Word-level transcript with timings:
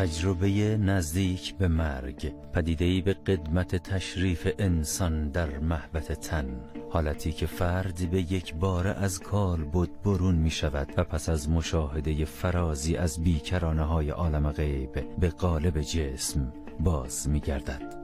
تجربه 0.00 0.76
نزدیک 0.76 1.54
به 1.54 1.68
مرگ 1.68 2.32
پدیده‌ای 2.52 3.00
به 3.00 3.14
قدمت 3.14 3.76
تشریف 3.76 4.48
انسان 4.58 5.28
در 5.28 5.58
محبت 5.58 6.12
تن. 6.12 6.60
حالتی 6.90 7.32
که 7.32 7.46
فرد 7.46 8.10
به 8.10 8.32
یک 8.32 8.54
بار 8.54 8.86
از 8.86 9.20
کال 9.20 9.64
بود 9.64 10.02
برون 10.02 10.34
می 10.34 10.50
شود 10.50 10.88
و 10.96 11.04
پس 11.04 11.28
از 11.28 11.50
مشاهده 11.50 12.24
فرازی 12.24 12.96
از 12.96 13.22
بیکرانه 13.22 13.82
های 13.82 14.10
عالم 14.10 14.52
غیب 14.52 15.18
به 15.18 15.28
قالب 15.28 15.80
جسم 15.80 16.52
باز 16.80 17.28
می 17.28 17.40
گردد 17.40 17.94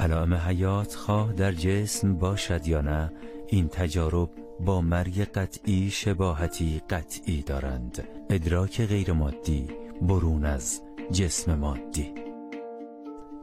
علائم 0.00 0.34
حیات 0.34 0.94
خواه 0.94 1.32
در 1.32 1.52
جسم 1.52 2.14
باشد 2.14 2.66
یا 2.66 2.80
نه 2.80 3.12
این 3.48 3.68
تجارب 3.68 4.30
با 4.60 4.80
مرگ 4.80 5.20
قطعی 5.20 5.90
شباهتی 5.90 6.82
قطعی 6.90 7.42
دارند. 7.42 8.08
ادراک 8.30 8.86
غیر 8.86 9.12
مادی 9.12 9.85
برون 10.02 10.44
از 10.44 10.82
جسم 11.12 11.54
مادی. 11.54 12.14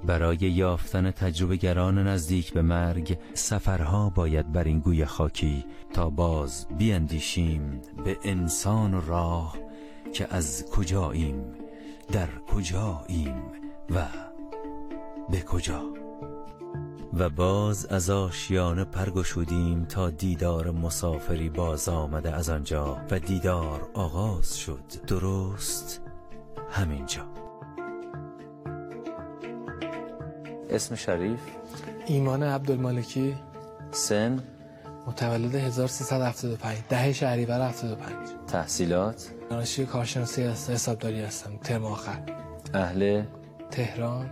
برای 0.05 0.37
یافتن 0.37 1.11
تجربه 1.11 1.55
گران 1.55 2.07
نزدیک 2.07 2.53
به 2.53 2.61
مرگ 2.61 3.17
سفرها 3.33 4.09
باید 4.09 4.51
بر 4.51 4.63
این 4.63 4.79
گوی 4.79 5.05
خاکی 5.05 5.65
تا 5.93 6.09
باز 6.09 6.67
بیندیشیم 6.77 7.81
به 8.05 8.17
انسان 8.23 8.93
و 8.93 9.01
راه 9.07 9.57
که 10.13 10.27
از 10.33 10.65
کجاییم 10.69 11.43
در 12.11 12.27
کجاییم 12.27 13.43
و 13.89 14.07
به 15.29 15.41
کجا. 15.41 15.83
و 17.13 17.29
باز 17.29 17.85
از 17.85 18.09
آشیانه 18.09 18.83
پرگشودیم 18.83 19.85
تا 19.85 20.09
دیدار 20.09 20.71
مسافری 20.71 21.49
باز 21.49 21.89
آمده 21.89 22.35
از 22.35 22.49
آنجا 22.49 22.97
و 23.11 23.19
دیدار 23.19 23.89
آغاز 23.93 24.57
شد. 24.57 24.83
درست 25.07 26.02
همینجا. 26.73 27.21
اسم 30.69 30.95
شریف؟ 30.95 31.39
ایمان 32.05 32.43
عبدالمالکی. 32.43 33.35
سن؟ 33.91 34.43
متولد 35.07 35.55
1375 35.55 36.77
ده 36.89 37.13
شهریور 37.13 37.61
75 37.61 38.15
تحصیلات؟ 38.47 39.29
دانشجوی 39.49 39.85
کارشناسی 39.85 40.43
حسابداری 40.43 41.21
هستم. 41.21 41.57
ترم 41.57 41.85
آخر. 41.85 42.19
اهل؟ 42.73 43.23
تهران. 43.71 44.29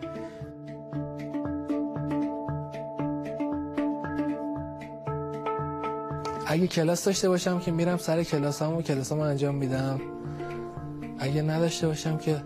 اگه 6.48 6.68
کلاس 6.68 7.06
داشته 7.06 7.30
باشم 7.30 7.60
که 7.60 7.72
میرم 7.72 7.98
سر 7.98 8.24
کلاسامو 8.24 8.80
و 8.80 8.82
کلاسامو 8.82 9.22
انجام 9.22 9.56
میدم. 9.56 10.02
اگه 11.22 11.42
نداشته 11.42 11.88
باشم 11.88 12.18
که 12.18 12.42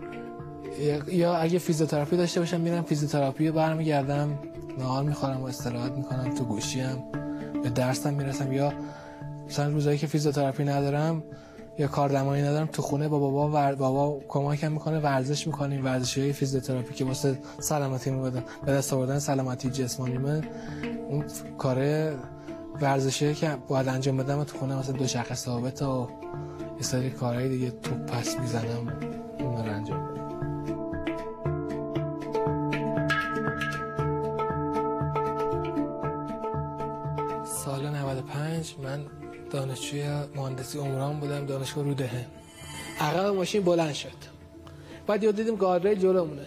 یا 1.08 1.36
اگه 1.36 1.58
فیزیوتراپی 1.58 2.16
داشته 2.16 2.40
باشم 2.40 2.60
میرم 2.60 2.82
فیزیوتراپی 2.82 3.48
رو 3.48 3.54
برمیگردم 3.54 4.38
نهار 4.78 5.02
می‌خورم 5.02 5.42
و 5.42 5.44
استراحت 5.44 5.92
می‌کنم 5.92 6.34
تو 6.34 6.44
گوشیم 6.44 7.04
به 7.62 7.70
درسم 7.70 8.14
می‌رسم. 8.14 8.52
یا 8.52 8.72
مثلا 9.48 9.68
روزایی 9.68 9.98
که 9.98 10.06
فیزیوتراپی 10.06 10.64
ندارم 10.64 11.22
یا 11.78 11.86
کاردرمانی 11.86 12.42
ندارم 12.42 12.66
تو 12.66 12.82
خونه 12.82 13.08
با 13.08 13.18
بابا 13.18 13.50
ور... 13.50 13.74
بابا 13.74 14.20
کمکم 14.28 14.72
می‌کنه 14.72 14.98
ورزش 14.98 15.46
می‌کنیم. 15.46 15.84
ورزشی 15.84 16.20
های 16.20 16.32
فیزیوتراپی 16.32 16.94
که 16.94 17.04
واسه 17.04 17.38
سلامتی 17.60 18.10
بدن 18.10 18.44
به 18.66 18.72
دست 18.72 18.92
آوردن 18.92 19.18
سلامتی 19.18 19.70
جسمانی 19.70 20.18
من 20.18 20.44
اون 21.10 21.24
کاره 21.58 22.14
ورزشی 22.80 23.34
که 23.34 23.56
باید 23.68 23.88
انجام 23.88 24.16
بدم 24.16 24.44
تو 24.44 24.58
خونه 24.58 24.76
مثلا 24.76 24.96
دوچرخه 24.96 25.34
ثابت 25.34 25.82
و 25.82 26.08
یه 26.76 26.82
سری 26.82 27.10
کارهای 27.10 27.48
دیگه 27.48 27.70
تو 27.70 27.94
پس 27.94 28.40
می‌زنم 28.40 28.88
اون 29.38 29.66
رو 29.66 29.72
انجام 29.72 30.16
سال 37.44 37.88
95 37.88 38.74
من 38.82 39.06
دانشجوی 39.50 40.02
مهندسی 40.36 40.78
عمران 40.78 41.20
بودم 41.20 41.46
دانشگاه 41.46 41.84
رودهن. 41.84 42.24
عقب 43.00 43.34
ماشین 43.34 43.62
بلند 43.62 43.92
شد. 43.92 44.36
بعد 45.06 45.22
یاد 45.22 45.36
دیدیم 45.36 45.56
گاردریل 45.56 45.98
جلومونه. 45.98 46.46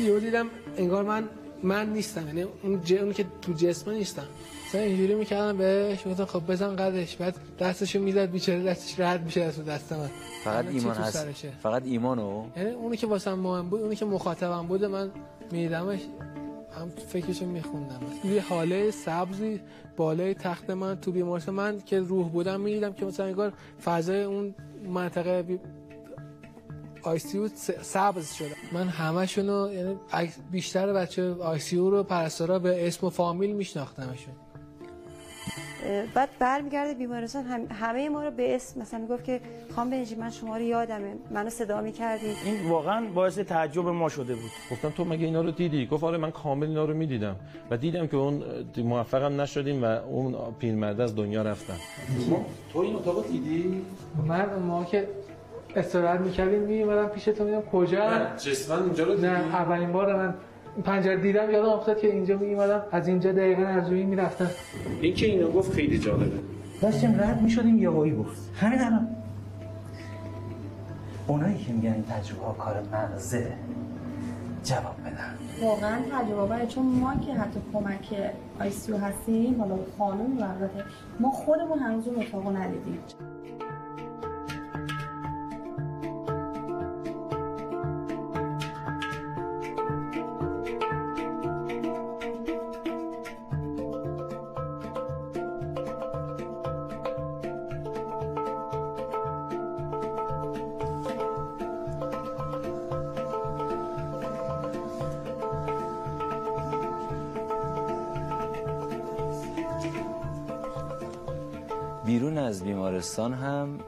یاد 0.00 0.20
دیدم 0.20 0.46
انگار 0.76 1.04
من 1.04 1.28
من 1.62 1.92
نیستم 1.92 2.26
یعنی 2.26 2.42
اون, 2.62 2.80
ج... 2.84 2.92
اون 2.92 3.12
که 3.12 3.26
تو 3.42 3.52
جسم 3.52 3.90
نیستم. 3.90 4.26
مثلا 4.68 4.80
اینجوری 4.80 5.14
می‌کردم 5.14 5.58
بهش 5.58 6.06
گفتم 6.06 6.24
خب 6.24 6.52
بزن 6.52 6.76
قدش. 6.76 7.16
بعد 7.16 7.36
دستشو 7.58 8.00
می‌زد 8.00 8.30
بیچاره 8.30 8.62
دستش 8.62 9.00
رد 9.00 9.24
میشه 9.24 9.40
از 9.40 9.64
دست 9.64 9.92
من. 9.92 10.10
فقط 10.44 10.66
ایمان 10.66 10.96
هست. 10.96 11.26
فقط 11.62 11.82
ایمانو؟ 11.84 12.44
یعنی 12.56 12.70
اونی 12.70 12.96
که 12.96 13.06
واسم 13.06 13.34
مهم 13.34 13.68
بود 13.68 13.80
اونی 13.80 13.96
که 13.96 14.04
مخاطبم 14.04 14.66
بود 14.66 14.84
من 14.84 15.10
میدمش. 15.52 16.00
هم 16.78 16.88
فکرشو 17.08 17.46
میخوندم. 17.46 18.00
یه 18.24 18.40
حاله 18.40 18.90
سبزی 18.90 19.60
بالای 19.96 20.34
تخت 20.34 20.70
من 20.70 21.00
تو 21.00 21.12
بیمارستان 21.12 21.54
من 21.54 21.80
که 21.86 22.00
روح 22.00 22.28
بودم 22.28 22.60
می‌دیدم 22.60 22.92
که 22.92 23.04
مثلا 23.04 23.26
انگار 23.26 23.52
فضای 23.84 24.22
اون 24.22 24.54
منطقه 24.88 25.42
بی... 25.42 25.58
آی 27.02 27.18
سی 27.18 27.38
او 27.38 27.48
سبز 27.82 28.32
شده. 28.32 28.54
من 28.72 28.88
همشونو 28.88 29.72
یعنی 29.72 29.96
بیشتر 30.50 30.92
بچه 30.92 31.32
آی 31.32 31.58
سی 31.58 31.76
او 31.76 31.90
رو 31.90 32.02
پرستارا 32.02 32.58
به 32.58 32.86
اسم 32.86 33.06
و 33.06 33.10
فامیل 33.10 33.52
میشناختمشون 33.52 34.34
بعد 36.14 36.28
برمیگرده 36.38 36.94
بیمارستان 36.94 37.44
هم 37.44 37.66
همه 37.70 38.08
ما 38.08 38.24
رو 38.24 38.30
به 38.30 38.54
اسم 38.54 38.80
مثلا 38.80 39.00
می‌گفت 39.00 39.24
که 39.24 39.40
خان 39.76 39.90
بنجی 39.90 40.14
من 40.14 40.30
شما 40.30 40.56
رو 40.56 40.62
یادمه. 40.62 41.14
منو 41.30 41.50
صدا 41.50 41.80
می‌کردی. 41.80 42.26
این 42.44 42.70
واقعا 42.70 43.06
باعث 43.14 43.38
تعجب 43.38 43.88
ما 43.88 44.08
شده 44.08 44.34
بود. 44.34 44.50
گفتم 44.70 44.90
تو 44.90 45.04
مگه 45.04 45.24
اینا 45.24 45.40
رو 45.40 45.50
دیدی؟ 45.50 45.86
گفت 45.86 46.04
آره 46.04 46.18
من 46.18 46.30
کامل 46.30 46.66
اینا 46.66 46.84
رو 46.84 46.94
می‌دیدم. 46.94 47.36
و 47.70 47.76
دیدم 47.76 48.06
که 48.06 48.16
اون 48.16 48.42
موفقم 48.76 49.40
نشدیم 49.40 49.82
و 49.82 49.86
اون 49.86 50.36
پیرمرد 50.58 51.00
از 51.00 51.16
دنیا 51.16 51.42
رفتن. 51.42 51.76
تو 52.72 52.78
این 52.78 52.96
اتاق 52.96 53.26
دیدی؟ 53.26 53.84
من 54.26 54.58
ما 54.58 54.84
که 54.84 55.08
استراحت 55.76 56.20
می‌کردیم 56.20 56.60
میومدم 56.60 57.08
پیش 57.08 57.24
تو 57.24 57.44
میدم 57.44 57.60
کجا؟ 57.60 58.18
نه 58.18 58.36
جسما 58.36 58.76
اینجا 58.76 59.04
رو 59.04 59.14
دیدی 59.14 59.26
نه 59.26 59.54
اولین 59.54 59.92
بار 59.92 60.16
من 60.16 60.34
پنجره 60.84 61.16
دیدم 61.16 61.50
یادم 61.50 61.68
افتاد 61.68 61.98
که 61.98 62.06
اینجا 62.12 62.36
میومدم 62.36 62.82
از 62.92 63.08
اینجا 63.08 63.32
دقیقا 63.32 63.62
از 63.62 63.88
روی 63.88 64.02
می‌رفتم 64.02 64.50
این 65.00 65.14
که 65.14 65.26
اینو 65.26 65.50
گفت 65.50 65.72
خیلی 65.72 65.98
جالبه. 65.98 66.30
داشتیم 66.82 67.20
رد 67.20 67.42
می‌شدیم 67.42 67.78
یهویی 67.78 68.16
گفت. 68.16 68.50
همین 68.56 68.80
الان. 68.80 69.08
اونایی 71.26 71.58
که 71.58 71.72
میگن 71.72 71.92
این 71.92 72.04
تجربه 72.04 72.44
ها 72.44 72.52
کار 72.52 72.82
مغزه 72.92 73.52
جواب 74.64 74.96
بدن. 75.00 75.34
واقعا 75.62 75.98
تجربه 76.12 76.46
برای 76.46 76.66
چون 76.66 76.86
ما 76.86 77.14
که 77.14 77.34
حتی 77.34 77.60
کمک 77.72 78.32
آیسیو 78.60 78.96
هستیم 78.96 79.60
حالا 79.60 79.78
خانم 79.98 80.32
البته 80.32 80.84
ما 81.20 81.30
خودمون 81.30 81.78
هنوز 81.78 82.08
اون 82.08 82.22
اتاقو 82.22 82.50
ندیدیم. 82.50 82.98
بیرون 112.10 112.38
از 112.38 112.64
بیمارستان 112.64 113.34
هم 113.34 113.80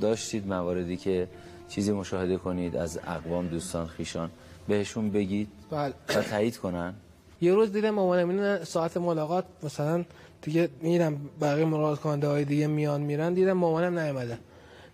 داشتید 0.00 0.46
مواردی 0.46 0.96
که 0.96 1.28
چیزی 1.68 1.92
مشاهده 1.92 2.36
کنید 2.36 2.76
از 2.76 2.98
اقوام 3.06 3.46
دوستان 3.48 3.86
خیشان 3.86 4.30
بهشون 4.68 5.10
بگید 5.10 5.48
بله. 5.70 5.94
و 6.08 6.22
تایید 6.22 6.56
کنن؟ 6.56 6.94
یه 7.40 7.54
روز 7.54 7.72
دیدم 7.72 7.90
مامانم 7.90 8.28
این 8.28 8.64
ساعت 8.64 8.96
ملاقات 8.96 9.44
مثلا 9.62 10.04
دیگه 10.42 10.68
میرم 10.80 11.20
بقیه 11.40 11.64
ملاقات 11.64 12.00
کننده 12.00 12.28
های 12.28 12.44
دیگه 12.44 12.66
میان 12.66 13.00
میرن 13.00 13.34
دیدم 13.34 13.52
مامانم 13.52 13.98
نیومده. 13.98 14.38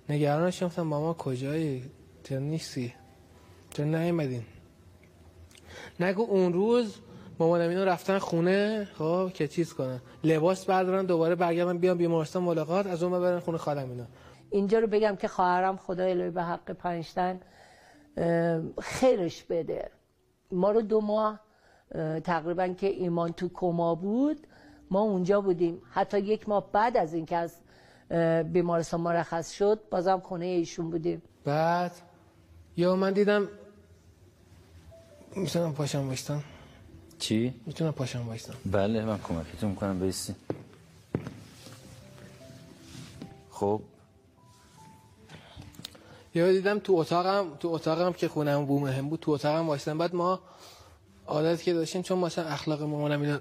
نگران 0.08 0.50
شدم 0.50 0.82
ماما 0.82 1.14
کجایی؟ 1.14 1.82
چرا 2.24 2.38
نیستی؟ 2.38 2.94
چرا 3.70 3.86
نیومدین؟ 3.86 4.42
نگو 6.00 6.22
اون 6.22 6.52
روز 6.52 6.94
مامانم 7.38 7.68
اینو 7.68 7.84
رفتن 7.84 8.18
خونه 8.18 8.88
خب 8.94 9.30
که 9.34 9.48
چیز 9.48 9.72
کنن. 9.72 10.00
لباس 10.24 10.64
بردارن 10.64 11.06
دوباره 11.06 11.34
برگردن 11.34 11.78
بیان 11.78 11.98
بیمارستان 11.98 12.42
ملاقات 12.42 12.86
از 12.86 13.02
اون 13.02 13.20
برن 13.20 13.40
خونه 13.40 13.58
خالم 13.58 13.90
اینا. 13.90 14.04
اینجا 14.50 14.78
رو 14.78 14.86
بگم 14.86 15.16
که 15.16 15.28
خواهرم 15.28 15.76
خدا 15.76 16.04
الهی 16.04 16.30
به 16.30 16.42
حق 16.42 16.70
پنجتن 16.70 17.40
خیرش 18.80 19.42
بده. 19.42 19.90
ما 20.52 20.70
رو 20.70 20.82
دو 20.82 21.00
ماه 21.00 21.40
تقریبا 22.24 22.68
که 22.68 22.86
ایمان 22.86 23.32
تو 23.32 23.48
کما 23.54 23.94
بود 23.94 24.46
ما 24.90 25.00
اونجا 25.00 25.40
بودیم. 25.40 25.82
حتی 25.90 26.18
یک 26.18 26.48
ماه 26.48 26.72
بعد 26.72 26.96
از 26.96 27.14
اینکه 27.14 27.36
از 27.36 27.56
بیمارستان 28.52 29.00
مرخص 29.00 29.52
شد 29.52 29.80
بازم 29.90 30.20
خونه 30.20 30.44
ایشون 30.44 30.90
بودیم. 30.90 31.22
بعد 31.44 31.92
یا 32.76 32.96
من 32.96 33.12
دیدم 33.12 33.48
می‌تونم 35.36 35.74
پاشم 35.74 36.06
بایستم 36.06 36.42
چی؟ 37.18 37.54
می‌تونم 37.66 37.92
پاشم 37.92 38.24
بایستم 38.24 38.54
بله 38.66 39.04
من 39.04 39.18
کمکتون 39.18 39.70
می‌کنم 39.70 39.98
بیستی 40.00 40.34
خب. 43.50 43.80
یا 46.34 46.52
دیدم 46.52 46.78
تو 46.78 46.94
اتاقم 46.94 47.46
تو 47.60 47.68
اتاقم 47.68 48.12
که 48.12 48.28
خونم 48.28 48.66
بومهم 48.66 49.08
بود 49.08 49.20
تو 49.20 49.30
اتاقم 49.30 49.66
وایستم. 49.66 49.98
بعد 49.98 50.14
ما 50.14 50.40
عادت 51.26 51.62
که 51.62 51.72
داشتیم 51.72 52.02
چون 52.02 52.18
مثلا 52.18 52.44
اخلاق 52.44 52.82
مامانم 52.82 53.22
اینا 53.22 53.38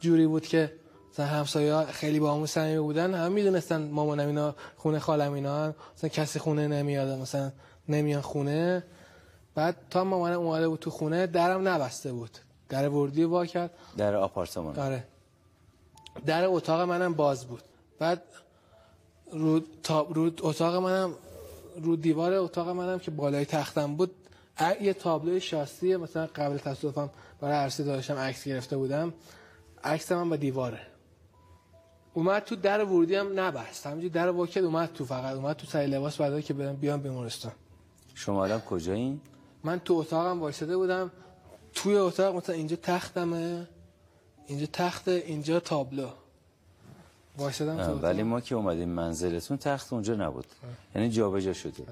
جوری 0.00 0.26
بود 0.26 0.46
که 0.46 0.72
مثلا 1.12 1.26
همسایه 1.26 1.84
خیلی 1.84 2.20
با 2.20 2.34
همون 2.34 2.46
صمیمی 2.46 2.78
بودن 2.78 3.14
هم 3.14 3.32
می‌دونستن 3.32 3.88
مامانم 3.90 4.26
اینا 4.26 4.54
خونه 4.76 4.98
خالم 4.98 5.32
اینا 5.32 5.74
مثلا 5.96 6.10
کسی 6.10 6.38
خونه 6.38 6.68
نمیاد 6.68 7.18
مثلا 7.18 7.52
نمیان 7.88 8.20
خونه. 8.20 8.84
بعد 9.54 9.76
تا 9.90 10.04
مامانم 10.04 10.40
اومده 10.40 10.68
بود 10.68 10.78
تو 10.78 10.90
خونه 10.90 11.26
درم 11.26 11.68
نبسته 11.68 12.12
بود. 12.12 12.38
در 12.68 12.88
ورودی 12.88 13.24
وا 13.24 13.46
کرد. 13.46 13.70
در 13.96 14.14
آپارتمان. 14.14 14.78
آره. 14.78 15.04
در 16.26 16.44
اتاق 16.44 16.80
منم 16.80 17.14
باز 17.14 17.44
بود. 17.44 17.62
بعد 17.98 18.22
رو, 19.32 19.60
تا... 19.82 20.02
رو 20.02 20.30
اتاق 20.42 20.74
منم 20.74 21.14
رو 21.82 21.96
دیوار 21.96 22.32
اتاق 22.32 22.68
منم 22.68 22.98
که 22.98 23.10
بالای 23.10 23.44
تختم 23.44 23.94
بود 23.94 24.10
یه 24.80 24.92
تابلوی 24.92 25.40
شاسی 25.40 25.96
مثلا 25.96 26.26
قبل 26.26 26.58
تصادفم 26.58 27.10
برای 27.40 27.56
عرصه 27.56 27.84
داشتم 27.84 28.16
عکس 28.16 28.44
گرفته 28.44 28.76
بودم 28.76 29.14
عکس 29.84 30.12
من 30.12 30.28
با 30.28 30.36
دیواره. 30.36 30.80
اومد 32.14 32.44
تو 32.44 32.56
در 32.56 32.84
ورودی 32.84 33.14
هم 33.14 33.40
نبست. 33.40 33.86
همینجوری 33.86 34.10
در 34.10 34.28
واکد 34.28 34.64
اومد 34.64 34.92
تو 34.92 35.04
فقط. 35.04 35.36
اومد 35.36 35.56
تو 35.56 35.66
سری 35.66 35.86
لباس 35.86 36.16
بعد 36.16 36.44
که 36.44 36.54
برم 36.54 36.76
بیام 36.76 37.00
بیمارستان. 37.00 37.52
شما 38.14 38.44
الان 38.44 38.60
کجایین؟ 38.60 39.20
من 39.64 39.78
تو 39.78 39.94
اتاقم 39.94 40.40
وایساده 40.40 40.76
بودم. 40.76 41.10
توی 41.82 41.96
اتاق 41.96 42.36
مثلا 42.36 42.54
اینجا 42.54 42.76
تختمه 42.76 43.68
اینجا 44.46 44.66
تخت 44.72 45.08
اینجا 45.08 45.60
تابلو. 45.60 46.08
وایسادم. 47.38 47.98
ولی 48.02 48.22
ما 48.22 48.40
که 48.40 48.54
اومدیم 48.54 48.88
منزلتون 48.88 49.56
تخت 49.56 49.92
اونجا 49.92 50.14
نبود. 50.14 50.46
یعنی 50.94 51.10
جابجا 51.10 51.52
شده. 51.52 51.84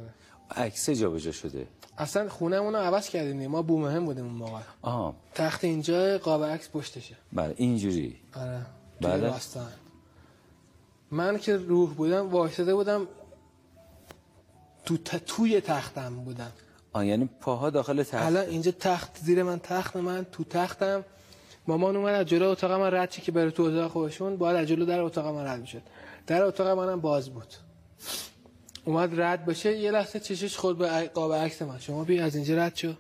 عکس 0.50 0.90
جابجا 0.90 1.32
شده. 1.32 1.66
اصلا 1.98 2.28
خونمون 2.28 2.74
رو 2.74 2.80
عوض 2.80 3.08
کردیم. 3.08 3.46
ما 3.46 3.62
بومهم 3.62 4.04
بودیم 4.04 4.24
اون 4.24 4.34
موقع. 4.34 4.60
آها. 4.82 5.14
تخت 5.34 5.64
اینجا 5.64 6.18
قاب 6.18 6.44
عکس 6.44 6.68
پشتشه. 6.70 7.16
بله 7.32 7.54
اینجوری. 7.56 8.16
آره. 8.34 8.66
بله. 9.00 9.34
من 11.10 11.38
که 11.38 11.56
روح 11.56 11.94
بودم 11.94 12.30
وایساده 12.30 12.74
بودم 12.74 13.06
تو. 14.84 14.96
توی 15.26 15.60
تختم 15.60 16.14
بودم. 16.24 16.52
آه 16.96 17.06
یعنی 17.06 17.28
پاها 17.40 17.70
داخل 17.70 18.02
تخت 18.02 18.26
الان 18.26 18.46
اینجا 18.48 18.72
تخت 18.80 19.18
زیر 19.22 19.42
من 19.42 19.58
تخت 19.58 19.96
من 19.96 20.26
تو 20.32 20.44
تختم. 20.44 21.04
مامان 21.68 21.96
اومد 21.96 22.14
از 22.14 22.26
جلو 22.26 22.48
اتاق 22.48 22.72
من 22.72 22.90
رد 22.90 23.10
که 23.10 23.32
بره 23.32 23.50
تو 23.50 23.62
اتاق 23.62 23.90
خودشون. 23.90 24.36
باید 24.36 24.56
از 24.56 24.66
جلو 24.68 24.84
در 24.84 25.00
اتاق 25.00 25.26
من 25.34 25.44
رد 25.46 25.60
می‌شد 25.60 25.82
در 26.26 26.42
اتاق 26.42 26.78
منم 26.78 27.00
باز 27.00 27.30
بود. 27.30 27.46
اومد 28.84 29.20
رد 29.20 29.44
بشه. 29.44 29.78
یه 29.78 29.90
لحظه 29.90 30.20
چشش 30.20 30.56
خورد 30.56 30.78
به 30.78 31.10
قاب 31.14 31.32
عکس 31.32 31.62
من. 31.62 31.78
شما 31.78 32.04
بیا 32.04 32.24
از 32.24 32.34
اینجا 32.36 32.56
رد 32.56 32.76
شو. 32.76 32.92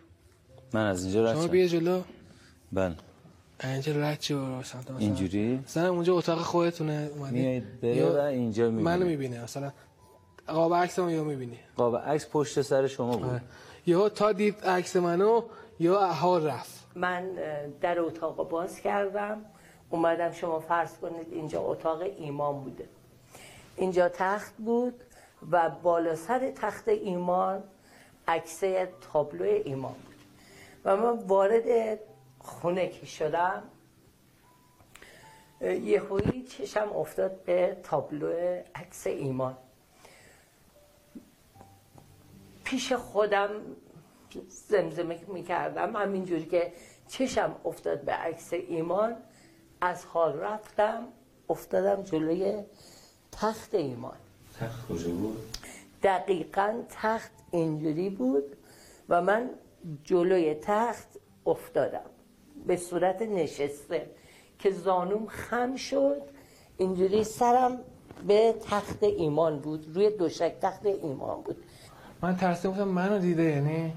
من 0.72 0.86
از 0.86 1.04
اینجا 1.04 1.32
شما 1.32 1.40
رفتم 1.40 1.52
بیا 1.52 1.66
جلو. 1.66 2.02
بله. 2.72 2.94
اینجا 3.64 3.92
رد 3.92 4.22
شو. 4.22 4.62
اینجوری؟ 4.98 5.60
مثلا 5.66 5.90
اونجا 5.90 6.14
اتاق 6.14 6.38
خودتونه. 6.38 7.10
اومدی؟ 7.16 7.62
و 7.82 7.86
اینجا 8.18 8.64
می‌بینی. 8.64 8.82
منو 8.82 9.04
می‌بینه 9.06 9.42
مثلا 9.42 9.72
قاب 10.46 10.74
عکس 10.74 10.98
من 10.98 11.10
یا 11.10 11.24
می‌بینی؟ 11.24 11.58
قاب 11.76 11.96
عکس 11.96 12.26
پشت 12.32 12.62
سر 12.62 12.86
شما 12.86 13.16
بود. 13.16 13.42
یا 13.86 14.08
تا 14.08 14.32
دید 14.32 14.64
عکس 14.64 14.96
منو 14.96 15.42
یا 15.78 16.06
حال 16.06 16.46
رفت. 16.46 16.86
من 16.94 17.34
در 17.80 18.00
اتاق 18.00 18.48
باز 18.48 18.80
کردم. 18.80 19.44
اومدم 19.90 20.32
شما 20.32 20.60
فرض 20.60 20.98
کنید 20.98 21.32
اینجا 21.32 21.60
اتاق 21.62 22.00
ایمان 22.00 22.60
بوده. 22.60 22.88
اینجا 23.76 24.08
تخت 24.08 24.54
بود 24.56 24.94
و 25.50 25.70
بالا 25.70 26.14
سر 26.14 26.50
تخت 26.50 26.88
ایمان 26.88 27.62
عکس 28.28 28.62
تابلو 29.12 29.44
ایمان 29.44 29.92
بود. 29.92 30.14
و 30.84 30.96
من 30.96 31.18
وارد 31.18 31.98
خونه 32.38 32.88
که 32.88 33.06
شدم 33.06 33.62
یهویی 35.60 36.42
چشم 36.42 36.92
افتاد 36.96 37.44
به 37.44 37.76
تابلو 37.82 38.32
عکس 38.74 39.06
ایمان. 39.06 39.56
پیش 42.66 42.92
خودم 42.92 43.50
زمزمه 44.48 45.20
می‌کردم. 45.28 45.96
همینجوری 45.96 46.46
که 46.46 46.72
چشم 47.08 47.56
افتاد 47.64 48.00
به 48.00 48.12
عکس 48.12 48.52
ایمان 48.52 49.16
از 49.80 50.04
حال 50.04 50.38
رفتم 50.38 51.08
افتادم 51.48 52.02
جلوی 52.02 52.62
تخت 53.32 53.74
ایمان. 53.74 54.16
تخت 54.60 54.88
کجا 54.88 55.10
بود؟ 55.10 55.36
دقیقا 56.02 56.82
تخت 56.88 57.30
اینجوری 57.50 58.10
بود 58.10 58.56
و 59.08 59.22
من 59.22 59.50
جلوی 60.04 60.54
تخت 60.54 61.08
افتادم. 61.46 62.10
به 62.66 62.76
صورت 62.76 63.22
نشسته 63.22 64.10
که 64.58 64.70
زانوم 64.70 65.26
خم 65.26 65.76
شد. 65.76 66.22
اینجوری 66.76 67.24
سرم 67.24 67.80
به 68.26 68.54
تخت 68.70 69.02
ایمان 69.02 69.58
بود. 69.58 69.96
روی 69.96 70.10
دوشک 70.10 70.54
تخت 70.60 70.86
ایمان 70.86 71.42
بود. 71.42 71.64
من 72.26 72.36
ترسیده 72.36 72.68
بودم 72.68 72.88
منو 72.88 73.18
دیده 73.18 73.42
یعنی 73.42 73.92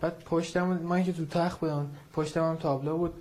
بعد 0.00 0.22
پشتم 0.24 0.66
من 0.66 1.04
که 1.04 1.12
تو 1.12 1.26
تخت 1.26 1.60
بودم 1.60 1.90
پشتم 2.12 2.40
هم 2.40 2.56
تابلو 2.56 2.98
بود. 2.98 3.12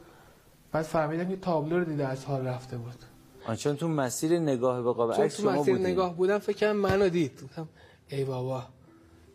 بعد 0.71 0.85
فهمیدم 0.85 1.29
که 1.29 1.35
تابلو 1.35 1.79
رو 1.79 1.85
دیده 1.85 2.07
از 2.07 2.25
حال 2.25 2.47
رفته 2.47 2.77
بود. 2.77 2.95
آن 3.45 3.55
چون 3.55 3.75
تو 3.75 3.87
مسیر 3.87 4.39
نگاه 4.39 4.81
به 4.81 4.93
قاب 4.93 5.13
عکس 5.13 5.35
تو 5.35 5.43
شما 5.43 5.61
مسیر 5.61 5.77
نگاه 5.77 6.15
بودم 6.15 6.37
فکر 6.37 6.57
کردم 6.57 6.77
منو 6.77 7.09
دید. 7.09 7.43
گفتم 7.43 7.67
ای 8.09 8.23
بابا 8.23 8.63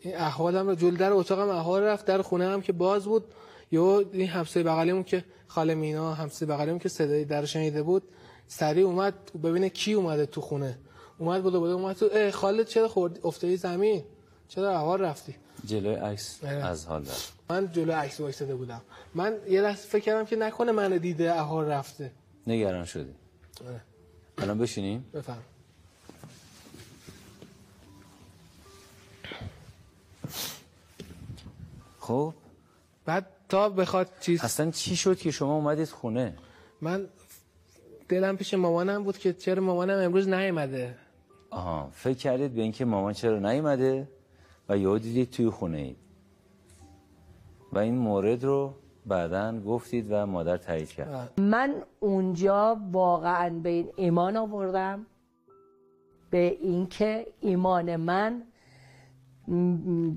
این 0.00 0.16
احوالم 0.16 0.68
رو 0.68 0.74
جلو 0.74 0.96
در 0.96 1.12
اتاقم 1.12 1.48
احوال 1.48 1.82
رفت 1.82 2.06
در 2.06 2.22
خونه 2.22 2.48
هم 2.48 2.62
که 2.62 2.72
باز 2.72 3.04
بود. 3.04 3.24
یهو 3.72 4.04
این 4.12 4.28
همسایه 4.28 4.66
بغلیمون 4.66 5.04
که 5.04 5.24
خاله 5.46 5.74
مینا 5.74 6.14
همسایه 6.14 6.52
بغلیمون 6.52 6.78
که 6.78 6.88
صدای 6.88 7.24
در 7.24 7.44
شنیده 7.44 7.82
بود 7.82 8.02
سریع 8.46 8.86
اومد. 8.86 9.14
ببینه 9.44 9.68
کی 9.68 9.92
اومده 9.92 10.26
تو 10.26 10.40
خونه. 10.40 10.78
اومد 11.18 11.42
بوده 11.42 11.58
بوده 11.58 11.72
اومد 11.72 11.96
تو 11.96 12.08
ای 12.12 12.30
خاله 12.30 12.64
چرا 12.64 12.88
خورد؟ 12.88 13.20
افتادی 13.24 13.56
زمین. 13.56 14.04
چرا 14.48 14.70
احوال 14.76 15.00
رفتی؟ 15.00 15.34
جلوی 15.64 15.94
عکس. 15.94 16.44
از 16.44 16.86
حال 16.86 17.02
رفت 17.02 17.32
من 17.50 17.72
جلو 17.72 17.92
عکس 17.92 18.20
وایساده 18.20 18.54
بودم. 18.54 18.80
من 19.14 19.36
یه 19.48 19.60
لحظه 19.60 19.88
فکر 19.88 20.04
کردم 20.04 20.24
که 20.24 20.36
نکنه 20.36 20.72
منو 20.72 20.98
دیده 20.98 21.32
احوال 21.32 21.64
رفته. 21.64 22.12
نگران 22.46 22.84
شدی. 22.84 23.14
الان 24.38 24.58
بشینیم؟ 24.58 25.04
بفهم 25.14 25.42
خب. 31.98 32.34
بعد 33.04 33.26
تا 33.48 33.68
بخواد 33.68 34.08
چیز 34.20 34.44
اصلا 34.44 34.70
چی 34.70 34.96
شد 34.96 35.18
که 35.18 35.30
شما 35.30 35.54
اومدید 35.54 35.88
خونه؟ 35.88 36.34
من 36.80 37.08
دلم 38.08 38.36
پیش 38.36 38.54
مامانم 38.54 39.04
بود 39.04 39.18
که 39.18 39.32
چرا 39.32 39.62
مامانم 39.62 39.98
امروز 39.98 40.28
نیومده. 40.28 40.96
آها 41.50 41.90
فکر 41.94 42.18
کردید 42.18 42.54
به 42.54 42.62
اینکه 42.62 42.84
مامان 42.84 43.12
چرا 43.12 43.38
نیومده؟ 43.38 44.08
و 44.68 44.78
یهو 44.78 44.98
دیدید 44.98 45.30
توی 45.30 45.50
خونه 45.50 45.78
اید. 45.78 45.96
و 47.72 47.78
این 47.78 47.98
مورد 47.98 48.44
رو 48.44 48.74
بعدا 49.06 49.60
گفتید 49.60 50.06
و 50.10 50.26
مادر 50.26 50.56
تایید 50.56 50.88
کرد. 50.88 51.40
من 51.40 51.74
اونجا 52.00 52.80
واقعا 52.92 53.50
به 53.50 53.68
این 53.68 53.88
ایمان 53.96 54.36
آوردم 54.36 55.06
به 56.30 56.58
اینکه 56.60 57.26
ایمان 57.40 57.96
من 57.96 58.42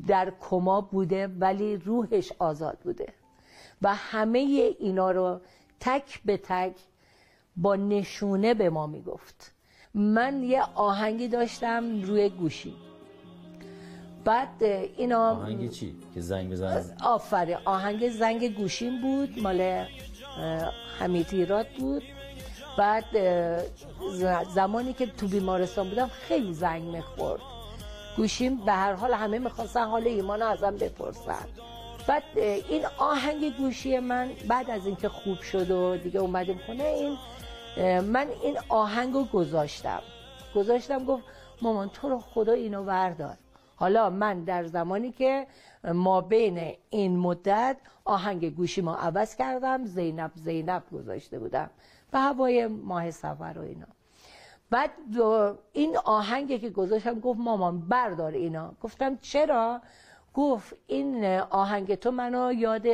در 0.08 0.34
کما 0.42 0.82
بوده 0.82 1.28
ولی 1.28 1.78
روحش 1.78 2.32
آزاد 2.40 2.78
بوده. 2.84 3.14
و 3.82 3.96
همه 3.96 4.40
اینا 4.80 5.12
رو 5.12 5.40
تک 5.80 6.22
به 6.26 6.38
تک 6.38 6.76
با 7.58 7.76
نشونه 7.76 8.54
به 8.54 8.70
ما 8.70 8.88
می‌گفت. 8.88 9.54
من 9.94 10.44
یه 10.44 10.62
آهنگی 10.76 11.28
داشتم 11.28 12.02
روی 12.02 12.30
گوشی 12.30 12.74
بعد 14.28 14.64
اینا 14.98 15.30
آهنگ 15.30 15.72
چی 15.72 15.96
که 16.14 16.22
زنگ 16.22 16.52
بزنم 16.52 16.98
آفره 17.04 17.60
آهنگ 17.66 18.10
زنگ 18.10 18.56
گوشیم 18.56 19.02
بود 19.02 19.40
مال 19.40 19.86
حمید 21.00 21.28
ایراد 21.32 21.68
بود. 21.80 22.04
بعد 22.78 23.06
زمانی 24.54 24.94
که 24.94 25.06
تو 25.06 25.28
بیمارستان 25.28 25.90
بودم 25.90 26.08
خیلی 26.08 26.54
زنگ 26.54 26.84
می‌خورد. 26.84 27.42
گوشیم 28.18 28.56
به 28.66 28.72
هر 28.72 28.94
حال 28.94 29.14
همه 29.14 29.40
می‌خواستن 29.40 29.86
حال 29.88 30.08
ایمان 30.08 30.42
ازم 30.42 30.76
بپرسن. 30.76 31.46
بعد 32.08 32.24
این 32.36 32.86
آهنگ 32.98 33.58
گوشی 33.58 34.00
من 34.00 34.30
بعد 34.48 34.70
از 34.70 34.86
اینکه 34.86 35.10
خوب 35.10 35.42
شد 35.42 35.72
و 35.72 35.98
دیگه 35.98 36.20
اومدیم 36.20 36.60
خونه 36.66 36.84
این 36.84 37.18
من 38.02 38.28
این 38.44 38.58
آهنگ 38.70 39.14
رو 39.14 39.24
گذاشتم. 39.24 40.02
گذاشتم 40.56 41.06
گفت 41.06 41.24
مامان 41.62 41.90
تو 41.90 42.10
رو 42.10 42.20
خدا 42.20 42.52
اینو 42.52 42.84
بردار. 42.84 43.38
حالا 43.80 44.10
من 44.10 44.44
در 44.44 44.66
زمانی 44.66 45.12
که 45.12 45.48
ما 45.84 46.22
بین 46.22 46.74
این 46.90 47.18
مدت 47.18 47.78
آهنگ 48.06 48.56
گوشی 48.56 48.82
ما 48.82 48.96
عوض 48.96 49.36
کردم 49.36 49.86
زینب 49.86 50.32
زینب 50.36 50.84
گذاشته 50.92 51.40
بودم 51.40 51.70
به 52.12 52.20
هوای 52.20 52.68
ماه 52.68 53.12
سفر 53.12 53.54
و 53.58 53.62
اینا. 53.62 53.86
بعد 54.70 54.92
این 55.74 55.98
آهنگی 55.98 56.60
که 56.60 56.70
گذاشتم 56.70 57.20
گفت 57.20 57.40
مامان 57.40 57.80
بردار 57.80 58.32
اینا. 58.32 58.74
گفتم 58.82 59.18
چرا؟ 59.22 59.82
گفت 60.34 60.74
این 60.88 61.26
آهنگ 61.40 61.96
تو 61.96 62.12
منو 62.12 62.54
یاد 62.54 62.88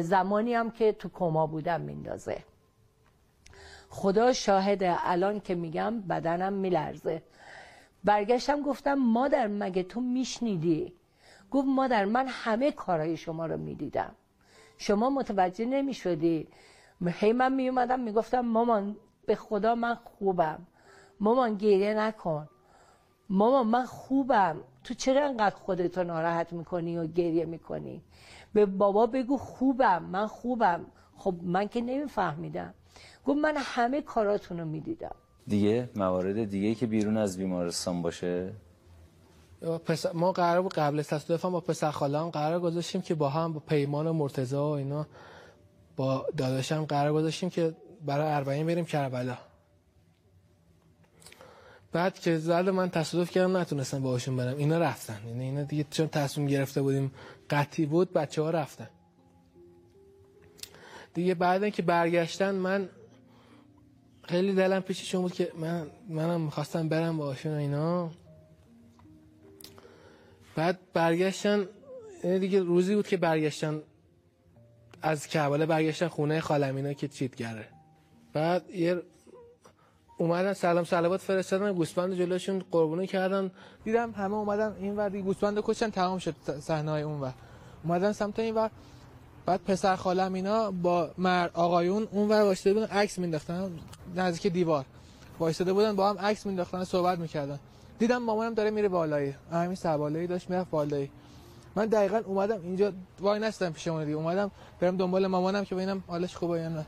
زمانی 0.00 0.54
هم 0.54 0.70
که 0.70 0.92
تو 0.92 1.08
کما 1.08 1.46
بودم 1.46 1.80
میندازه. 1.80 2.44
خدا 3.88 4.32
شاهده 4.32 4.96
الان 5.00 5.40
که 5.40 5.54
میگم 5.54 6.00
بدنم 6.00 6.52
میلرزه. 6.52 7.22
برگشتم 8.04 8.62
گفتم 8.62 8.94
مادر 8.94 9.46
مگه 9.46 9.82
تو 9.82 10.00
میشنیدی؟ 10.00 10.94
گفت 11.50 11.66
مادر 11.68 12.04
من 12.04 12.26
همه 12.28 12.70
کارهای 12.70 13.16
شما 13.16 13.46
رو 13.46 13.56
می‌دیدم. 13.56 14.14
شما 14.78 15.10
متوجه 15.10 15.64
نمی‌شدی. 15.64 16.48
هی 17.06 17.32
من 17.32 17.52
میومدم 17.52 18.00
می‌گفتم 18.00 18.40
مامان 18.40 18.96
به 19.26 19.34
خدا 19.34 19.74
من 19.74 19.94
خوبم. 19.94 20.66
مامان 21.20 21.54
گریه 21.54 21.94
نکن. 21.94 22.48
مامان 23.30 23.66
من 23.66 23.84
خوبم. 23.84 24.60
تو 24.84 24.94
چرا 24.94 25.26
انقدر 25.26 25.56
خودتو 25.56 26.04
ناراحت 26.04 26.52
می‌کنی 26.52 26.98
و 26.98 27.06
گریه 27.06 27.44
می‌کنی؟ 27.44 28.02
به 28.52 28.66
بابا 28.66 29.06
بگو 29.06 29.36
خوبم. 29.36 30.02
من 30.02 30.26
خوبم. 30.26 30.86
خب 31.16 31.34
من 31.42 31.68
که 31.68 31.80
نمیفهمیدم. 31.80 32.74
گفت 33.26 33.38
من 33.38 33.56
همه 33.56 34.00
کاراتون 34.00 34.58
رو 34.58 34.64
می‌دیدم. 34.64 35.14
دیگه 35.46 35.90
موارد 35.96 36.44
دیگه 36.44 36.74
که 36.74 36.86
بیرون 36.86 37.16
از 37.16 37.38
بیمارستان 37.38 38.02
باشه؟ 38.02 38.52
پسر 39.86 40.12
ما 40.12 40.32
قرار 40.32 40.62
بود 40.62 40.74
قبل 40.74 41.02
تصادف 41.02 41.44
با 41.44 41.60
پسر 41.60 41.90
خالم 41.90 42.30
قرار 42.30 42.60
گذاشتیم 42.60 43.00
که 43.00 43.14
با 43.14 43.28
هم 43.28 43.52
با 43.52 43.60
پیمان 43.60 44.06
و 44.06 44.12
مرتضی 44.12 44.56
و 44.56 44.60
اینا 44.60 45.06
با 45.96 46.26
داداشم 46.36 46.84
قرار 46.84 47.12
گذاشتیم 47.12 47.50
که 47.50 47.74
برای 48.06 48.32
اربعین 48.32 48.66
بریم 48.66 48.84
کربلا. 48.84 49.38
بعد 51.92 52.18
که 52.18 52.38
زد 52.38 52.68
من 52.68 52.90
تصادف 52.90 53.30
کردم 53.30 53.56
نتونستم 53.56 54.02
باهاشون 54.02 54.36
برم. 54.36 54.56
اینا 54.56 54.78
رفتن. 54.78 55.20
یعنی 55.26 55.44
اینا 55.44 55.62
دیگه 55.62 55.84
چون 55.90 56.08
تصمیم 56.08 56.46
گرفته 56.46 56.82
بودیم 56.82 57.12
قطعی 57.50 57.86
بود 57.86 58.12
بچه 58.12 58.42
ها 58.42 58.50
رفتن. 58.50 58.88
دیگه 61.14 61.34
بعد 61.34 61.68
که 61.68 61.82
برگشتن 61.82 62.54
من 62.54 62.88
خیلی 64.30 64.54
دلم 64.54 64.80
پیششون 64.80 65.22
بود 65.22 65.32
که 65.32 65.52
من 65.58 65.86
منم 66.08 66.40
می‌خواستم 66.40 66.88
برم 66.88 67.16
باهاشون 67.16 67.52
اینا. 67.52 68.10
بعد 70.56 70.78
برگشتن 70.92 71.66
یعنی 72.24 72.38
دیگه 72.38 72.60
روزی 72.60 72.94
بود 72.94 73.06
که 73.06 73.16
برگشتن 73.16 73.82
از 75.02 75.26
کربلا 75.26 75.66
برگشتن 75.66 76.08
خونه 76.08 76.40
خالم 76.40 76.76
اینا 76.76 76.92
که 76.92 77.08
چیت 77.08 77.34
گره 77.34 77.68
بعد 78.32 78.70
یه 78.70 79.02
اومدن 80.18 80.52
سلام 80.52 80.84
سلوات 80.84 81.20
فرستادن 81.20 81.72
گوسفند 81.72 82.14
جلوشون 82.14 82.58
قربونی 82.70 83.06
کردن. 83.06 83.50
دیدم 83.84 84.10
همه 84.10 84.34
اومدن 84.34 84.76
این 84.80 84.96
ور 84.96 85.10
گوسفند 85.10 85.60
کشتن 85.60 85.90
تمام 85.90 86.18
شد 86.18 86.34
صحنه 86.60 86.90
های 86.90 87.02
اون 87.02 87.20
ور. 87.20 87.34
اومدن 87.84 88.12
سمت 88.12 88.38
این 88.38 88.54
ور. 88.54 88.70
بعد 89.46 89.60
پسر 89.64 89.96
خالم 89.96 90.32
اینا 90.32 90.70
با 90.70 91.10
مرد 91.18 91.50
آقایون 91.54 92.08
اون 92.10 92.28
ور 92.28 92.42
وایساده 92.42 92.74
بودن 92.74 92.86
عکس 92.86 93.18
مینداختن 93.18 93.70
نزدیک 94.16 94.52
دیوار. 94.52 94.84
وایساده 95.38 95.72
بودن 95.72 95.96
با 95.96 96.10
هم 96.10 96.18
عکس 96.18 96.46
مینداختن 96.46 96.84
صحبت 96.84 97.18
می‌کردن. 97.18 97.58
دیدم 97.98 98.22
مامانم 98.22 98.54
داره 98.54 98.70
میره 98.70 98.88
بالایی. 98.88 99.34
همین 99.52 99.74
سوالایی 99.74 100.26
داشت 100.26 100.50
می‌رفت 100.50 100.70
بالایی. 100.70 101.10
من 101.74 101.86
دقیقا 101.86 102.22
اومدم 102.26 102.60
اینجا 102.62 102.92
وای 103.20 103.40
نستم 103.40 103.70
پیش 103.70 103.88
دیگه. 103.88 104.12
اومدم 104.12 104.50
برم 104.80 104.96
دنبال 104.96 105.26
مامانم 105.26 105.64
که 105.64 105.74
ببینم 105.74 106.04
حالش 106.06 106.36
خوبه 106.36 106.58
یا 106.58 106.68
نه. 106.68 106.86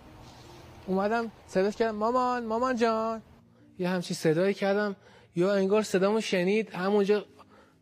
اومدم 0.87 1.31
صداش 1.47 1.77
کردم 1.77 1.95
مامان 1.97 2.47
مامان 2.47 2.77
جان. 2.77 3.23
یه 3.79 3.89
همچین 3.89 4.17
صدایی 4.17 4.55
کردم. 4.55 4.97
یا 5.37 5.55
انگار 5.55 5.83
صدامو 5.83 6.21
شنید 6.21 6.71
همونجا 6.71 7.25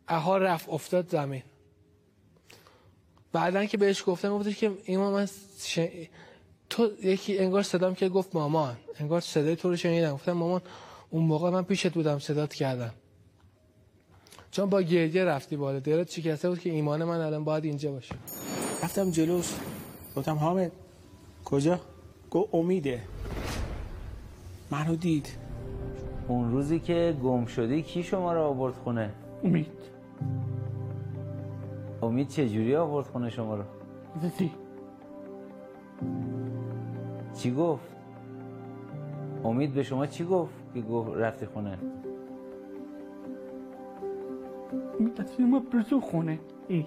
اها 0.07 0.37
رفت 0.37 0.69
افتاد 0.69 1.09
زمین. 1.09 1.43
بعدا 3.33 3.65
که 3.65 3.77
بهش 3.77 4.03
گفتم 4.05 4.37
گفتش 4.37 4.57
که 4.57 4.71
این 4.85 4.99
من 4.99 5.27
تو 6.69 6.89
یکی 7.03 7.39
انگار 7.39 7.63
صدام 7.63 7.95
که 7.95 8.09
گفت 8.09 8.35
مامان 8.35 8.77
انگار 8.99 9.21
صدای 9.21 9.55
تو 9.55 9.69
رو 9.69 9.75
شنیدم. 9.75 10.13
گفتم 10.13 10.31
مامان 10.31 10.61
اون 11.09 11.23
موقع 11.23 11.49
من 11.49 11.63
پیشت 11.63 11.93
بودم 11.93 12.19
صدات 12.19 12.53
کردم. 12.53 12.93
چون 14.51 14.69
با 14.69 14.81
گریه 14.81 15.25
رفتی 15.25 15.55
بالا. 15.55 15.79
دلت 15.79 16.11
شکسته 16.11 16.49
بود 16.49 16.59
که 16.59 16.69
ایمان 16.69 17.03
من 17.03 17.19
الان 17.19 17.43
باید 17.43 17.65
اینجا 17.65 17.91
باشه. 17.91 18.15
رفتم 18.83 19.11
جلوش. 19.11 19.53
گفتم 20.15 20.35
حامد 20.35 20.71
کجا؟ 21.45 21.79
گو 22.29 22.47
امیده. 22.53 23.01
منو 24.71 24.95
دید. 24.95 25.29
اون 26.27 26.51
روزی 26.51 26.79
که 26.79 27.17
گم 27.23 27.45
شدی 27.45 27.81
کی 27.81 28.03
شما 28.03 28.33
رو 28.33 28.41
آورد 28.41 28.73
خونه؟ 28.73 29.09
امید. 29.43 29.67
امید 32.01 32.27
چجوری 32.27 32.75
آورد 32.75 33.05
خونه 33.05 33.29
شما 33.29 33.55
رو؟ 33.55 33.63
چی 37.33 37.53
گفت؟ 37.53 37.95
امید 39.43 39.73
به 39.73 39.83
شما 39.83 40.07
چی 40.07 40.25
گفت 40.25 40.53
که 40.73 40.81
گفت 40.81 41.11
رفتی 41.15 41.45
خونه؟ 41.45 41.77
می‌تونی 44.99 45.49
ما 45.49 45.59
برزو 45.59 45.99
خونه. 45.99 46.39
ای. 46.67 46.85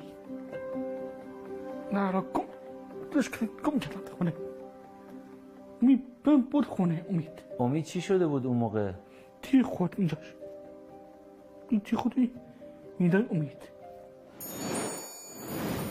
نه 1.92 2.10
را 2.10 2.20
کم 2.34 2.42
داشت 3.10 3.30
کم 3.36 3.78
کردن 3.78 4.00
خونه. 4.18 4.32
می 5.80 6.02
بهم 6.24 6.40
بود 6.40 6.66
خونه 6.66 7.06
امید. 7.10 7.42
امید 7.60 7.84
چی 7.84 8.00
شده 8.00 8.26
بود 8.26 8.46
اون 8.46 8.56
موقع؟ 8.56 8.92
تی 9.42 9.62
خود 9.62 9.98
میداشت 9.98 10.34
این 11.68 11.80
تی 11.80 11.96
خودی 11.96 12.30
میدای 12.98 13.24
امید. 13.30 13.73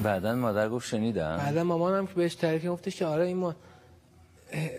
بعدا 0.04 0.36
مادر 0.36 0.70
گفت 0.70 0.88
شنیدم. 0.88 1.38
بعدا 1.38 1.64
مامانم 1.64 2.08
که 2.08 2.14
بهش 2.14 2.36
تعریف 2.36 2.66
گفتش 2.66 2.96
که 2.96 3.06
آره 3.06 3.26
این 3.26 3.38
ما 3.38 3.56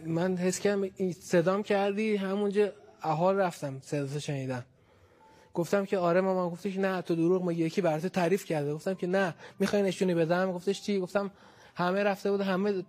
من 0.06 0.36
حس 0.36 0.58
کردم 0.58 0.90
صدام 1.20 1.62
کردی 1.62 2.16
همونجا 2.16 2.72
احال 3.02 3.36
رفتم 3.36 3.80
صدا 3.82 4.18
شنیدم. 4.18 4.64
گفتم 5.54 5.84
که 5.84 5.98
آره 5.98 6.20
مامان 6.20 6.48
گفتش 6.48 6.76
نه 6.76 7.02
تو 7.02 7.14
دروغ 7.14 7.42
ما 7.42 7.52
یکی 7.52 7.80
برات 7.80 8.06
تعریف 8.06 8.44
کرده. 8.44 8.74
گفتم 8.74 8.94
که 8.94 9.06
نه 9.06 9.34
می‌خوای 9.58 9.82
نشونی 9.82 10.14
بدم؟ 10.14 10.52
گفتش 10.52 10.82
چی؟ 10.82 10.98
گفتم 11.00 11.30
همه 11.74 12.02
رفته 12.02 12.30
بود 12.30 12.40
همه 12.40 12.84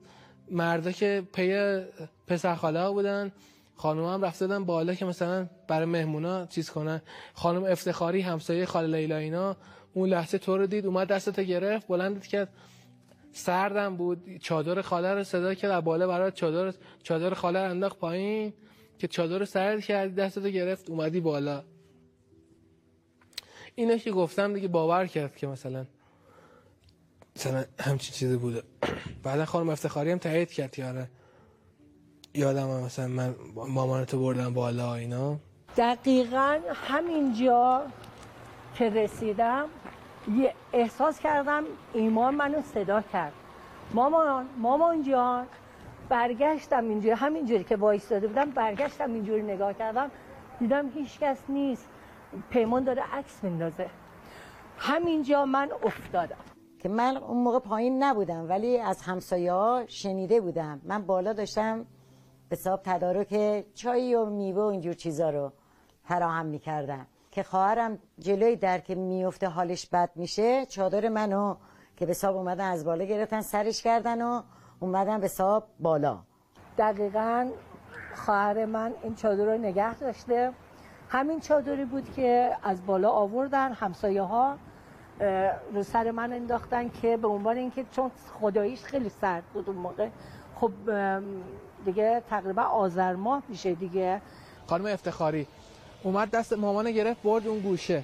مردا 0.52 0.92
که 0.92 1.24
پی 1.34 1.80
پسر 2.28 2.56
خاله 2.56 2.90
بودن 2.90 3.32
خانم 3.76 4.06
هم 4.06 4.26
رفته 4.26 4.48
بودن 4.48 4.64
بالا 4.66 4.94
که 4.94 5.06
مثلا 5.06 5.48
برای 5.68 5.86
مهمونا 5.86 6.46
چیز 6.46 6.70
کنن. 6.70 7.02
خانم 7.34 7.64
افتخاری 7.64 8.22
همسایه 8.22 8.66
خاله 8.66 8.98
لیلا 8.98 9.18
اینا 9.18 9.58
اون 9.96 10.10
لحظه 10.10 10.38
تو 10.38 10.58
رو 10.58 10.68
دید 10.68 10.86
اومد 10.86 11.08
دستت 11.08 11.40
گرفت 11.40 11.88
بلندت 11.88 12.28
کرد. 12.28 12.50
سردم 13.32 13.98
بود 13.98 14.38
چادر 14.38 14.82
خاله 14.82 15.14
رو 15.14 15.24
صدا 15.24 15.54
کرد 15.54 15.72
از 15.72 15.84
بالا 15.84 16.08
برات 16.08 16.36
چادر 16.36 16.74
چادر 17.04 17.34
خاله 17.34 17.64
رو 17.64 17.70
انداخت 17.70 17.98
پایین 17.98 18.54
که 19.00 19.08
چادر 19.08 19.46
سرد 19.46 19.82
کردی 19.82 20.16
دستت 20.16 20.44
گرفت 20.44 20.90
اومدی 20.90 21.20
بالا. 21.20 21.64
اینو 23.76 23.98
که 23.98 24.12
گفتم 24.12 24.54
دیگه 24.54 24.68
باور 24.68 25.08
کرد 25.08 25.36
که 25.36 25.48
مثلا 25.48 25.86
مثلا 27.36 27.66
همچین 27.80 28.16
چیزی 28.16 28.38
بوده. 28.38 28.64
بعدا 29.24 29.46
خانم 29.46 29.70
افتخاری 29.70 30.12
هم 30.12 30.18
تایید 30.18 30.52
کرد 30.52 30.80
یاره 30.80 31.10
یادم 32.34 32.70
هم 32.70 32.84
مثلا 32.84 33.08
من 33.08 33.36
مامانتو 33.56 34.20
بردم 34.20 34.54
بالا 34.54 34.96
اینا. 34.96 35.40
دقیقا 35.78 36.60
همینجا 36.74 37.86
که 38.76 38.90
رسیدم 38.90 39.66
یه 40.36 40.54
احساس 40.74 41.20
کردم 41.20 41.64
ایمان 41.94 42.36
منو 42.36 42.62
صدا 42.62 43.02
کرد. 43.02 43.34
مامان 43.94 44.46
مامان 44.58 45.04
جان 45.04 45.48
برگشتم 46.10 46.84
اینجوری 46.90 47.12
همینجوری 47.12 47.64
که 47.64 47.76
وایستاده 47.76 48.28
بودم 48.28 48.50
برگشتم 48.50 49.14
اینجوری 49.14 49.42
نگاه 49.42 49.74
کردم 49.74 50.12
دیدم 50.60 50.90
هیچ 50.90 51.20
کس 51.20 51.44
نیست. 51.50 51.90
پیمان 52.50 52.84
داره 52.84 53.04
عکس 53.14 53.44
میندازه. 53.44 53.90
همینجا 54.78 55.46
من 55.46 55.72
افتادم. 55.84 56.38
که 56.80 56.90
من 56.90 57.18
اون 57.18 57.44
موقع 57.44 57.60
پایین 57.60 58.04
نبودم 58.04 58.50
ولی 58.50 58.80
از 58.80 59.02
همسایه 59.02 59.54
ها 59.54 59.84
شنیده 59.88 60.42
بودم. 60.42 60.82
من 60.84 61.06
بالا 61.06 61.34
داشتم 61.34 61.86
به 62.50 62.56
حساب 62.56 62.82
تدارک 62.84 63.66
چای 63.74 64.16
و 64.16 64.26
میوه 64.26 64.64
و 64.64 64.66
اینجور 64.66 64.94
چیزا 64.94 65.30
رو 65.30 65.52
فراهم 66.04 66.46
می‌کردم. 66.46 67.08
که 67.36 67.44
خواهرم 67.44 68.00
جلوی 68.20 68.56
در 68.56 68.80
که 68.80 68.96
میفته 68.96 69.48
حالش 69.48 69.86
بد 69.86 70.10
میشه 70.16 70.66
چادر 70.66 71.10
منو 71.10 71.56
که 71.98 72.06
به 72.06 72.12
حساب 72.12 72.36
اومدن 72.36 72.72
از 72.72 72.86
بالا 72.86 73.06
گرفتن 73.06 73.42
سرش 73.42 73.84
کردن 73.84 74.22
و 74.22 74.42
اومدن 74.80 75.20
به 75.20 75.26
حساب 75.26 75.68
بالا. 75.80 76.20
دقیقا 76.78 77.50
خواهر 78.16 78.66
من 78.66 78.94
این 79.04 79.16
چادر 79.16 79.46
رو 79.46 79.58
نگه 79.58 79.96
داشته. 79.96 80.52
همین 81.10 81.40
چادری 81.40 81.86
بود 81.86 82.14
که 82.14 82.58
از 82.64 82.86
بالا 82.86 83.10
آوردن 83.10 83.74
همسایه 83.74 84.22
ها 84.22 84.58
رو 85.74 85.84
سر 85.84 86.12
من 86.12 86.34
انداختن 86.34 86.90
که 86.90 87.18
به 87.18 87.28
عنوان 87.28 87.58
اینکه 87.58 87.86
چون 87.92 88.12
خداییش 88.42 88.84
خیلی 88.84 89.10
سرد 89.10 89.44
بود 89.54 89.70
اون 89.70 89.78
موقع 89.78 90.10
خب 90.56 90.72
دیگه 91.86 92.24
تقریبا 92.30 92.62
آذر 92.62 93.16
ماه 93.16 93.44
میشه 93.50 93.76
دیگه. 93.76 94.22
خانم 94.68 94.86
افتخاری 94.86 95.48
اومد 96.06 96.32
دست 96.32 96.54
مامان 96.54 96.92
گرفت 96.92 97.22
برد 97.24 97.48
اون 97.48 97.60
گوشه. 97.60 98.04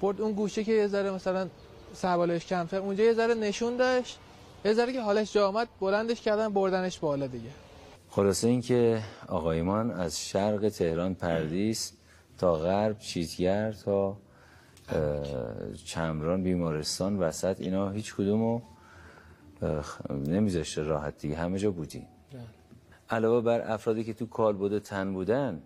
برد 0.00 0.20
اون 0.20 0.32
گوشه 0.32 0.64
که 0.64 0.72
یه 0.72 0.86
ذره 0.86 1.10
مثلا 1.10 1.48
سربالش 1.94 2.46
کمتر 2.46 2.76
اونجا 2.76 3.04
یه 3.04 3.12
ذره 3.12 3.34
نشون 3.34 3.76
داشت. 3.76 4.18
یه 4.64 4.72
ذره 4.72 4.92
که 4.92 5.00
حالش 5.00 5.32
جا 5.32 5.48
آمد 5.48 5.68
بلندش 5.80 6.20
کردن 6.20 6.48
بردنش 6.48 6.98
بالا 6.98 7.26
دیگه. 7.26 7.50
خلاصه 8.10 8.48
اینکه 8.48 9.02
آقا 9.28 9.50
ایمان 9.50 9.90
از 9.90 10.20
شرق 10.20 10.68
تهران 10.68 11.14
پردیس 11.14 11.92
تا 12.38 12.54
غرب 12.54 12.98
چیتگر 12.98 13.72
تا 13.72 14.16
چمران 15.84 16.42
بیمارستان 16.42 17.18
وسط 17.18 17.60
اینا 17.60 17.90
هیچ 17.90 18.14
کدومو 18.14 18.60
نمیذاشته 20.10 20.82
راحت 20.82 21.18
دیگه. 21.18 21.36
همه 21.36 21.58
جا 21.58 21.70
بودی 21.70 22.06
علاوه 23.10 23.40
بر 23.44 23.72
افرادی 23.72 24.04
که 24.04 24.14
تو 24.14 24.26
کالبد 24.26 24.78
تن 24.78 25.12
بودن 25.12 25.62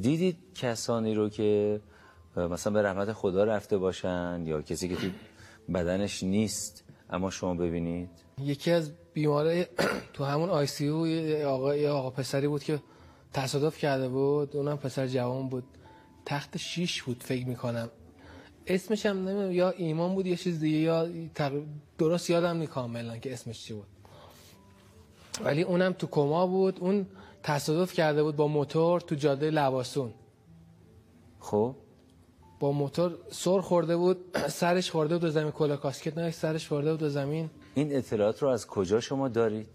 دیدید 0.00 0.36
کسانی 0.54 1.14
رو 1.14 1.28
که 1.28 1.80
مثلا 2.36 2.72
به 2.72 2.82
رحمت 2.82 3.12
خدا 3.12 3.44
رفته 3.44 3.78
باشن 3.78 4.42
یا 4.46 4.62
کسی 4.62 4.88
که 4.88 4.96
تو 4.96 5.06
بدنش 5.74 6.22
نیست 6.22 6.84
اما 7.10 7.30
شما 7.30 7.54
ببینید؟ 7.54 8.10
یکی 8.42 8.70
از 8.70 8.90
بیماره 9.12 9.68
تو 10.14 10.24
همون 10.24 10.50
آی 10.50 10.66
سی 10.66 10.86
یو 10.86 11.06
یه 11.06 11.46
آقا 11.46 11.90
آقا 11.90 12.10
پسری 12.10 12.48
بود 12.48 12.64
که 12.64 12.82
تصادف 13.32 13.78
کرده 13.78 14.08
بود 14.08 14.56
اونم 14.56 14.76
پسر 14.76 15.06
جوان 15.06 15.48
بود. 15.48 15.64
تخت 16.26 16.56
شیش 16.56 17.02
بود 17.02 17.22
فکر 17.22 17.46
می‌کنم. 17.46 17.88
اسمش 18.66 19.06
هم 19.06 19.16
نمی‌دونم 19.28 19.52
یا 19.52 19.70
ایمان 19.70 20.14
بود 20.14 20.26
یا 20.26 20.36
چیز 20.36 20.60
دیگه 20.60 20.78
یا 20.78 21.08
درست 21.98 22.30
یادم 22.30 22.56
نی 22.56 22.66
کاملا 22.66 23.16
که 23.16 23.32
اسمش 23.32 23.64
چی 23.64 23.74
بود. 23.74 23.86
ولی 25.44 25.62
اونم 25.62 25.92
تو 25.92 26.06
کما 26.06 26.46
بود. 26.46 26.78
اون 26.80 27.06
تصادف 27.46 27.92
کرده 27.92 28.22
بود 28.22 28.36
با 28.36 28.48
موتور 28.48 29.00
تو 29.00 29.14
جاده 29.14 29.50
لواسون. 29.50 30.12
خب؟ 31.40 31.74
با 32.60 32.72
موتور 32.72 33.18
سر 33.30 33.60
خورده 33.60 33.96
بود 33.96 34.38
سرش 34.48 34.90
خورده 34.90 35.14
بود 35.14 35.22
به 35.22 35.30
زمین 35.30 35.50
کلا 35.50 35.76
کاسکت 35.76 36.18
نه 36.18 36.30
سرش 36.30 36.68
خورده 36.68 36.90
بود 36.90 37.00
به 37.00 37.08
زمین. 37.08 37.50
این 37.74 37.96
اطلاعات 37.96 38.42
رو 38.42 38.48
از 38.48 38.66
کجا 38.66 39.00
شما 39.00 39.28
دارید؟ 39.28 39.68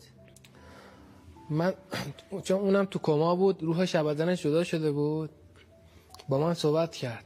من 1.49 1.73
چون 2.45 2.59
اونم 2.59 2.85
تو 2.85 2.99
کما 2.99 3.35
بود 3.35 3.63
روحش 3.63 3.95
از 3.95 4.05
بدنش 4.05 4.43
جدا 4.43 4.63
شده 4.63 4.91
بود. 4.91 5.29
با 6.29 6.37
من 6.37 6.53
صحبت 6.53 6.95
کرد. 6.95 7.25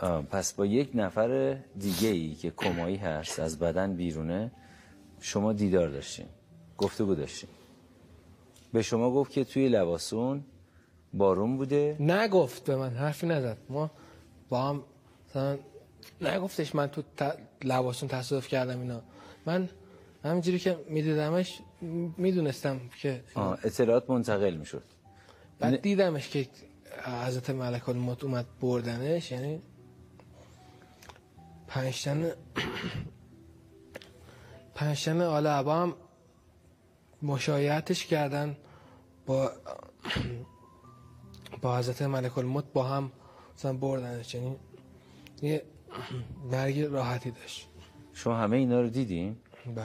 پس 0.32 0.52
با 0.52 0.66
یک 0.66 0.90
نفر 0.94 1.58
دیگه 1.78 2.08
ای 2.08 2.34
که 2.34 2.50
کمایی 2.50 2.96
هست 2.96 3.40
از 3.40 3.58
بدن 3.58 3.96
بیرونه 3.96 4.52
شما 5.20 5.52
دیدار 5.52 5.88
داشتین 5.88 6.26
گفتگو 6.78 7.14
داشتین. 7.14 7.50
به 8.74 8.82
شما 8.82 9.10
گفت 9.10 9.32
که 9.32 9.44
توی 9.44 9.68
لباسون 9.68 10.44
بارون 11.12 11.56
بوده. 11.56 11.96
نگفت 12.00 12.64
به 12.64 12.76
من 12.76 12.90
حرفی 12.90 13.26
نزد. 13.26 13.56
ما 13.68 13.90
با 14.48 14.62
هم 14.62 14.82
مثلا 15.28 15.58
نگفتش 16.20 16.74
من 16.74 16.86
تو 16.86 17.02
ت... 17.16 17.38
لباسون 17.64 18.08
تصادف 18.08 18.48
کردم 18.48 18.80
اینا. 18.80 19.02
من 19.46 19.68
همینجوری 20.24 20.58
که 20.58 20.78
میدیدمش 20.88 21.60
می‌دونستم 22.16 22.80
که 23.00 23.24
آه، 23.34 23.58
اطلاعات 23.64 24.10
منتقل 24.10 24.54
می‌شد. 24.54 24.82
بعد 25.58 25.80
دیدمش 25.80 26.28
که 26.28 26.48
حضرت 27.26 27.50
ملک 27.50 27.88
الموت 27.88 28.24
اومد 28.24 28.46
بردنش 28.60 29.32
یعنی 29.32 29.62
پنجتن 31.68 32.30
پنجتن 34.74 35.20
آل 35.20 35.46
عبا 35.46 35.74
هم 35.74 35.94
مشایعتش 37.24 38.06
کردن 38.06 38.56
با 39.26 39.50
با 41.62 41.78
حضرت 41.78 42.02
ملک 42.02 42.38
الموت 42.38 42.64
با 42.72 42.84
هم 42.84 43.12
مثلا 43.56 43.72
بردنش 43.72 44.34
یعنی 44.34 44.56
یه 45.42 45.62
مرگ 46.52 46.80
راحتی 46.80 47.30
داشت. 47.30 47.68
شما 48.12 48.36
همه 48.36 48.56
اینا 48.56 48.80
رو 48.80 48.88
دیدین؟ 48.88 49.36
بله. 49.74 49.84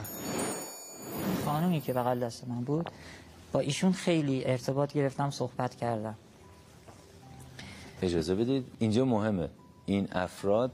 خانومی 1.44 1.80
که 1.80 1.92
بغل 1.92 2.20
دست 2.20 2.48
من 2.48 2.64
بود 2.64 2.90
با 3.52 3.60
ایشون 3.60 3.92
خیلی 3.92 4.44
ارتباط 4.44 4.92
گرفتم 4.92 5.30
صحبت 5.30 5.74
کردم. 5.74 6.14
اجازه 8.02 8.34
بدید؟ 8.34 8.64
اینجا 8.78 9.04
مهمه. 9.04 9.48
این 9.86 10.08
افراد 10.12 10.72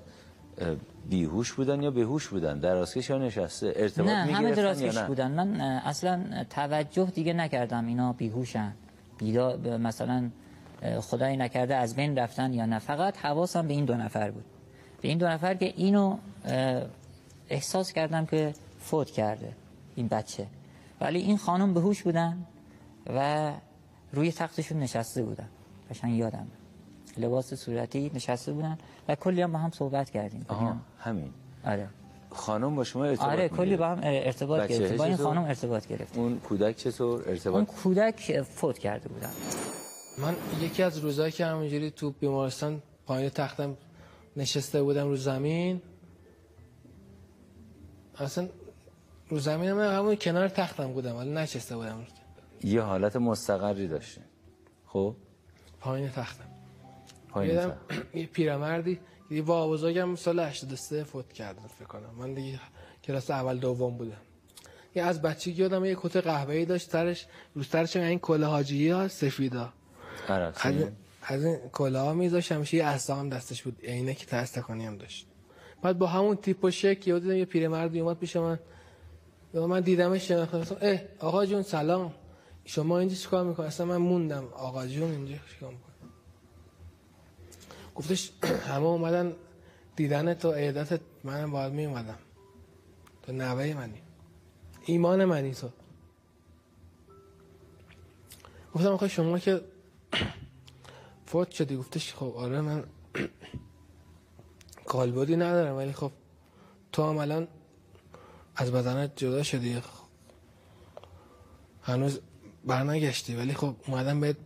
بیهوش 1.08 1.52
بودن 1.52 1.82
یا 1.82 1.90
بهوش 1.90 2.28
بودن؟ 2.28 2.58
دراز 2.58 3.10
یا 3.10 3.18
نشسته؟ 3.18 3.72
ارتباط 3.76 4.08
نه 4.08 4.14
همه 4.14 4.38
می‌گرفتن 4.38 4.62
درازکش 4.62 4.98
بودن. 4.98 5.30
من 5.30 5.60
اصلا 5.60 6.44
توجه 6.50 7.04
دیگه 7.04 7.32
نکردم 7.32 7.86
اینا 7.86 8.12
بیهوشن. 8.12 8.72
بیدا 9.18 9.56
مثلا 9.78 10.30
اه، 10.82 11.00
خدایی 11.00 11.36
نکرده 11.36 11.76
از 11.76 11.96
بین 11.96 12.18
رفتن 12.18 12.52
یا 12.52 12.66
نه. 12.66 12.78
فقط 12.78 13.16
حواسم 13.16 13.68
به 13.68 13.74
این 13.74 13.84
دو 13.84 13.94
نفر 13.94 14.30
بود. 14.30 14.44
به 15.02 15.08
این 15.08 15.18
دو 15.18 15.28
نفر 15.28 15.54
که 15.54 15.72
اینو 15.76 16.16
احساس 17.48 17.92
کردم 17.92 18.26
که 18.26 18.54
فوت 18.80 19.10
کرده 19.10 19.52
این 19.96 20.08
بچه. 20.08 20.46
ولی 21.00 21.18
این 21.18 21.36
خانم 21.36 21.74
به 21.74 21.80
هوش 21.80 22.02
بودن 22.02 22.36
و 23.06 23.52
روی 24.12 24.32
تختشون 24.32 24.78
نشسته 24.78 25.22
بودن. 25.22 25.48
قشنگ 25.90 26.18
یادم 26.18 26.46
لباس 27.18 27.54
صورتی 27.54 28.10
نشسته 28.14 28.52
بودن 28.52 28.78
و 29.08 29.14
کلی 29.14 29.42
هم 29.42 29.52
با 29.52 29.58
هم 29.58 29.70
صحبت 29.70 30.10
کردیم. 30.10 30.46
آها 30.48 30.76
همین. 30.98 31.30
آره. 31.64 31.88
خانم 32.30 32.76
با 32.76 32.84
شما 32.84 33.04
ارتباط 33.04 33.28
آره 33.28 33.48
کلی؟ 33.48 33.76
با 33.76 33.88
هم 33.88 34.00
ارتباط 34.02 34.68
گرفتیم 34.68 34.96
با 34.96 35.04
این؟ 35.04 35.16
خانم 35.16 35.44
ارتباط 35.44 35.86
گرفتیم 35.86 36.22
اون 36.22 36.38
کودک 36.38 36.76
چطور 36.76 37.20
اون 37.20 37.28
ارتباط؟ 37.28 37.66
کودک 37.66 38.42
فوت 38.42 38.78
کرده 38.78 39.08
بودن. 39.08 39.30
من 40.18 40.34
یکی 40.60 40.82
از 40.82 40.98
روزایی 40.98 41.32
که 41.32 41.46
همینجوری 41.46 41.90
تو 41.90 42.10
بیمارستان 42.10 42.82
پایین 43.06 43.30
تختم 43.30 43.76
نشسته 44.36 44.82
بودم 44.82 45.08
رو 45.08 45.16
زمین 45.16 45.82
اصلا 48.18 48.48
رو 49.28 49.38
زمین 49.38 49.70
هم 49.70 49.78
نه، 49.80 49.90
همون 49.96 50.16
کنار 50.16 50.48
تختم 50.48 50.92
بودم 50.92 51.16
ولی 51.16 51.30
نشسته 51.30 51.76
بودم. 51.76 52.06
یه 52.64 52.80
حالت 52.80 53.16
مستقری 53.16 53.88
داشته 53.88 54.20
خب؟ 54.86 55.14
پایین 55.80 56.08
تختم. 56.08 56.44
پایین. 57.36 57.72
یه 58.14 58.26
پیرمردی 58.26 58.98
یه 59.30 59.42
با 59.42 59.68
بزرگم 59.68 60.14
سال 60.14 60.40
83 60.40 61.04
فوت 61.04 61.32
کردن 61.32 61.66
فکر 61.78 61.88
کنم. 61.88 62.10
من 62.18 62.34
دیگه 62.34 62.60
کلاس 63.04 63.30
اول 63.30 63.58
دوم 63.58 63.96
بودم. 63.96 64.16
یه 64.94 65.02
از 65.02 65.22
بچگی 65.22 65.62
یادم 65.62 65.84
یه 65.84 65.96
کت 66.00 66.16
قهوه‌ای 66.16 66.64
داشت 66.64 66.90
سرش 66.90 67.26
رو 67.54 67.62
سرش 67.62 67.96
این 67.96 68.18
کلاه 68.18 68.50
حاجی 68.50 68.88
ها 68.90 69.08
سفیدا. 69.08 69.72
از 70.28 70.66
این 70.66 70.92
از 71.22 71.44
این 71.44 71.58
کلاه 71.72 72.12
میذاشت 72.12 72.52
همیشه 72.52 72.76
یه 72.76 72.86
هم 72.86 73.28
دستش 73.28 73.62
بود. 73.62 73.80
عینه 73.84 74.14
که 74.14 74.26
تستکانی 74.26 74.86
هم 74.86 74.96
داشت. 74.96 75.26
بعد 75.82 75.98
با 75.98 76.06
همون 76.06 76.36
تیپ 76.36 76.64
و 76.64 76.70
شک 76.70 77.08
یه 77.08 77.18
دیدم 77.18 77.36
یه 77.36 77.44
پیرمردی 77.44 78.00
اومد 78.00 78.18
پیش 78.18 78.36
من. 78.36 78.58
من 79.54 79.80
دیدمش 79.80 80.28
شناختم 80.28 80.76
اه 80.80 80.98
آقا 81.20 81.46
جون 81.46 81.62
سلام. 81.62 82.14
شما 82.64 82.98
اینجا 82.98 83.14
چیکار 83.14 83.44
می‌کنی؟ 83.44 83.66
اصلا 83.66 83.86
من 83.86 83.96
موندم. 83.96 84.44
آقا 84.44 84.86
جون 84.86 85.10
اینجا 85.10 85.34
چیکار 85.54 85.70
گفتش 87.96 88.32
همه 88.68 88.86
اومدن 88.86 89.32
دیدن 89.96 90.34
تو 90.34 90.52
عیدت 90.52 91.00
منم 91.24 91.50
باید 91.50 91.72
می 91.72 91.84
اومدم. 91.84 92.18
تو 93.22 93.32
نوه 93.32 93.74
منی. 93.74 94.02
ایمان 94.84 95.24
منی 95.24 95.54
تو. 95.54 95.70
گفتم 98.74 98.88
آخه 98.88 99.08
شما 99.08 99.38
که 99.38 99.60
فوت 101.26 101.50
شدی. 101.50 101.76
گفتش 101.76 102.14
خب 102.14 102.32
آره 102.36 102.60
من 102.60 102.84
کالبدی 104.86 105.36
ندارم. 105.36 105.76
ولی 105.76 105.92
خب 105.92 106.12
تو 106.92 107.02
هم 107.02 107.18
الان 107.18 107.48
از 108.56 108.72
بدنت 108.72 109.16
جدا 109.16 109.42
شدی. 109.42 109.82
هنوز 111.82 112.20
برنگشتی. 112.64 113.36
ولی 113.36 113.54
خب 113.54 113.76
اومدم 113.86 114.20
بهت 114.20 114.36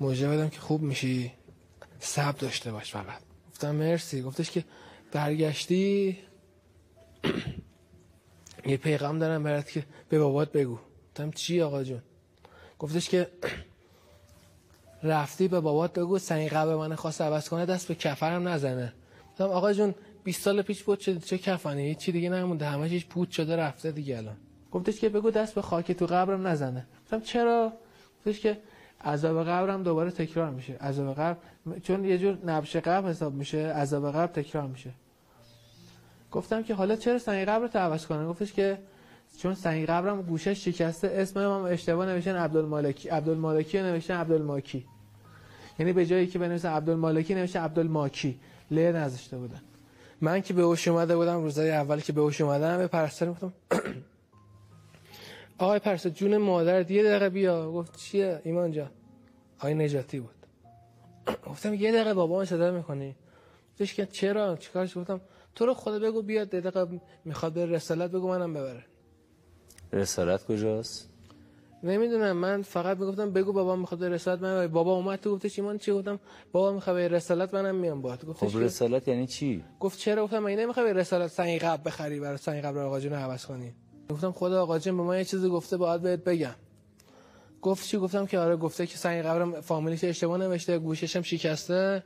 موجه 0.00 0.28
بدم 0.28 0.48
که 0.48 0.60
خوب 0.60 0.82
میشی. 0.82 1.32
صبر 2.06 2.38
داشته 2.38 2.72
باش 2.72 2.92
فقط. 2.92 3.20
گفتم 3.50 3.74
مرسی. 3.74 4.22
گفتش 4.22 4.50
که 4.50 4.64
برگشتی؟ 5.12 6.18
یه 8.66 8.76
پیغام 8.76 9.18
دارم 9.18 9.42
برات 9.42 9.70
که 9.70 9.84
به 10.08 10.18
بابات 10.18 10.52
بگو. 10.52 10.78
گفتم 11.08 11.30
چی 11.30 11.62
آقا 11.62 11.84
جون؟ 11.84 12.02
گفتش 12.78 13.08
که 13.08 13.30
رفتی 15.02 15.48
به 15.48 15.60
بابات 15.60 15.92
بگو 15.92 16.18
سنگ 16.18 16.48
قبل 16.48 16.74
من 16.74 16.94
خواست 16.94 17.20
عوض 17.20 17.48
کنه 17.48 17.66
دست 17.66 17.88
به 17.88 17.94
کفرم 17.94 18.48
نزنه. 18.48 18.92
گفتم 19.32 19.44
آقا 19.44 19.72
جون 19.72 19.94
20 20.24 20.42
سال 20.42 20.62
پیش 20.62 20.82
بود 20.82 21.00
شده 21.00 21.20
چه 21.20 21.38
کفنی؟ 21.38 21.94
چی 21.94 22.12
دیگه 22.12 22.30
نمونده. 22.30 22.66
همه 22.66 22.88
چیز 22.88 23.04
پوت 23.04 23.30
شده 23.30 23.56
رفته 23.56 23.92
دیگه 23.92 24.16
الان. 24.16 24.36
گفتش 24.72 25.00
که 25.00 25.08
بگو 25.08 25.30
دست 25.30 25.54
به 25.54 25.62
خاک 25.62 25.92
تو 25.92 26.06
قبرم 26.06 26.46
نزنه. 26.46 26.86
گفتم 27.04 27.20
چرا؟ 27.20 27.72
گفتش 28.18 28.40
که 28.40 28.58
عذاب 29.04 29.48
قبرم 29.48 29.82
دوباره 29.82 30.10
تکرار 30.10 30.50
میشه. 30.50 30.72
عذاب 30.72 31.14
قبر 31.14 31.36
چون 31.82 32.04
یه 32.04 32.18
جور 32.18 32.38
نبش 32.46 32.76
قبر 32.76 33.08
حساب 33.10 33.34
میشه 33.34 33.58
عذاب 33.58 34.10
قبر 34.10 34.26
تکرار 34.26 34.66
میشه. 34.66 34.90
گفتم 36.32 36.62
که 36.62 36.74
حالا 36.74 36.96
چرا 36.96 37.18
سنگ 37.18 37.44
قبر 37.48 37.66
رو 37.66 37.80
عوض 37.80 38.06
کنن 38.06 38.26
گفتش 38.28 38.52
که 38.52 38.78
چون 39.38 39.54
سنگ 39.54 39.86
قبرم 39.86 40.22
گوشش 40.22 40.64
شکسته 40.64 41.08
اسم 41.14 41.40
هم 41.40 41.64
اشتباه 41.64 42.06
نوشتن 42.06 42.36
عبدالمالکی. 42.36 43.08
عبدالمالکی 43.08 43.82
نوشتن 43.82 44.14
عبدالماکی. 44.14 44.86
یعنی 45.78 45.92
به 45.92 46.06
جایی 46.06 46.26
که 46.26 46.38
بنویسن 46.38 46.68
عبدالمالکی 46.68 47.34
نوشتن 47.34 47.60
عبدالماکی. 47.60 48.38
ل 48.70 48.78
نذاشته 48.78 49.36
بودن. 49.36 49.60
من 50.20 50.40
که 50.40 50.54
به 50.54 50.62
هوش 50.62 50.88
اومده 50.88 51.16
بودم 51.16 51.42
روزای 51.42 51.70
اول 51.70 52.00
که 52.00 52.12
به 52.12 52.20
هوش 52.20 52.40
اومدم 52.40 52.78
به 52.78 52.86
پرستار 52.86 53.30
گفتم 53.30 53.52
آقای 55.58 55.78
پرستار 55.78 56.12
جون 56.12 56.36
مادر 56.36 56.90
یه 56.90 57.02
دقیقه 57.02 57.28
بیا. 57.28 57.70
گفت 57.70 57.96
چیه؟ 57.96 58.40
ایمان 58.44 58.72
جان. 58.72 58.90
آقای 59.58 59.74
نجاتی 59.74 60.20
بود. 60.20 60.30
گفتم 61.46 61.74
یه 61.74 61.92
دقیقه 61.92 62.14
بابا 62.14 62.44
صدا 62.44 62.70
می‌کنی؟ 62.70 63.16
گفتش 63.72 63.94
که 63.94 64.06
چرا؟ 64.06 64.56
چیکارش؟ 64.56 64.98
گفتم 64.98 65.20
تو 65.54 65.66
رو 65.66 65.74
خدا 65.74 65.98
بگو 65.98 66.22
بیاد 66.22 66.54
یه 66.54 66.60
دقیقه 66.60 67.00
می‌خواد 67.24 67.52
به 67.52 67.66
رسالت 67.66 68.10
بگو 68.10 68.28
منم 68.28 68.54
ببره. 68.54 68.84
رسالت 69.92 70.44
کجاست؟ 70.44 71.10
نمی‌دونم. 71.82 72.36
من 72.36 72.62
فقط 72.62 72.98
می‌گفتم 72.98 73.30
بگو 73.30 73.52
بابا 73.52 73.76
می‌خواد 73.76 74.00
به 74.00 74.08
رسالت 74.08 74.42
من. 74.42 74.66
بابا 74.66 74.94
اومد 74.94 75.20
تو 75.20 75.34
گفتش 75.34 75.58
ایمان 75.58 75.78
چی؟ 75.78 75.92
گفتم 75.92 76.20
بابا 76.52 76.72
می‌خواد 76.72 76.96
به 76.96 77.08
رسالت 77.08 77.54
منم 77.54 77.74
میام 77.74 78.02
باهات. 78.02 78.24
گفتش 78.26 78.52
خب 78.52 78.58
رسالت 78.58 79.08
یعنی 79.08 79.26
چی؟ 79.26 79.64
گفت 79.80 79.98
چرا؟ 79.98 80.24
گفتم 80.24 80.38
من 80.38 80.50
نمی‌خوای 80.50 80.86
به 80.86 80.92
رسالت 80.92 81.30
سنگ 81.30 81.58
قبل 81.58 81.82
بخری 81.84 82.20
برای 82.20 82.36
سنگ 82.36 82.64
قبل 82.64 82.78
آقا 82.78 83.00
جون 83.00 83.12
عوض 83.12 83.46
کنی؟ 83.46 83.74
گفتم 84.10 84.32
خدا 84.32 84.62
آقا 84.62 84.78
جون 84.78 84.96
به 84.96 85.02
ما 85.02 85.16
یه 85.16 85.24
چیزی 85.24 85.48
گفته 85.48 85.76
باید 85.76 86.02
بهت 86.02 86.24
بگم. 86.24 86.54
گفت 87.62 87.86
چی؟ 87.86 87.98
گفتم 87.98 88.26
که 88.26 88.38
آره 88.38 88.56
گفته 88.56 88.86
که 88.86 88.98
سنگ 88.98 89.22
قبرم 89.22 89.60
فامیلیش 89.60 90.04
اشتباه 90.04 90.38
نوشته 90.38 90.78
گوششم 90.78 91.22
شکسته. 91.22 92.02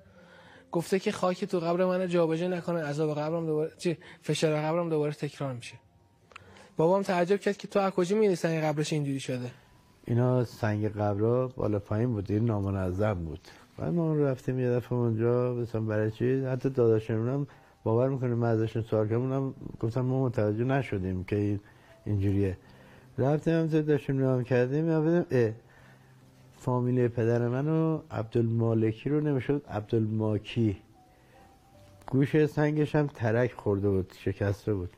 گفته 0.73 0.99
که 0.99 1.13
خاک 1.13 1.45
تو 1.45 1.61
قبر 1.61 1.85
من 1.85 2.09
جابجا 2.09 2.49
نکنه 2.49 2.83
عذاب 2.83 3.19
قبرم 3.19 3.47
دوباره 3.47 3.73
چی؟ 3.79 3.99
فشار 4.23 4.57
قبرم 4.57 4.89
دوباره 4.89 5.13
تکرار 5.13 5.53
میشه. 5.53 5.75
بابام 6.77 7.03
تعجب 7.03 7.41
کرد 7.41 7.57
که 7.57 7.69
تو 7.69 7.79
از 7.79 7.93
کجا 7.93 8.17
می‌دونی 8.17 8.37
سنگ 8.37 8.65
قبرش 8.65 8.93
اینجوری 8.93 9.21
شده؟ 9.21 9.51
اینا 10.05 10.45
سنگ 10.45 10.89
قبرها 10.89 11.47
بالا 11.49 11.79
پایین 11.79 12.13
بود 12.13 12.31
این 12.31 12.45
نامنظم 12.45 13.15
بود. 13.15 13.41
بعد 13.79 13.93
ما 13.93 14.15
رفتیم 14.15 14.61
یه 14.61 14.71
دفعه 14.71 14.93
اونجا 14.93 15.55
مثلا 15.55 15.81
برای 15.81 16.11
چی؟ 16.11 16.45
حتی 16.45 16.71
داداشمون 16.71 17.29
هم 17.29 17.47
باور 17.85 18.09
می‌کنه 18.09 18.35
من 18.35 18.49
ازشون 18.49 18.83
سوال 18.83 19.09
کردم 19.09 19.55
گفتم 19.81 20.01
ما 20.01 20.25
متوجه 20.25 20.65
نشدیم 20.65 21.25
که 21.25 21.61
اینجوریه. 22.05 22.57
رفتیم 23.19 23.55
هم 23.55 23.67
داشتیم 23.67 24.21
نام 24.21 24.45
کردیم 24.45 24.89
اه 24.89 25.51
فامیلی 26.59 27.09
پدر 27.09 27.49
منو 27.49 28.01
عبدالمالکی 28.11 29.11
رو 29.11 29.21
نمی‌شد 29.21 29.63
عبدالماکی. 29.69 30.77
گوش 32.07 32.47
سنگش 32.47 32.95
هم 32.95 33.07
ترک 33.07 33.53
خورده 33.53 33.89
بود 33.91 34.13
شکسته 34.19 34.75
بود. 34.75 34.91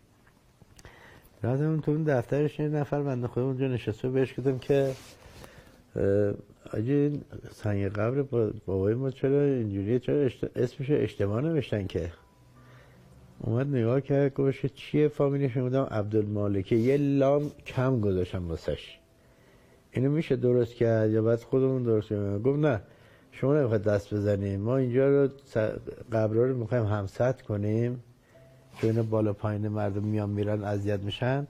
رفتم 1.43 1.81
تو 1.81 1.91
اون 1.91 2.03
دفترش 2.03 2.61
یه 2.61 2.69
نفر 2.69 3.03
بنده 3.03 3.27
خدا 3.27 3.45
اونجا 3.45 3.69
نشسته 3.69 4.09
بهش 4.09 4.39
گفتم 4.39 4.59
که 4.59 4.93
آجی 6.73 7.21
سنگ 7.51 7.87
قبر 7.87 8.23
با- 8.23 8.53
بابای 8.67 8.95
ما 8.95 9.11
چرا 9.11 9.43
اینجوریه؟ 9.43 9.99
چرا. 9.99 10.29
اسمش 10.57 10.91
اشتباه 10.91 11.41
نوشتن 11.41 11.87
که؟ 11.87 12.13
اومد 13.45 13.67
نگاه 13.67 14.01
کرد 14.01 14.35
که 14.35 14.69
چیه؟ 14.69 15.09
فامیلش 15.09 15.57
بودم 15.57 15.83
عبدالمالکی 15.83 16.77
یه 16.77 16.97
لام 16.97 17.51
کم 17.67 18.01
گذاشتم 18.01 18.49
واسش. 18.49 18.99
اینو 19.93 20.11
میشه 20.11 20.37
درست 20.37 20.75
کرد 20.75 21.11
یا 21.11 21.23
بعد 21.23 21.43
خودمون 21.43 21.83
درست 21.83 22.09
کنیم؟ 22.09 22.43
گفت 22.43 22.59
نه. 22.59 22.81
شما 23.33 23.55
نمی‌خواد 23.55 23.83
دست 23.83 24.15
بزنیم. 24.15 24.61
ما 24.61 24.77
اینجا 24.77 25.09
رو 25.09 25.29
قبرها 26.13 26.45
رو 26.45 26.57
می‌خوایم 26.57 26.85
همسط 26.85 27.43
کنیم. 27.43 28.03
چون 28.81 29.03
بالا 29.03 29.33
پایین 29.33 29.69
مردم 29.69 30.03
میان 30.03 30.31
میرن 30.31 30.65
اذیت 30.65 31.01
میشن. 31.01 31.47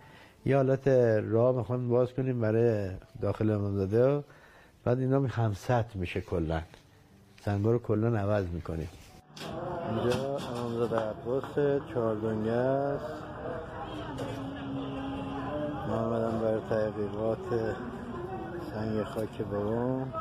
یه 0.46 0.56
حالت 0.56 0.88
راه 1.28 1.56
می‌خوان 1.56 1.88
باز 1.88 2.12
کنیم 2.12 2.40
برای 2.40 2.90
داخل 3.22 3.50
امامزاده 3.50 4.24
بعد 4.84 4.98
اینا 4.98 5.20
همسط 5.20 5.84
میشه 5.94 6.20
کلا. 6.20 6.62
سنگا 7.44 7.72
رو 7.72 7.78
کلا 7.78 8.18
عوض 8.18 8.46
می‌کنیم. 8.52 8.88
اینجا 9.88 10.38
امامزاده 10.56 10.96
عباس 10.96 11.78
چهاردنگه 11.94 12.52
است 12.52 13.22
ما 15.88 15.94
آمدم 15.94 16.38
برای 16.38 16.60
تحقیقات 16.70 17.76
سنگ 18.74 19.02
خاک 19.04 19.42
بابام. 19.52 20.12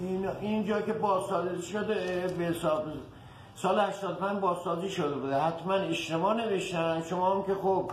این 0.00 0.28
اینجا 0.40 0.80
که 0.80 0.92
بازسازی 0.92 1.62
شده 1.62 2.34
به 2.38 2.44
حساب 2.44 2.84
سال 3.56 3.80
85 3.80 4.40
بازسازی 4.40 4.88
شده 4.88 5.14
بوده. 5.14 5.40
حتما 5.40 5.74
اشتباه 5.74 6.34
نوشتن. 6.36 7.02
شما 7.10 7.34
هم 7.34 7.42
که 7.42 7.54
خب 7.54 7.90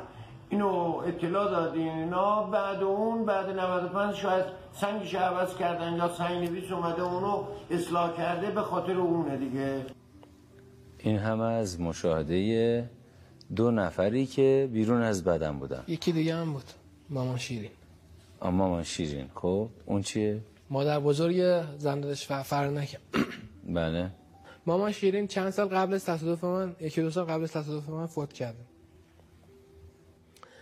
اینو 0.50 1.02
اطلاع 1.08 1.52
دادین. 1.52 1.90
اینا 1.90 2.44
بعد 2.44 2.84
اون 2.84 3.26
بعد 3.26 3.50
95 3.50 4.16
شاید 4.16 4.46
سنگش 4.74 5.16
عوض 5.16 5.56
کردن 5.56 5.96
یا 5.98 6.08
سنگ 6.14 6.50
نویس 6.50 6.72
اومده 6.72 7.02
اونو 7.02 7.44
اصلاح 7.72 8.18
کرده 8.18 8.52
به 8.52 8.62
خاطر 8.62 8.98
اونه 8.98 9.38
دیگه. 9.38 9.86
این 10.98 11.18
همه 11.18 11.44
از 11.44 11.82
مشاهده 11.82 12.90
دو 13.56 13.72
نفری 13.72 14.26
که 14.26 14.70
بیرون 14.74 15.02
از 15.02 15.24
بدن 15.24 15.60
بودن. 15.60 15.84
یکی 15.88 16.12
دیگه 16.12 16.36
هم 16.36 16.54
بود. 16.54 16.64
مامان 17.10 17.38
شیرین. 17.38 17.72
اما 18.42 18.70
من 18.70 18.84
شیرین. 18.84 19.30
خب 19.36 19.70
اون 19.86 20.02
چیه؟ 20.02 20.42
مادر 20.70 21.00
بزرگ 21.00 21.64
زندش 21.78 22.28
فرنک 22.28 22.98
بله. 23.70 24.12
مامان 24.68 24.92
شیرین 24.92 25.28
چند 25.28 25.50
سال 25.50 25.68
قبل 25.68 25.94
از 25.94 26.06
تصادف 26.06 26.44
من 26.44 26.76
یکی 26.80 27.02
دو 27.02 27.12
سال 27.12 27.26
قبل 27.26 27.44
از 27.44 27.52
تصادف 27.52 27.90
من 27.90 28.06
فوت 28.06 28.34
کرده. 28.34 28.66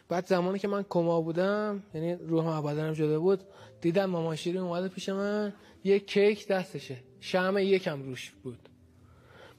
بعد 0.10 0.26
زمانی 0.26 0.60
که 0.60 0.68
من 0.68 0.86
کما 0.90 1.22
بودم 1.22 1.84
یعنی 1.94 2.14
روحم 2.14 2.48
از 2.48 2.64
بدنم 2.64 2.94
جدا 2.94 3.20
بود 3.20 3.42
دیدم 3.82 4.06
مامان 4.06 4.36
شیرین 4.36 4.62
اومده 4.62 4.88
پیش 4.88 5.10
من 5.10 5.54
یه 5.84 6.00
کیک 6.00 6.48
دستشه. 6.48 6.98
شمع 7.20 7.64
یکم 7.64 8.04
روش 8.04 8.32
بود. 8.44 8.70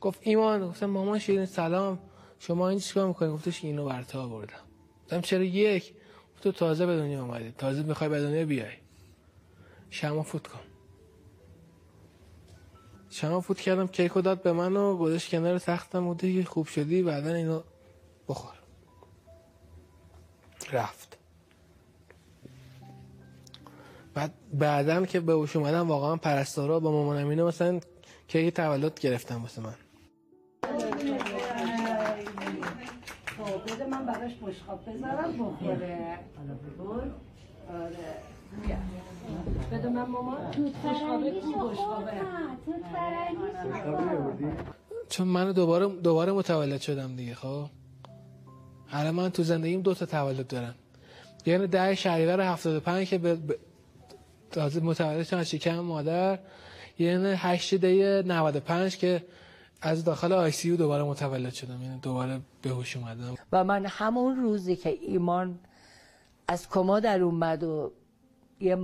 گفت 0.01 0.19
ایمان 0.23 0.69
گفتم 0.69 0.87
مامان 0.87 1.19
شیرین 1.19 1.47
سلام 1.47 1.99
شما 2.39 2.69
این 2.69 2.79
چیکار 2.79 3.09
می‌کنی؟ 3.09 3.33
گفتش 3.33 3.65
اینو 3.65 3.85
برات 3.85 4.17
آوردم. 4.17 4.61
گفتم 5.05 5.21
چرا 5.21 5.45
یک؟ 5.45 5.95
تو 6.43 6.53
تازه 6.53 6.87
به 6.87 6.97
دنیا 6.97 7.23
اومدی 7.23 7.55
تازه 7.59 7.83
می‌خوای 7.83 8.11
به 8.11 8.21
دنیا 8.21 8.47
بیای. 8.47 8.73
شمع 9.91 10.23
فوت 10.23 10.47
کن. 10.47 10.61
شما 13.17 13.41
فوت 13.41 13.61
کردم 13.61 13.87
کیکو 13.87 14.21
داد 14.21 14.43
به 14.43 14.53
من 14.53 14.77
و 14.77 14.97
گذاشت 14.97 15.31
کنار 15.31 15.59
تختم 15.59 16.05
بوده 16.05 16.33
که 16.33 16.49
خوب 16.49 16.67
شدی 16.67 17.03
بعدا 17.03 17.35
اینو 17.35 17.61
بخور. 18.29 18.53
رفت. 20.73 21.19
بعد 24.15 24.33
بعدا 24.53 25.07
که 25.07 25.21
به 25.21 25.33
هوش 25.33 25.57
اومدم 25.57 25.89
واقعا 25.89 26.17
پرستارا 26.17 26.81
با 26.81 26.93
مامانم 26.93 27.29
اینو 27.29 27.47
مثلا 27.47 27.81
کیک 28.29 28.55
تولد 28.55 29.01
گرفتم 29.01 29.43
واسه 29.43 29.63
من. 29.63 29.75
خب 33.37 33.83
من 33.91 34.07
براش 34.07 34.33
بشقاب 34.35 34.81
بذارم 34.83 35.33
بخوره. 35.33 36.19
آره. 37.71 38.36
بده 39.73 39.89
من 39.89 40.03
مامان 40.03 40.37
بشقابه 40.85 41.31
کو 41.41 41.69
بشقابه 41.69 42.13
چون 45.09 45.29
من 45.29 45.53
دوباره 45.53 45.87
دوباره 45.87 46.33
متولد 46.33 46.81
شدم 46.81 47.17
دیگه 47.17 47.35
خب؟ 47.35 47.67
الان 48.91 49.15
من 49.15 49.31
تو 49.31 49.43
زندگیم 49.43 49.83
دو 49.83 49.95
تا 49.95 50.07
تولد 50.07 50.47
دارم. 50.47 50.75
یعنی 51.47 51.67
ده 51.67 51.95
شهریور 51.95 52.41
75 52.41 53.09
که 53.09 53.19
به 53.19 53.39
تازه 54.51 54.81
متولد 54.81 55.27
شدم 55.27 55.39
از 55.41 55.51
شکم 55.51 55.79
مادر. 55.79 56.39
یعنی 56.99 57.35
8 57.37 57.75
دی 57.75 58.23
95 58.23 58.97
که 58.97 59.23
از 59.81 60.05
داخل 60.05 60.33
آی 60.33 60.51
سی 60.51 60.69
یو 60.69 60.77
دوباره 60.77 61.03
متولد 61.03 61.53
شدم 61.53 61.83
یعنی 61.83 62.01
دوباره 62.01 62.41
به 62.63 62.71
هوش 62.71 62.97
اومدم. 62.97 63.35
و 63.53 63.65
من 63.65 63.87
همون 63.87 64.37
روزی 64.37 64.77
که 64.77 64.89
ایمان 64.89 65.59
از 66.49 66.69
کما 66.69 67.01
در 67.01 67.23
اومد 67.23 67.63
و 67.63 67.93
یه 68.61 68.79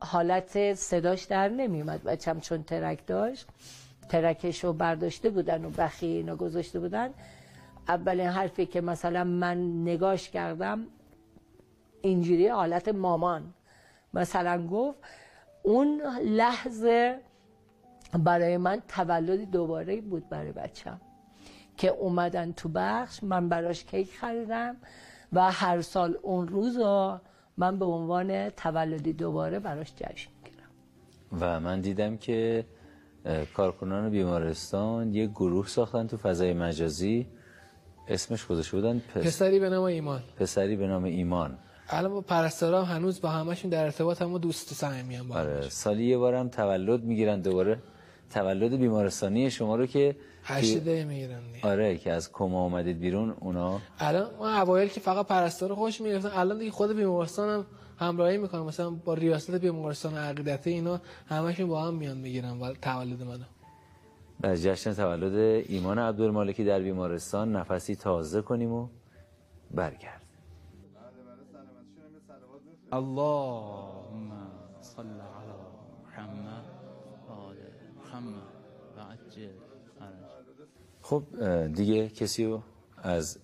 حالت 0.00 0.74
صداش 0.74 1.24
در 1.24 1.48
نمیومد 1.48 2.02
بچم 2.02 2.40
چون 2.40 2.62
ترک 2.62 3.06
داشت 3.06 3.46
ترکش 4.08 4.64
رو 4.64 4.72
برداشته 4.72 5.30
بودن 5.30 5.64
و 5.64 5.70
بخی 5.70 6.06
اینا 6.06 6.36
گذاشته 6.36 6.80
بودن. 6.80 7.10
اولین 7.88 8.26
حرفی 8.26 8.66
که 8.66 8.80
مثلا 8.80 9.24
من 9.24 9.82
نگاش 9.82 10.30
کردم 10.30 10.86
اینجوری 12.02 12.48
حالت 12.48 12.88
مامان. 12.88 13.54
مثلا 14.14 14.66
گفت 14.66 14.98
اون 15.62 16.02
لحظه 16.22 17.18
برای 18.18 18.56
من 18.56 18.82
تولدی 18.88 19.46
دوباره 19.46 20.00
بود 20.00 20.28
برای 20.28 20.52
بچم 20.52 21.00
که 21.76 21.88
اومدن 21.88 22.52
تو 22.52 22.68
بخش 22.68 23.22
من 23.22 23.48
براش 23.48 23.84
کیک 23.84 24.16
خریدم 24.16 24.76
و 25.32 25.50
هر 25.52 25.80
سال 25.80 26.18
اون 26.22 26.48
روز 26.48 26.76
رو 26.76 27.20
من 27.56 27.78
به 27.78 27.84
عنوان 27.84 28.50
تولدی 28.50 29.12
دوباره 29.12 29.58
براش 29.58 29.92
جشن 29.96 30.30
می‌گیرم. 30.44 30.68
و 31.40 31.60
من 31.60 31.80
دیدم 31.80 32.16
که 32.16 32.64
کارکنان 33.54 34.10
بیمارستان 34.10 35.14
یه 35.14 35.26
گروه 35.26 35.66
ساختن 35.66 36.06
تو 36.06 36.16
فضای 36.16 36.52
مجازی. 36.52 37.26
اسمش 38.08 38.46
گذاشته 38.46 38.76
بودن 38.76 39.02
پس... 39.14 39.26
پسری 39.26 39.60
به 39.60 39.70
نام 39.70 39.84
ایمان. 39.84 40.22
پسری 40.36 40.76
به 40.76 40.86
نام 40.86 41.04
ایمان. 41.04 41.58
الان 41.88 42.12
با 42.12 42.20
پرستارا 42.20 42.84
هم 42.84 42.96
هنوز 42.96 43.20
با 43.20 43.28
همشون 43.28 43.70
در 43.70 43.84
ارتباط 43.84 44.22
هم 44.22 44.32
و 44.32 44.38
دوست 44.38 44.74
صمیمی 44.74 45.14
هم 45.16 45.28
با. 45.28 45.34
آره 45.34 45.68
سالی 45.68 46.04
یه 46.04 46.18
بارم 46.18 46.48
تولد 46.48 47.04
می‌گیرن 47.04 47.40
دوباره. 47.40 47.78
تولد 48.30 48.76
بیمارستانی 48.76 49.50
شما 49.50 49.76
رو 49.76 49.86
که 49.86 50.16
هشت 50.44 50.78
دقیقه 50.78 51.04
می‌گیرن 51.04 51.52
دیگه. 51.52 51.68
آره 51.68 51.98
که 51.98 52.12
از 52.12 52.32
کما 52.32 52.62
اومدید 52.62 52.98
بیرون 52.98 53.30
اونا 53.30 53.80
الان 53.98 54.34
ما 54.38 54.60
اوایل 54.60 54.88
که 54.88 55.00
فقط 55.00 55.26
پرستار 55.26 55.74
خوش 55.74 56.00
می‌گرفتن 56.00 56.30
الان 56.34 56.58
دیگه 56.58 56.70
خود 56.70 56.96
بیمارستان 56.96 57.48
هم 57.48 57.66
همراهی 57.98 58.38
می‌کنن 58.38 58.60
مثلا 58.60 58.90
با 58.90 59.14
ریاست 59.14 59.50
بیمارستان 59.50 60.14
عقیدته 60.14 60.70
اینا 60.70 61.00
همشون 61.28 61.68
با 61.68 61.82
هم 61.82 61.94
میان 61.94 62.16
می‌گیرن 62.16 62.74
تولد 62.82 63.22
منو. 63.22 63.44
از 64.42 64.62
جشن 64.62 64.92
تولد 64.94 65.64
ایمان 65.68 65.98
عبدالمالکی 65.98 66.64
در 66.64 66.80
بیمارستان 66.80 67.56
نفسی 67.56 67.96
تازه 67.96 68.42
کنیم 68.42 68.72
و 68.72 68.88
برگرد. 69.70 70.20
اللهم 72.92 74.30
صل 74.80 75.02
على 75.02 75.56
محمد 76.04 76.64
آل 77.28 77.56
محمد. 77.96 78.34
و 78.34 78.53
خب 81.04 81.22
دیگه 81.66 82.08
کسی 82.08 82.44
رو 82.44 82.62
از 83.02 83.38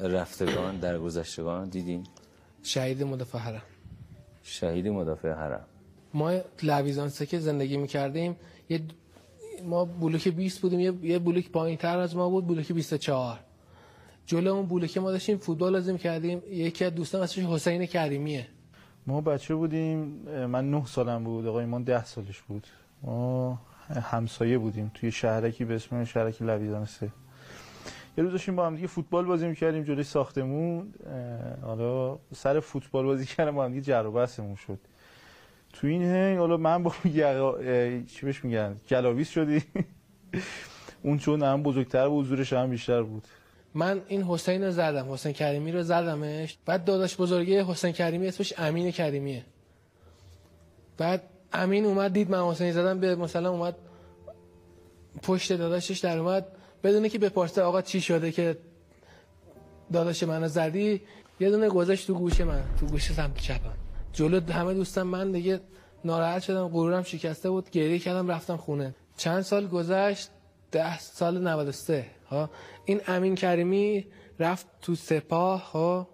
رفتگان 0.00 0.76
در 0.76 0.98
گذشتگان 0.98 1.68
دیدیم 1.68 2.02
شهید 2.62 3.02
مدافع 3.02 3.38
حرم. 3.38 3.62
شهید 4.42 4.88
مدافع 4.88 5.32
حرم. 5.32 5.64
ما 6.14 6.40
لویزانسه 6.62 7.26
که 7.26 7.38
زندگی 7.38 7.76
می‌کردیم 7.76 8.36
یه 8.68 8.80
ما 9.64 9.84
بلوک 9.84 10.28
20 10.28 10.60
بودیم 10.60 10.80
یه, 10.80 10.92
یه 11.02 11.18
بلوک 11.18 11.50
پایین 11.50 11.76
تر 11.76 11.98
از 11.98 12.16
ما 12.16 12.28
بود 12.28 12.46
بلوک 12.46 12.72
24 12.72 13.40
جلو 14.26 14.54
اون 14.54 14.66
بلوک 14.66 14.98
ما 14.98 15.10
داشتیم 15.10 15.36
فوتبال 15.38 15.72
لازم 15.72 15.96
کردیم. 15.96 16.42
یکی 16.50 16.84
از 16.84 16.94
دوستان 16.94 17.22
اسمش 17.22 17.44
حسین 17.44 17.86
کریمیه. 17.86 18.46
ما 19.06 19.20
بچه 19.20 19.54
بودیم 19.54 19.98
من 20.46 20.70
نه 20.70 20.86
سالم 20.86 21.24
بود 21.24 21.46
آقای 21.46 21.64
ایمان 21.64 21.82
ده 21.82 22.04
سالش 22.04 22.40
بود. 22.40 22.66
ما 23.02 23.58
همسایه 23.94 24.58
بودیم 24.58 24.90
توی 24.94 25.12
شهرکی 25.12 25.64
به 25.64 25.74
اسم 25.74 26.04
شهرک 26.04 26.42
لویزان 26.42 26.84
سه. 26.84 27.06
یه 28.18 28.24
روز 28.24 28.32
داشتیم 28.32 28.56
با 28.56 28.66
هم 28.66 28.74
دیگه 28.76 28.86
فوتبال 28.86 29.24
بازی 29.24 29.46
می‌کردیم 29.46 29.82
جلوی 29.82 30.04
ساختمون. 30.04 30.94
حالا 31.62 32.18
سر 32.34 32.60
فوتبال 32.60 33.04
بازی 33.04 33.26
کردم 33.26 33.50
با 33.50 33.64
هم 33.64 33.70
دیگه 33.70 33.80
جر 33.82 34.06
و 34.06 34.12
بحثمون 34.12 34.54
شد. 34.54 34.78
تو 35.72 35.86
این 35.86 36.02
هنگ 36.02 36.38
حالا 36.38 36.56
من 36.56 36.82
با 36.82 36.92
یقا- 37.14 37.58
چی 38.06 38.26
بهش 38.26 38.44
میگن؟ 38.44 38.76
جلاویز 38.86 39.28
شدی. 39.28 39.62
اون 41.02 41.18
چون 41.18 41.42
هم 41.42 41.62
بزرگتر 41.62 42.06
و 42.06 42.20
حضورش 42.20 42.52
هم 42.52 42.70
بیشتر 42.70 43.02
بود. 43.02 43.28
من 43.74 44.00
این 44.08 44.22
حسین 44.22 44.64
رو 44.64 44.70
زدم. 44.70 45.12
حسین 45.12 45.32
کریمی 45.32 45.72
رو 45.72 45.82
زدمش. 45.82 46.58
بعد 46.66 46.84
داداش 46.84 47.16
بزرگی 47.20 47.58
حسین 47.58 47.92
کریمی 47.92 48.26
اسمش 48.26 48.54
امین 48.58 48.90
کریمیه. 48.90 49.44
بعد 50.98 51.22
امین 51.52 51.84
اومد 51.84 52.12
دید 52.12 52.30
من 52.30 52.50
حسین 52.50 52.72
زدم 52.72 53.00
به 53.00 53.16
مثلا 53.16 53.50
اومد 53.50 53.76
پشت 55.22 55.52
داداشش 55.52 55.98
در 55.98 56.18
اومد. 56.18 56.46
بدونه 56.84 57.08
که 57.08 57.18
بپرسه 57.18 57.62
آقا 57.62 57.82
چی 57.82 58.00
شده 58.00 58.32
که 58.32 58.58
داداش 59.92 60.22
منو 60.22 60.48
زدی 60.48 61.02
یه 61.40 61.50
دونه 61.50 61.68
گذاشت 61.68 62.06
تو 62.06 62.14
گوش 62.14 62.40
من 62.40 62.62
تو 62.80 62.86
گوش 62.86 63.12
سمت 63.12 63.38
چپم. 63.38 63.74
جلو 64.12 64.52
همه 64.52 64.74
دوستم 64.74 65.02
من 65.02 65.32
دیگه 65.32 65.60
ناراحت 66.04 66.42
شدم 66.42 66.68
غرورم 66.68 67.02
شکسته 67.02 67.50
بود 67.50 67.70
گریه 67.70 67.98
کردم 67.98 68.30
رفتم 68.30 68.56
خونه. 68.56 68.94
چند 69.16 69.42
سال 69.42 69.66
گذشت 69.66 70.30
ده 70.72 70.98
سال 70.98 71.38
93 71.38 72.06
ها. 72.28 72.50
این 72.84 73.00
امین 73.06 73.34
کریمی 73.34 74.06
رفت 74.38 74.66
تو 74.82 74.94
سپاه 74.94 75.70
ها. 75.72 76.08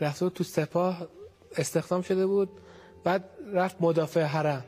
رفت 0.00 0.28
تو 0.28 0.44
سپاه 0.44 1.08
استخدام 1.56 2.02
شده 2.02 2.26
بود. 2.26 2.48
بعد 3.04 3.24
رفت 3.52 3.76
مدافع 3.80 4.22
حرم. 4.22 4.64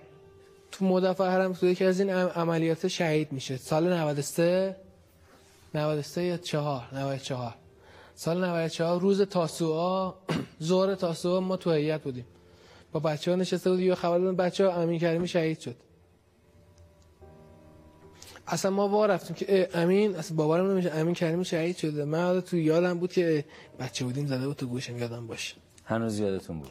تو 0.73 0.85
مدافع 0.85 1.25
حرم 1.29 1.53
تو 1.53 1.67
یکی 1.67 1.85
از 1.85 2.01
این 2.01 2.11
عم- 2.11 2.29
عملیات 2.35 2.89
شهید 2.89 3.33
میشه. 3.33 3.57
سال 3.57 3.93
93 3.93 4.77
93 5.75 6.23
یا 6.25 6.37
4 6.37 6.89
94 6.93 7.55
سال 8.15 8.45
94 8.45 9.01
روز 9.01 9.23
تاسوعا 9.23 10.15
ظهر 10.63 10.95
تاسوعا 10.95 11.41
ما 11.41 11.57
تو 11.57 11.73
هیئت 11.73 12.03
بودیم. 12.03 12.27
با 12.93 13.01
بچه 13.01 13.31
ها 13.31 13.37
نشسته 13.37 13.71
بودیم 13.71 13.87
یه 13.87 13.95
خبر 13.95 14.19
دادن 14.19 14.37
بچه 14.37 14.67
ها 14.67 14.83
امین 14.83 14.99
کریمی 15.01 15.29
شهید 15.29 15.59
شد. 15.61 15.77
اصلا 18.47 18.71
ما 18.71 18.89
وا 18.89 19.07
رفتیم 19.07 19.37
که 19.37 19.69
امین 19.75 20.17
اصلا 20.17 20.37
باورم 20.37 20.71
نمیشه 20.71 20.91
امین 20.91 21.15
کریمی 21.15 21.45
شهید 21.45 21.77
شده. 21.77 22.05
من 22.05 22.41
تو 22.41 22.57
یادم 22.57 22.99
بود 22.99 23.13
که 23.13 23.45
بچه 23.79 24.05
بودیم 24.05 24.27
زده 24.27 24.47
بود 24.47 24.57
تو 24.57 24.67
گوشم 24.67 24.99
یادم 24.99 25.27
باشه. 25.27 25.55
هنوز 25.85 26.19
یادتون 26.19 26.59
بود. 26.61 26.71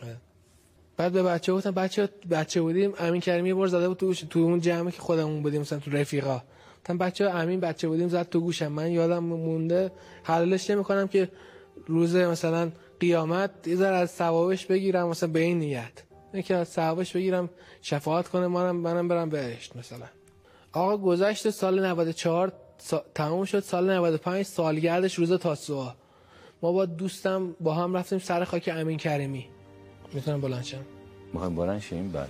بعد 1.00 1.12
به 1.12 1.24
بچه 1.24 1.54
گفتم 1.54 1.72
بچه 1.72 2.10
بچه 2.32 2.62
بودیم 2.62 2.94
امین 3.00 3.22
کریمی 3.22 3.48
یه 3.50 3.56
بار 3.56 3.68
زده 3.68 3.88
بود 3.88 3.98
تو 3.98 4.14
تو 4.14 4.40
اون 4.40 4.62
جمعی 4.62 4.92
که 4.92 5.02
خودمون 5.02 5.42
بودیم 5.42 5.62
مثلا 5.62 5.80
تو 5.80 5.92
رفیقا. 5.92 6.42
گفتم 6.80 6.98
بچه 6.98 7.26
امین 7.26 7.60
بچه 7.60 7.88
بودیم 7.88 8.08
زد 8.08 8.30
تو 8.30 8.40
گوشم. 8.40 8.68
من 8.68 8.92
یادم 8.92 9.24
مونده 9.24 9.92
حلالش 10.24 10.70
نمی‌کنم 10.70 11.08
که 11.08 11.30
روز 11.88 12.16
مثلا 12.16 12.72
قیامت 13.00 13.68
یه 13.68 13.76
ذره 13.76 13.96
از 13.96 14.12
ثوابش 14.12 14.66
بگیرم 14.66 15.08
مثلا 15.08 15.30
به 15.30 15.40
این 15.40 15.60
نیت. 15.60 15.92
اینکه 16.34 16.56
از 16.56 16.68
ثوابش 16.68 17.16
بگیرم 17.16 17.50
شفاعت 17.82 18.28
کنه 18.28 18.48
منم 18.48 18.76
منم 18.76 19.08
برم 19.08 19.30
بهشت 19.30 19.76
مثلا. 19.76 20.06
آقا 20.74 20.98
گذشت 20.98 21.50
سال 21.50 21.86
94 21.86 22.54
سا... 22.78 23.04
تموم 23.16 23.46
شد 23.46 23.60
سال 23.60 23.92
95 23.92 24.46
سالگردش 24.46 25.16
روز 25.16 25.34
تاسوعا 25.34 25.94
ما 26.62 26.72
با 26.72 26.86
دوستم 26.86 27.56
با 27.60 27.74
هم 27.74 27.94
رفتیم 27.94 28.20
سر 28.20 28.44
خاک 28.44 28.70
امین 28.74 28.98
کریمی. 28.98 29.46
می‌تونم 30.14 30.42
بلند 30.42 30.64
شم. 30.64 30.86
می‌خوایم 31.34 31.56
بلند 31.56 31.82
شیم؟ 31.82 32.12
بله. 32.12 32.28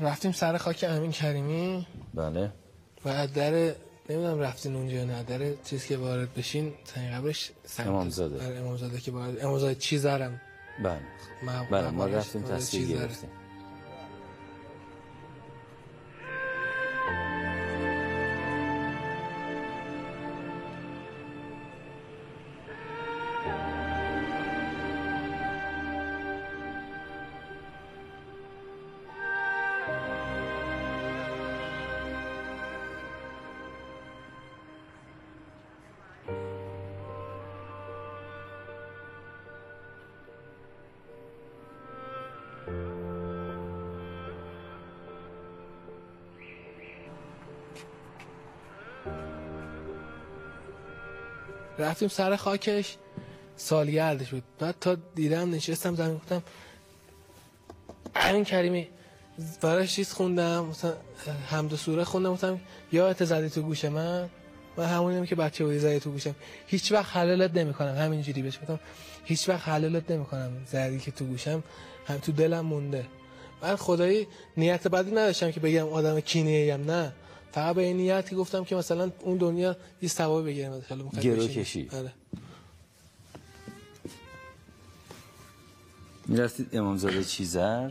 رفتیم 0.00 0.32
سر 0.32 0.56
خاک 0.56 0.84
امین 0.88 1.10
کریمی؟ 1.12 1.86
بله. 2.14 2.50
و 3.04 3.08
از 3.08 3.32
در 3.32 3.50
نمی‌دونم 4.08 4.40
رفتین 4.40 4.76
اونجا 4.76 4.94
یا 4.96 5.04
نه 5.04 5.22
در 5.22 5.54
چیز 5.64 5.86
که 5.86 5.96
وارد 5.96 6.34
بشین 6.34 6.72
قبرش 7.14 7.50
سمت- 7.64 7.86
امامزاده. 7.86 8.46
آره 8.46 8.56
امامزاده 8.58 9.00
که 9.00 9.10
وارد 9.12 9.44
امامزاده 9.44 9.74
چی 9.74 9.98
زرم 9.98 10.40
بله. 10.84 11.00
بله 11.70 11.90
ما 11.90 12.06
رفتیم 12.06 12.42
تصویر. 12.42 12.88
گرفتیم. 12.88 13.30
رفتیم 51.94 52.08
سر 52.08 52.36
خاکش. 52.36 52.96
سالگردش 53.56 54.30
بود. 54.30 54.42
بعد 54.58 54.74
تا 54.80 54.96
دیدم 55.14 55.50
نشستم 55.50 55.94
زمین 55.94 56.14
گفتم 56.14 56.42
امین 58.14 58.44
کریمی 58.44 58.88
براش 59.60 59.94
چیز 59.94 60.12
خوندم 60.12 60.64
مثلا 60.64 60.92
حمد 61.50 61.72
و 61.72 61.76
سوره 61.76 62.04
خوندم 62.04 62.32
گفتم 62.32 62.60
یادت 62.92 63.24
زدی 63.24 63.48
تو 63.48 63.62
گوش 63.62 63.84
من؟ 63.84 64.28
من 64.76 64.84
همونیم 64.84 65.26
که 65.26 65.34
بچه 65.34 65.64
بودی 65.64 65.78
زدی 65.78 66.00
تو 66.00 66.10
گوشم. 66.10 66.34
هیچ 66.66 66.92
وقت 66.92 67.16
حلالت 67.16 67.54
نمی‌کنم 67.56 67.96
همینجوری 67.96 68.42
بهش 68.42 68.58
گفتم. 68.58 68.80
هیچ 69.24 69.48
وقت 69.48 69.68
حلالت 69.68 70.10
نمی‌کنم 70.10 70.50
زدی 70.66 70.98
که 70.98 71.10
تو 71.10 71.24
گوشم 71.24 71.62
هم 72.06 72.18
تو 72.18 72.32
دلم 72.32 72.60
مونده. 72.60 73.06
من 73.62 73.76
خدایی 73.76 74.26
نیت 74.56 74.88
بدی 74.88 75.10
نداشتم 75.10 75.50
که 75.50 75.60
بگم 75.60 75.88
آدم 75.88 76.20
کینه 76.20 76.76
نه. 76.76 77.12
فقط 77.54 77.74
به 77.74 77.82
این 77.82 77.96
نیت 77.96 78.30
که 78.30 78.36
گفتم 78.36 78.64
که 78.64 78.76
مثلا 78.76 79.10
اون 79.20 79.36
دنیا 79.36 79.76
یه 80.02 80.08
ثوابی. 80.08 80.62
حالا 80.62 81.04
می‌خواد 81.04 81.22
گرو. 81.22 81.46
کشی. 81.46 81.88
آره. 81.92 82.12
می‌رفتید 86.26 86.68
امامزاده 86.72 87.24
چیزر 87.24 87.90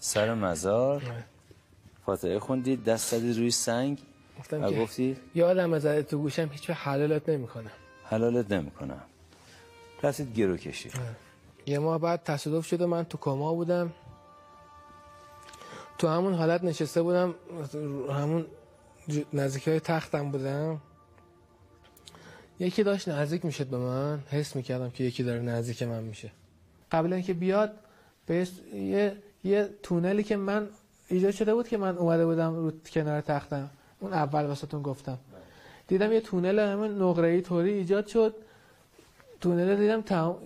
سر 0.00 0.34
مزار 0.34 1.24
فاتحه 2.06 2.38
خوندید 2.38 2.84
دست 2.84 3.10
زدید 3.10 3.36
روی 3.36 3.50
سنگ 3.50 3.98
گفتم 4.38 4.62
و 4.62 4.70
که 4.70 4.76
گفتید 4.80 5.18
یادم 5.34 5.78
زده 5.78 6.02
تو 6.02 6.18
گوشم 6.18 6.48
هیچ 6.52 6.70
حلالت 6.70 7.28
نمی‌کنم 7.28 7.70
حلالت 8.04 8.52
نمی‌کنم 8.52 9.02
رفتید 10.02 10.34
گرو 10.34 10.56
کشید 10.56 10.92
یه 11.66 11.78
ماه 11.78 11.98
بعد 11.98 12.24
تصادف 12.24 12.66
شد 12.66 12.80
و 12.80 12.86
من 12.86 13.04
تو 13.04 13.18
کما 13.18 13.54
بودم 13.54 13.92
تو 15.98 16.08
همون 16.08 16.34
حالت 16.34 16.64
نشسته 16.64 17.02
بودم 17.02 17.34
همون 18.10 18.46
نزدیکی 19.32 19.70
های 19.70 19.80
تختم 19.80 20.30
بودم. 20.30 20.80
یکی 22.58 22.82
داشت 22.82 23.08
نزدیک 23.08 23.44
می‌شد 23.44 23.66
به 23.66 23.76
من. 23.76 24.18
حس 24.30 24.56
می‌کردم 24.56 24.90
که 24.90 25.04
یکی 25.04 25.22
داره 25.22 25.40
نزدیک 25.40 25.82
من 25.82 26.02
میشه. 26.02 26.30
قبل 26.92 27.12
اینکه 27.12 27.34
بیاد 27.34 27.72
به 28.26 28.46
یه 28.74 29.16
یه 29.44 29.68
تونلی 29.82 30.22
که 30.22 30.36
من 30.36 30.68
ایجاد 31.08 31.30
شده 31.30 31.54
بود 31.54 31.68
که 31.68 31.76
من 31.76 31.98
اومده 31.98 32.26
بودم 32.26 32.54
رو 32.54 32.72
کنار 32.92 33.20
تختم. 33.20 33.70
اون 34.00 34.12
اول 34.12 34.46
واسهتون 34.46 34.82
گفتم. 34.82 35.18
دیدم 35.88 36.12
یه 36.12 36.20
تونل 36.20 36.58
همین 36.58 37.02
نقره‌ای 37.02 37.42
طوری 37.42 37.72
ایجاد 37.72 38.06
شد. 38.06 38.34
تونل 39.40 39.76
دیدم 39.76 40.00
تمام 40.00 40.36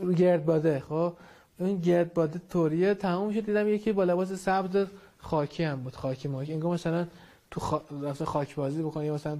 اون 0.00 0.12
گردباده 0.12 0.80
خب؟ 0.88 1.12
اون 1.58 1.78
گردباده 1.78 2.40
طوریه 2.50 2.94
تمام 2.94 3.32
شد. 3.32 3.46
دیدم 3.46 3.68
یکی 3.68 3.92
با 3.92 4.04
لباس 4.04 4.32
سبز 4.32 4.86
خاکی 5.18 5.64
هم 5.64 5.82
بود 5.82 5.96
خاکی 5.96 6.28
ماکی 6.28 6.52
انگار 6.52 6.74
مثلا 6.74 7.06
تو 7.50 7.60
خا... 7.60 7.82
رفته 8.02 8.24
خاک 8.24 8.54
بازی 8.54 8.82
بکنه 8.82 9.06
یا 9.06 9.14
مثلا 9.14 9.38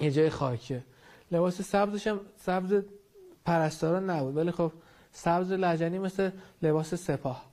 یه 0.00 0.10
جای 0.10 0.30
خاکه. 0.30 0.82
لباس 1.32 1.62
سبزش 1.62 2.06
هم 2.06 2.20
سبز 2.36 2.82
پرستاران 3.44 4.10
نبود 4.10 4.36
ولی 4.36 4.50
خب 4.50 4.72
سبز 5.12 5.52
لجنی 5.52 5.98
مثل 5.98 6.30
لباس 6.62 6.94
سپاه. 6.94 7.44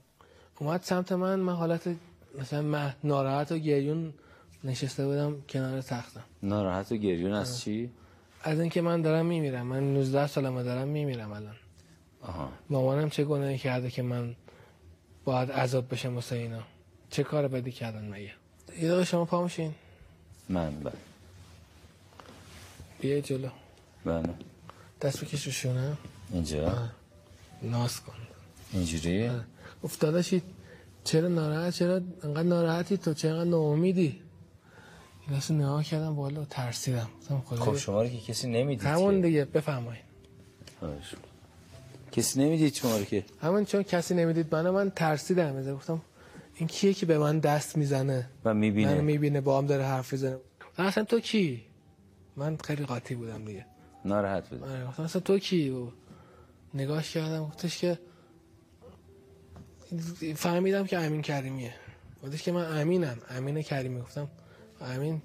اومد 0.60 0.82
سمت 0.82 1.12
من 1.12 1.40
من 1.40 1.54
حالت 1.54 1.96
مثلا 2.40 2.62
من 2.62 2.94
ناراحت 3.04 3.52
و 3.52 3.58
گریون 3.58 4.14
نشسته 4.64 5.06
بودم 5.06 5.42
کنار 5.50 5.82
تختم. 5.82 6.24
ناراحت 6.44 6.92
و 6.92 6.96
گریون 6.96 7.34
از 7.34 7.60
چی؟ 7.60 7.92
از 8.44 8.60
اینکه 8.60 8.82
من 8.82 9.02
دارم 9.02 9.26
میمیرم. 9.26 9.68
من 9.68 9.94
19 9.94 10.28
سالمه 10.28 10.64
دارم 10.64 10.88
میمیرم 10.88 11.32
الان. 11.32 11.56
آها. 12.22 12.50
مامانم 12.70 13.10
چه 13.10 13.24
گناهی 13.24 13.58
کرده 13.58 13.90
که 13.90 14.02
من 14.02 14.36
باید 15.26 15.52
عذاب 15.52 15.94
بشم 15.94 16.16
واسه 16.16 16.36
اینا؟ 16.36 16.64
چه 17.10 17.24
کار 17.24 17.48
بدی 17.48 17.72
کردن 17.72 18.10
مگه؟ 18.10 18.34
یه 18.78 18.88
دقیقه 18.88 19.04
شما 19.04 19.26
پا 19.26 19.44
میشین. 19.44 19.74
من 20.50 20.80
بله. 20.80 20.94
بیا 23.02 23.22
جلو. 23.22 23.50
بله. 24.06 24.34
دست 25.02 25.24
بکش 25.24 25.46
رو 25.46 25.52
شونه. 25.52 25.98
اینجا؟ 26.32 26.90
ناز 27.62 28.00
کن. 28.00 28.14
اینجوری؟ 28.74 29.32
افتادشی 29.84 30.42
چرا 31.04 31.28
ناراحت؟ 31.28 31.74
چرا 31.74 32.02
انقدر 32.24 32.44
ناراحتی 32.44 32.98
تو؟ 32.98 33.14
چرا 33.14 33.32
انقدر 33.32 33.50
ناامیدی؟ 33.50 34.22
این 35.28 35.38
اصلا 35.38 35.58
نگاه 35.58 35.84
کردم 35.84 36.16
بالا 36.16 36.42
و 36.42 36.46
ترسیدم. 36.46 37.10
خب 37.46 37.78
شما 37.78 38.02
رو 38.02 38.10
که 38.10 38.18
کسی 38.18 38.48
نمی‌دید 38.48 38.88
همون. 38.88 39.22
دیگه 39.22 39.46
بفرمایید. 39.46 40.04
کسی 42.12 42.44
نمی‌دید 42.44 42.74
شما 42.74 42.98
رو 42.98 43.04
که. 43.04 43.26
همون 43.42 43.66
چون 43.66 43.84
کسی 43.84 44.14
نمی‌دید 44.14 44.56
منو 44.56 44.72
من 44.72 44.90
ترسیدم. 44.90 45.56
از 45.56 45.68
گفتم 45.68 46.02
این 46.60 46.68
کیه 46.68 46.94
که 46.94 47.06
به 47.06 47.18
من 47.18 47.40
دست 47.40 47.78
می‌زنه؟ 47.78 48.30
و 48.46 48.54
می‌بینه. 48.54 48.94
منو 48.94 49.02
می‌بینه 49.02 49.42
با 49.42 49.58
هم 49.58 49.66
داره 49.66 49.84
حرف 49.84 50.14
می‌زنه. 50.14 50.38
اصلا 50.78 51.04
تو 51.04 51.20
کی؟ 51.20 51.64
من 52.36 52.58
خیلی 52.58 52.86
قاطی 52.86 53.16
بودم 53.16 53.46
دیگه. 53.46 53.66
ناراحت 54.06 54.50
بود 54.50 54.64
آره 54.64 54.86
گفتم 54.86 55.04
اصلا 55.04 55.22
تو 55.22 55.40
کی؟ 55.40 55.70
و 55.70 55.88
نگاش 56.74 57.14
کردم 57.14 57.44
گفتش 57.44 57.78
که 57.78 58.00
فهمیدم 60.36 60.86
که 60.86 60.98
امین 61.00 61.22
کریمیه. 61.22 61.74
گفتش 62.24 62.44
که 62.44 62.52
من 62.52 62.80
امینم 62.82 63.18
امین 63.30 63.62
کریمی. 63.62 64.02
گفتم 64.02 64.28
امین؟ 64.82 65.22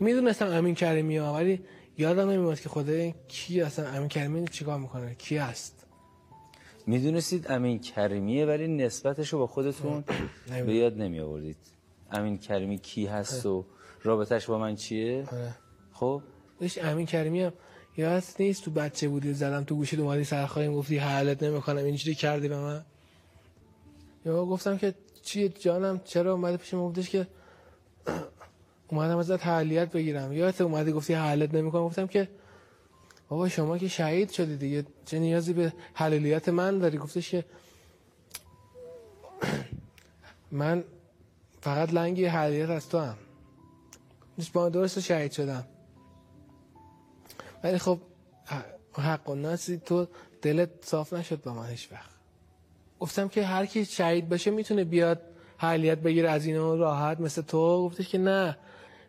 می‌دونستم 0.00 0.46
امین 0.46 0.74
کریمی 0.74 1.16
ها 1.16 1.34
ولی 1.34 1.60
یادم 1.98 2.30
نمیاد 2.30 2.60
که 2.60 2.68
خدای 2.68 3.14
کی 3.28 3.60
اصلا 3.60 3.88
امین 3.88 4.08
کریمی 4.08 4.48
چیکار 4.48 4.78
می‌کنه 4.78 5.14
کی 5.14 5.36
هست. 5.36 5.81
می‌دونستید 6.86 7.50
امین 7.50 7.78
کریمیه 7.78 8.46
ولی 8.46 8.68
نسبتش 8.68 9.32
رو 9.32 9.38
با 9.38 9.46
خودتون. 9.46 10.04
به 10.66 10.74
یاد 10.74 10.98
نمی 10.98 11.20
آوردید 11.20 11.56
امین 12.10 12.38
کریمی 12.38 12.78
کی 12.78 13.06
هست 13.06 13.46
و 13.46 13.64
رابطش 14.02 14.46
با 14.46 14.58
من 14.58 14.74
چیه؟ 14.74 15.24
آره. 15.32 15.54
خب؟ 15.92 16.22
داشت 16.60 16.84
امین 16.84 17.06
کریمی 17.06 17.42
هم 17.42 17.52
یاد 17.96 18.22
نیست 18.38 18.64
تو 18.64 18.70
بچه 18.70 19.08
بودی 19.08 19.34
زدم 19.34 19.64
تو 19.64 19.74
گوشی 19.74 19.96
اومدی 19.96 20.24
سرخواهیم 20.24 20.74
گفتی 20.74 20.96
حلت 20.98 21.42
نمی‌کنم 21.42 21.84
اینجوری 21.84 22.14
کردی 22.14 22.48
به 22.48 22.58
من؟ 22.58 22.84
یا 24.26 24.44
گفتم 24.44 24.78
که 24.78 24.94
چیه 25.22 25.48
جانم 25.48 26.00
چرا 26.04 26.32
اومده 26.32 26.56
پیش 26.56 26.74
گفتش 26.74 27.10
که 27.10 27.26
اومدم 28.88 29.16
ازت 29.16 29.46
حلیت 29.46 29.92
بگیرم. 29.92 30.32
یادت 30.32 30.60
اومدی 30.60 30.92
گفتی 30.92 31.14
حلت 31.14 31.54
نمی‌کنم؟ 31.54 31.84
گفتم 31.84 32.06
که 32.06 32.28
بابا 33.32 33.48
شما 33.48 33.78
که 33.78 33.88
شهید 33.88 34.30
شدی 34.30 34.56
دیگه 34.56 34.84
چه 35.04 35.18
نیازی 35.18 35.52
به 35.52 35.72
حلالیت 35.94 36.48
من 36.48 36.78
داری؟ 36.78 36.98
گفتش 36.98 37.30
که 37.30 37.44
من 40.60 40.84
فقط 41.60 41.92
لنگی 41.92 42.24
حلالیت 42.24 42.70
از 42.70 42.88
تو 42.88 42.98
هم 42.98 43.16
با 44.52 44.68
درست 44.68 45.00
شهید 45.00 45.32
شدم. 45.32 45.64
ولی 47.64 47.78
خب 47.78 47.98
حق 48.92 49.28
و 49.28 49.34
ناسی 49.34 49.76
تو 49.76 50.06
دلت 50.42 50.70
صاف 50.82 51.12
نشد 51.12 51.42
با 51.42 51.54
من 51.54 51.66
هیچ 51.66 51.92
وقت. 51.92 52.10
گفتم 53.00 53.28
که 53.28 53.44
هر 53.44 53.66
کی 53.66 53.84
شهید 53.84 54.28
بشه 54.28 54.50
می‌تونه 54.50 54.84
بیاد 54.84 55.20
حلیت 55.56 55.98
بگیره 55.98 56.30
از 56.30 56.46
اینا 56.46 56.74
راحت 56.74 57.20
مثل 57.20 57.42
تو. 57.42 57.84
گفتش 57.84 58.08
که 58.08 58.18
نه. 58.18 58.56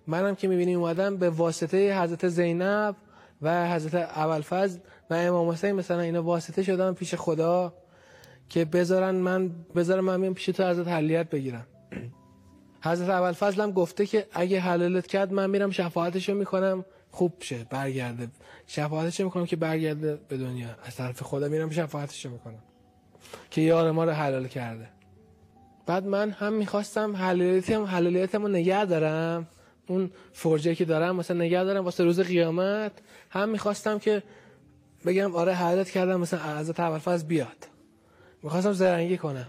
منم 0.08 0.36
که 0.36 0.48
می‌بینی 0.48 0.74
اومدم 0.74 1.18
به 1.18 1.30
واسطه 1.30 2.02
حضرت 2.02 2.28
زینب 2.28 2.96
و 3.44 3.72
حضرت 3.72 4.10
ابوالفضل 4.14 4.80
و 5.10 5.14
امام 5.14 5.50
حسین 5.50 5.72
مثلا 5.72 6.00
اینا 6.00 6.24
واسطه 6.24 6.64
شدم 6.64 6.94
پیش 6.94 7.16
خدا 7.16 7.74
که 8.50 8.66
بذارن 8.66 9.16
من 9.16 9.52
بذارم 9.76 10.04
من 10.04 10.34
پیش 10.34 10.46
تو 10.46 10.70
حضرت 10.70 10.88
حلیت 10.88 11.30
بگیرم. 11.30 11.68
حضرت 12.86 13.10
ابوالفضل 13.10 13.62
هم 13.62 13.72
گفته 13.72 14.06
که 14.06 14.28
اگه 14.32 14.60
حلالت 14.60 15.08
کرد 15.08 15.34
من 15.34 15.50
میرم 15.50 15.72
شفاعتشو 15.72 16.34
می‌کنم 16.34 16.86
خوب 17.12 17.34
شه 17.40 17.68
برگرده. 17.70 18.28
شفاعتشو 18.68 19.24
می‌کنم 19.24 19.46
که 19.46 19.56
برگرده 19.56 20.16
به 20.28 20.38
دنیا. 20.38 20.68
از 20.84 20.96
طرف 20.96 21.22
خدا 21.22 21.48
میرم 21.48 21.70
شفاعتشو 21.70 22.30
می‌کنم. 22.30 22.64
که 23.52 23.62
یار 23.62 23.92
ما 23.92 24.04
رو 24.04 24.12
حلال 24.12 24.48
کرده. 24.48 24.88
بعد 25.86 26.06
من 26.06 26.32
هم 26.32 26.54
می‌خواستم 26.54 27.16
حلالیتم 27.16 27.84
حلالیتم 27.84 28.42
رو 28.42 28.48
نگه 28.48 28.86
دارم. 28.86 29.48
اون 29.88 30.12
فرجه 30.34 30.76
که 30.76 30.86
دارم 30.86 31.16
مثلا 31.16 31.38
نگه 31.38 31.64
دارم 31.64 31.86
واسه 31.86 32.04
روز 32.04 32.20
قیامت. 32.20 32.92
هم 33.30 33.50
می‌خواستم 33.50 34.00
که 34.00 34.24
بگم 35.06 35.36
آره 35.36 35.54
حلالت 35.54 35.90
کردم 35.90 36.20
مثلا 36.20 36.60
حضرت 36.60 36.80
ابوالفضل 36.80 37.28
بیاد. 37.28 37.68
می‌خواستم 38.44 38.74
زرنگی 38.74 39.18
کنم. 39.18 39.48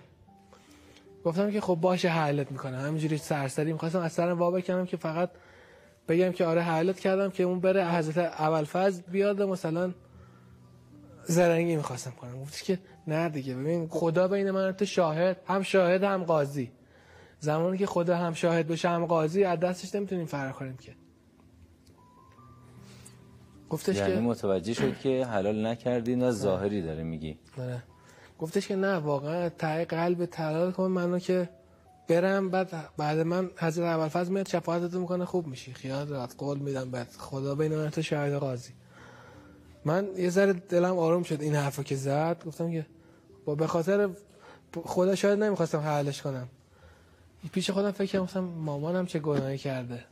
گفتم 1.24 1.50
که 1.50 1.60
خب 1.60 1.74
باشه 1.74 2.08
حلت 2.08 2.52
می‌کنم. 2.52 2.78
همینجوری 2.78 3.18
سرسری 3.18 3.72
می‌خواستم 3.72 4.00
از 4.00 4.12
سرم 4.12 4.38
وا 4.38 4.50
بکنم 4.50 4.86
که 4.86 4.96
فقط 4.96 5.30
بگم 6.08 6.32
که 6.32 6.44
آره 6.44 6.62
حلت 6.62 7.00
کردم 7.00 7.30
که 7.30 7.42
اون 7.42 7.60
بره 7.60 7.86
حضرت 7.86 8.32
ابوالفضل 8.36 9.02
بیاد 9.10 9.42
مثلا 9.42 9.92
زرنگی 11.24 11.76
می‌خواستم 11.76 12.10
کنم. 12.10 12.40
گفت 12.40 12.64
که 12.64 12.78
نه 13.06 13.28
دیگه 13.28 13.54
ببین 13.54 13.88
خدا 13.88 14.28
بین 14.28 14.50
من 14.50 14.72
تو 14.72 14.84
شاهد 14.84 15.36
هم 15.46 15.62
شاهد 15.62 16.02
هم 16.02 16.24
قاضی. 16.24 16.72
زمانی 17.44 17.78
که 17.78 17.86
خدا 17.86 18.16
هم 18.16 18.34
شاهد 18.34 18.66
بشه 18.68 18.88
هم 18.88 19.06
قاضی 19.06 19.44
از 19.44 19.60
دستش 19.60 19.94
نمی‌تونیم 19.94 20.26
فرار 20.26 20.52
کنیم 20.52 20.76
که. 20.76 20.92
گفتش 23.70 23.96
یعنی 23.96 24.14
که 24.14 24.20
متوجه 24.20 24.74
شد 24.74 24.98
که 24.98 25.26
حلال 25.26 25.66
نکردین 25.66 26.22
و 26.22 26.30
ظاهری 26.30 26.82
داره 26.82 27.02
میگی. 27.02 27.38
آره. 27.58 27.82
گفتش 28.38 28.68
که 28.68 28.76
نه 28.76 28.94
واقعا 28.94 29.48
تای 29.48 29.84
قلب 29.84 30.26
تلال 30.26 30.72
کن 30.72 30.90
منو 30.90 31.18
که 31.18 31.48
برم 32.08 32.50
بعد 32.50 32.70
بعد 32.96 33.18
من 33.18 33.50
حضرت 33.56 33.94
ابوالفضل 33.94 34.32
میاد 34.32 34.48
شفاعتتو 34.48 35.00
می‌کنه 35.00 35.24
خوب 35.24 35.46
میشی. 35.46 35.72
خیال 35.72 36.08
راحت 36.08 36.34
قول 36.38 36.58
میدم 36.58 36.90
بعد 36.90 37.08
خدا 37.18 37.54
بین 37.54 37.76
من 37.76 37.90
تو 37.90 38.02
شاهد 38.02 38.34
قاضی. 38.34 38.72
من 39.84 40.08
یه 40.16 40.30
ذره 40.30 40.52
دلم 40.52 40.98
آروم 40.98 41.22
شد 41.22 41.40
این 41.40 41.54
حرفو 41.54 41.82
که 41.82 41.96
زد. 41.96 42.44
گفتم 42.46 42.70
که 42.70 42.86
با 43.44 43.54
به 43.54 43.66
خاطر 43.66 44.08
خدا 44.84 45.14
شاید 45.14 45.42
نمی‌خواستم 45.42 45.78
حلش 45.78 46.22
کنم. 46.22 46.48
پیش 47.52 47.70
خودم 47.70 47.90
فکر 47.90 48.06
کردم 48.06 48.24
گفتم 48.24 48.40
مامانم 48.40 49.06
چه 49.06 49.18
گناهی 49.18 49.58
کرده. 49.58 50.04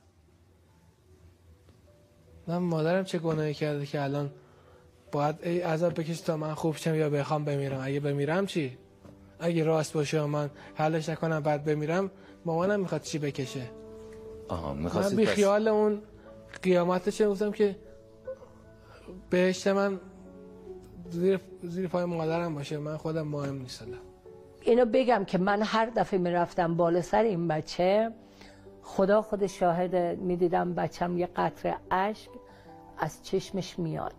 من 2.47 2.57
مادرم 2.57 3.05
چه 3.05 3.19
گناهی 3.19 3.55
کرده 3.55 3.87
که 3.87 4.03
الان 4.03 4.31
باید 5.13 5.37
ای 5.43 5.61
عذاب 5.61 6.01
بکش 6.01 6.21
تا 6.21 6.37
من 6.37 6.55
خوب 6.55 6.77
شم 6.77 6.95
یا 6.95 7.11
بخوام 7.11 7.45
بمیرم. 7.45 7.81
اگه 7.83 8.01
بمیرم 8.01 8.47
چی؟ 8.47 8.79
اگه 9.41 9.65
راست 9.65 9.93
باشه 9.93 10.23
و 10.23 10.27
من 10.27 10.51
حلش 10.75 11.09
نکنم 11.09 11.41
بعد 11.41 11.65
بمیرم 11.65 12.11
مامانم 12.45 12.81
می‌خواد 12.81 13.03
چی 13.03 13.19
بکشه؟ 13.19 13.71
آها 14.49 14.75
من 14.75 15.17
بی 15.17 15.27
خیال 15.27 15.69
اون 15.69 16.03
قیامتش 16.63 17.23
گفتم 17.23 17.53
که 17.53 17.77
بهشت 19.31 19.67
من 19.67 20.01
زیر 21.11 21.41
زیر 21.63 21.89
پای 21.89 22.05
مادرم 22.05 22.55
باشه. 22.55 22.79
من 22.79 22.97
خودم 22.97 23.29
مهم 23.29 23.63
نیستم. 23.63 23.87
اینو 24.65 24.85
بگم 24.85 25.25
که 25.25 25.39
من 25.39 25.63
هر 25.63 25.87
دفعه 25.87 26.19
می‌رفتم 26.19 26.77
بالا 26.77 27.03
سر 27.03 27.23
این 27.23 27.49
بچه 27.49 28.11
خدا 28.83 29.23
خود 29.23 29.47
شاهد 29.47 29.97
می‌دیدم 30.19 30.75
بچم 30.75 31.19
یه 31.19 31.29
قطره 31.37 31.77
اشک 31.91 32.31
از 32.99 33.25
چشمش 33.25 33.79
میاد. 33.79 34.15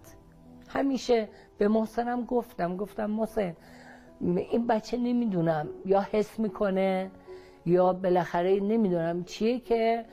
همیشه 0.67 1.29
به 1.57 1.67
محسنم 1.67 2.25
گفتم 2.25 2.77
گفتم 2.77 3.05
محسن 3.05 3.55
این 4.21 4.67
بچه 4.67 4.97
نمی‌دونم 4.97 5.67
یا 5.85 6.07
حس 6.11 6.39
می‌کنه 6.39 7.11
یا 7.65 7.93
بالاخره 7.93 8.59
نمی‌دونم 8.59 9.23
چیه 9.23 9.59
که 9.59 10.05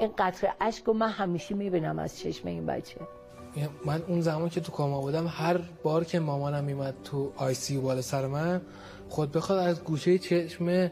این 0.00 0.10
قطره 0.18 0.52
اشک 0.60 0.84
رو 0.84 0.92
من 0.92 1.08
همیشه 1.08 1.54
می‌بینم 1.54 1.98
از 1.98 2.18
چشم 2.18 2.48
این 2.48 2.66
بچه. 2.66 3.00
من 3.84 4.02
اون 4.08 4.20
زمان 4.20 4.48
که 4.48 4.60
تو 4.60 4.72
کاما 4.72 5.00
بودم 5.00 5.26
هر 5.26 5.58
بار 5.82 6.04
که 6.04 6.20
مامانم 6.20 6.64
میمد 6.64 6.94
تو 7.04 7.32
آی 7.36 7.54
سی 7.54 7.78
بالا 7.78 8.02
سر 8.02 8.26
من 8.26 8.60
خود 9.08 9.32
بخواد 9.32 9.58
از 9.58 9.84
گوشه 9.84 10.18
چشم 10.18 10.90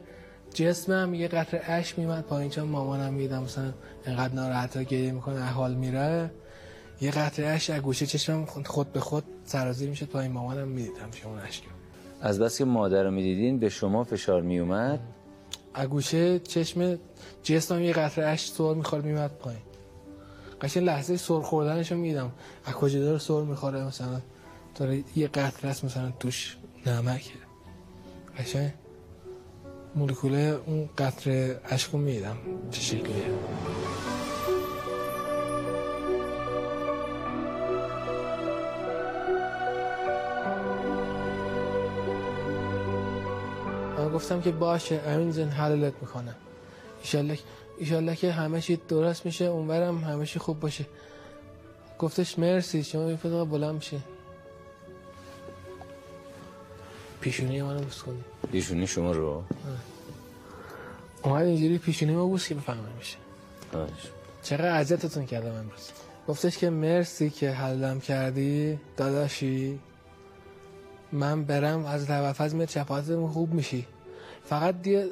جسمم 0.54 1.14
یه 1.14 1.28
قطره 1.28 1.60
اش 1.64 1.98
میمد 1.98 2.24
پایین 2.24 2.50
چون 2.50 2.64
مامانم 2.64 3.14
میدم 3.14 3.42
مثلا 3.42 3.72
انقدر 4.06 4.34
ناراحت 4.34 4.78
گریه 4.78 5.12
می‌کنه 5.12 5.44
حال 5.44 5.74
میره. 5.74 6.30
یه 7.00 7.10
قطره 7.10 7.46
اش 7.46 7.70
از 7.70 7.80
گوشه 7.80 8.06
چشمم 8.06 8.44
خود 8.44 8.92
به 8.92 9.00
خود 9.00 9.24
سرازیر 9.44 9.88
می‌شد 9.88 10.06
پایین 10.06 10.32
مامانم 10.32 10.68
می‌دیدم 10.68 11.10
اون 11.24 11.38
اشک 11.38 11.62
از 12.20 12.40
بس 12.40 12.58
که 12.58 12.64
مادر 12.64 13.02
رو 13.02 13.10
می‌دیدین 13.10 13.58
به 13.58 13.68
شما 13.68 14.04
فشار 14.04 14.42
میومد 14.42 15.00
از 15.74 15.88
گوشه 15.88 16.38
چشم 16.38 16.98
جسمم 17.42 17.82
یه 17.82 17.92
قطره 17.92 18.26
اش 18.26 18.50
سر 18.50 18.74
می‌خواد 18.74 19.04
میمد 19.04 19.30
پایین. 19.30 19.62
قشنگ 20.60 20.84
لحظه 20.84 21.16
سر 21.16 21.40
خوردنشو 21.40 21.96
میدم 21.96 22.32
از 22.64 22.74
کجا 22.74 23.00
داره 23.00 23.18
سر 23.18 23.42
می‌خوره؟ 23.42 23.84
مثلا 23.84 24.20
داره 24.74 25.04
یه 25.16 25.28
قطره 25.28 25.70
است 25.70 25.84
مثلا 25.84 26.12
توش 26.20 26.56
نمکه. 26.86 27.30
قشنگ. 28.38 28.72
مولکوله 29.94 30.60
اون 30.66 30.88
قطره 30.98 31.60
اشکو 31.68 31.98
میدم. 31.98 32.36
چه 32.70 32.80
شکلیه؟ 32.80 33.24
من 43.98 44.08
گفتم 44.08 44.40
که 44.40 44.50
باشه 44.50 45.00
امین 45.06 45.32
جن 45.32 45.48
حلالت 45.48 45.92
می‌کنم. 46.00 46.34
ایشالله 47.00 47.38
ایشالله 47.78 48.16
که 48.16 48.32
همه 48.32 48.60
چی 48.60 48.80
درست 48.88 49.26
میشه 49.26 49.44
اونورم 49.44 49.98
همه 49.98 50.26
چی 50.26 50.38
خوب 50.38 50.60
باشه. 50.60 50.86
گفتش 51.98 52.38
مرسی 52.38 52.84
شما 52.84 53.10
یه 53.10 53.16
بلند 53.16 53.74
میشه 53.74 53.96
پیشونی 57.22 57.62
منو 57.62 57.80
بوس 57.80 58.02
کنی. 58.02 58.24
پیشونی 58.52 58.86
شما 58.86 59.12
رو؟ 59.12 59.42
اومد 61.22 61.44
اینجوری 61.46 61.78
پیشونی 61.78 62.14
ما 62.14 62.26
بوس 62.26 62.48
که 62.48 62.54
بفهمه 62.54 62.92
میشه. 62.98 63.16
چقدر 64.42 64.68
عزتتون 64.68 65.26
کردم 65.26 65.54
امروز. 65.54 65.90
گفتش 66.28 66.58
که 66.58 66.70
مرسی 66.70 67.30
که 67.30 67.50
حلم 67.50 68.00
کردی 68.00 68.78
داداشی. 68.96 69.80
من 71.12 71.44
برم 71.44 71.86
از 71.86 72.06
توفز 72.06 72.54
میاد 72.54 72.68
چپاتمون 72.68 73.30
خوب 73.30 73.54
میشی. 73.54 73.86
فقط 74.44 74.82
دیگه 74.82 75.06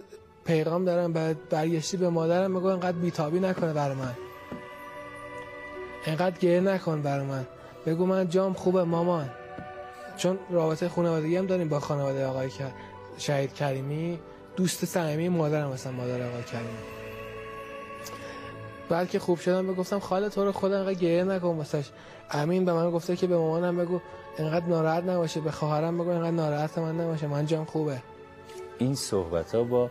پیغام 0.44 0.84
دارم 0.84 1.12
بعد 1.12 1.48
برگشتی 1.48 1.96
به 1.96 2.08
مادرم 2.08 2.50
میگو 2.50 2.66
انقدر 2.66 2.98
بیتابی 2.98 3.40
نکنه 3.40 3.72
برای 3.72 3.96
من. 3.96 4.14
انقدر 6.06 6.38
گریه 6.38 6.60
نکن 6.60 7.02
برای 7.02 7.26
من. 7.26 7.46
بگو 7.86 8.06
من 8.06 8.28
جام 8.28 8.52
خوبه 8.52 8.84
مامان. 8.84 9.30
چون 10.16 10.38
رابطه 10.50 10.88
خانوادگی 10.88 11.36
هم 11.36 11.46
داریم 11.46 11.68
با 11.68 11.80
خانواده 11.80 12.26
آقای 12.26 12.50
شهید 13.18 13.54
کریمی 13.54 14.18
دوست 14.56 14.84
صمیمی 14.84 15.28
مادرم 15.28 15.70
مثلا 15.70 15.92
مادر 15.92 16.26
آقای 16.28 16.42
کریمی. 16.42 16.68
بعد 18.88 19.10
که 19.10 19.18
خوب 19.18 19.38
شدم 19.38 19.66
بگفتم 19.66 19.98
خاله 19.98 20.28
تو 20.28 20.44
رو 20.44 20.52
خود 20.52 20.72
انقدر 20.72 20.94
گریه 20.94 21.24
نکن 21.24 21.56
واسش. 21.56 21.90
امین 22.30 22.64
به 22.64 22.72
من 22.72 22.90
گفته 22.90 23.16
که 23.16 23.26
به 23.26 23.36
مامانم 23.36 23.76
بگو 23.76 24.00
انقدر 24.38 24.66
ناراحت 24.66 25.04
نباشه 25.04 25.40
به 25.40 25.50
خواهرم 25.50 25.98
بگو 25.98 26.10
انقدر 26.10 26.30
ناراحت 26.30 26.78
من 26.78 27.00
نباشه. 27.00 27.26
من 27.26 27.46
جام 27.46 27.64
خوبه. 27.64 28.02
این 28.78 28.94
صحبت 28.94 29.54
ها 29.54 29.64
با 29.64 29.90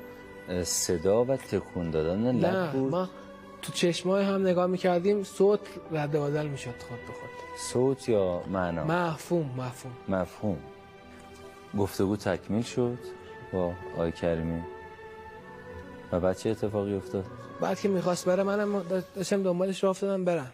صدا 0.64 1.26
و 1.26 1.36
تکون 1.36 1.92
دادن 1.92 2.36
لب 2.36 2.72
بود. 2.72 2.92
ما 2.92 3.10
تو 3.62 3.72
چشمای 3.72 4.24
هم 4.24 4.42
نگاه 4.48 4.68
می‌کردیم 4.68 5.24
صوت 5.24 5.60
رد 5.92 6.12
بدل 6.12 6.48
می‌شد 6.48 6.70
خود 6.70 6.98
به 7.08 7.14
خود. 7.14 7.30
صوت 7.58 8.10
یا 8.10 8.44
معنا؟ 8.48 8.84
مفهوم 8.84 9.50
مفهوم. 9.58 9.94
مفهوم. 10.08 10.58
گفتگو 11.78 12.16
تکمیل 12.16 12.64
شد 12.64 12.98
با 13.54 13.74
آی 13.98 14.12
کریمی. 14.12 14.62
و 16.12 16.20
بعد 16.20 16.38
چه 16.38 16.50
اتفاقی 16.50 16.96
افتاد؟ 16.96 17.26
بعد 17.62 17.80
که 17.80 17.88
می‌خواست 17.88 18.26
بره 18.26 18.44
منم 18.44 18.84
داشتم 19.16 19.44
دنبالش 19.44 19.84
راه 19.84 19.90
افتادم 19.90 20.26
برم. 20.26 20.52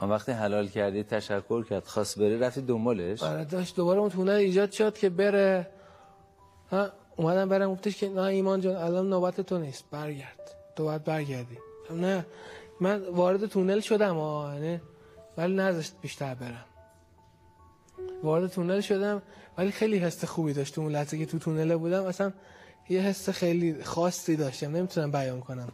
آن 0.00 0.10
وقتی 0.10 0.32
حلال 0.32 0.68
کردی 0.68 1.02
تشکر 1.02 1.64
کرد 1.64 1.86
خواست 1.86 2.18
بره 2.18 2.38
رفتی 2.38 2.60
دنبالش؟ 2.60 3.22
آره 3.22 3.44
داشت 3.44 3.76
دوباره 3.76 4.00
اون 4.00 4.10
تونه 4.10 4.32
ایجاد 4.32 4.70
شد 4.70 4.98
که 4.98 5.10
بره. 5.10 5.70
ها 6.70 6.88
اومدم 7.16 7.48
برم 7.48 7.72
گفتش 7.72 7.96
که 7.96 8.08
نه 8.08 8.22
ایمان 8.22 8.60
جان 8.60 8.76
الان 8.76 9.08
نوبت 9.10 9.40
تو 9.40 9.58
نیست 9.58 9.84
برگرد. 9.90 10.43
تو 10.76 10.84
باید 10.84 11.04
برگردی. 11.04 11.58
نه. 11.90 12.26
من 12.80 13.02
وارد 13.08 13.46
تونل 13.46 13.80
شدم 13.80 14.18
آه 14.18 14.54
ولی 15.36 15.54
نذاشت 15.54 15.94
بیشتر 16.02 16.34
برم. 16.34 16.64
وارد 18.22 18.50
تونل 18.50 18.80
شدم 18.80 19.22
ولی 19.58 19.70
خیلی 19.70 19.98
حس 19.98 20.24
خوبی 20.24 20.52
داشت. 20.52 20.78
اون 20.78 20.92
لحظه 20.92 21.18
که 21.18 21.26
تو 21.26 21.38
تونل 21.38 21.76
بودم 21.76 22.04
اصلا 22.04 22.32
یه 22.88 23.00
حس 23.00 23.30
خیلی 23.30 23.84
خاصی 23.84 24.36
داشتم. 24.36 24.76
نمی‌تونم 24.76 25.10
بیان 25.10 25.40
کنم. 25.40 25.68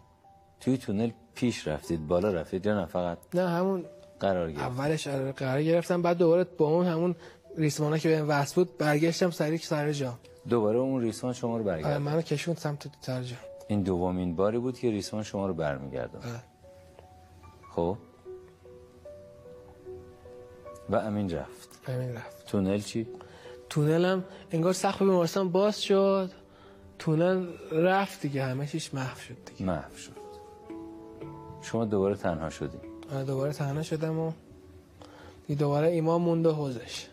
توی 0.61 0.77
تونل 0.79 1.11
پیش 1.35 1.69
رفتید 1.69 2.07
بالا 2.09 2.33
رفتید 2.33 2.67
یا 2.67 2.81
نه؟ 2.81 2.87
فقط 2.87 3.19
نه 3.35 3.49
همون 3.49 3.85
قرار 4.21 4.53
گرفت 4.53 4.65
اولش 4.65 5.09
قرار 5.37 5.63
گرفتم 5.63 6.03
بعد 6.03 6.17
دوباره 6.19 6.45
با 6.45 6.67
اون 6.67 6.87
همون 6.87 7.17
ریسمانا 7.57 7.99
که 7.99 8.09
بهم 8.09 8.29
وصل 8.29 8.55
بود 8.55 8.79
برگشتم 8.79 9.31
سریع 9.31 9.59
سر 9.59 9.93
جا 9.93 10.19
دوباره 10.49 10.79
اون 10.79 11.03
ریسمان 11.03 11.33
شما 11.33 11.57
رو 11.57 11.65
برگرد 11.65 11.87
آره 11.87 11.99
منو 11.99 12.23
کشوند 12.23 12.57
سمت 12.57 12.87
سر 13.01 13.23
جا 13.23 13.37
این 13.71 13.83
دومین 13.83 14.37
باری 14.37 14.59
بود 14.59 14.79
که 14.79 14.91
ریسمان 14.91 15.23
شما 15.23 15.47
رو 15.47 15.55
برمیگردون 15.55 16.21
خب؟ 17.71 17.97
و 20.91 20.97
امین 20.97 21.31
رفت. 21.31 21.81
امین 21.89 22.15
رفت. 22.15 22.47
تونل 22.47 22.81
چی؟ 22.81 23.07
تونل 23.69 24.05
هم 24.05 24.25
انگار 24.51 24.73
سقف 24.73 25.03
بیمارستان 25.03 25.49
باز 25.49 25.83
شد. 25.83 26.31
تونل 26.99 27.47
رفت 27.73 28.23
دیگه 28.23 28.45
همه 28.45 28.67
چیش 28.67 28.95
محو 28.95 29.19
شد 29.19 29.37
دیگه. 29.47 29.67
محو 29.67 29.97
شد. 29.97 30.13
شما 31.63 31.85
دوباره 31.85 32.15
تنها 32.15 32.51
شدی 32.51 32.79
دوباره 33.27 33.53
تنها 33.53 33.83
شدم 33.83 34.19
و 34.19 34.33
دوباره 35.59 35.89
ایمان 35.89 36.21
موند 36.21 36.47
و 36.47 36.53
حوزش. 36.53 37.07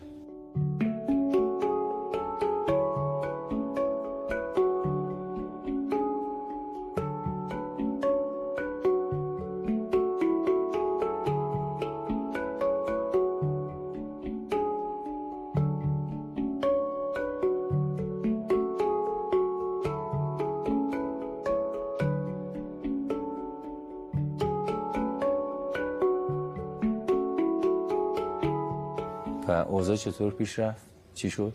و 29.48 29.50
اوضاع 29.50 29.96
چطور 29.96 30.32
پیش 30.32 30.58
رفت؟ 30.58 30.86
چی 31.14 31.30
شد؟ 31.30 31.52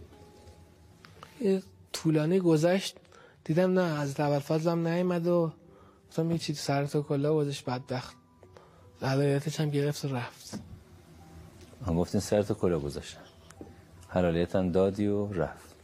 طولانی 1.94 2.40
گذشت. 2.40 2.98
دیدم 3.44 3.80
نه 3.80 4.00
از 4.00 4.20
اول 4.20 4.40
فضلم 4.40 4.88
نیمد 4.88 5.28
و 5.28 5.52
گفتم 6.10 6.32
یه 6.32 6.38
چیز 6.38 6.60
سر 6.60 6.86
تو 6.86 7.02
کلا 7.02 7.36
وزش 7.36 7.62
بدبخت. 7.62 8.16
حلالیتش 9.02 9.60
هم 9.60 9.70
گرفت 9.70 10.06
و 10.06 10.16
رفت. 10.16 10.60
هم 11.88 11.96
گفتین 11.96 12.22
سر 12.22 12.42
تو 12.42 12.54
کلا 12.54 12.80
گذاشتن. 12.80 13.22
حلالیت 14.08 14.56
هم 14.56 14.72
دادی 14.72 15.08
و 15.08 15.34
رفت. 15.34 15.76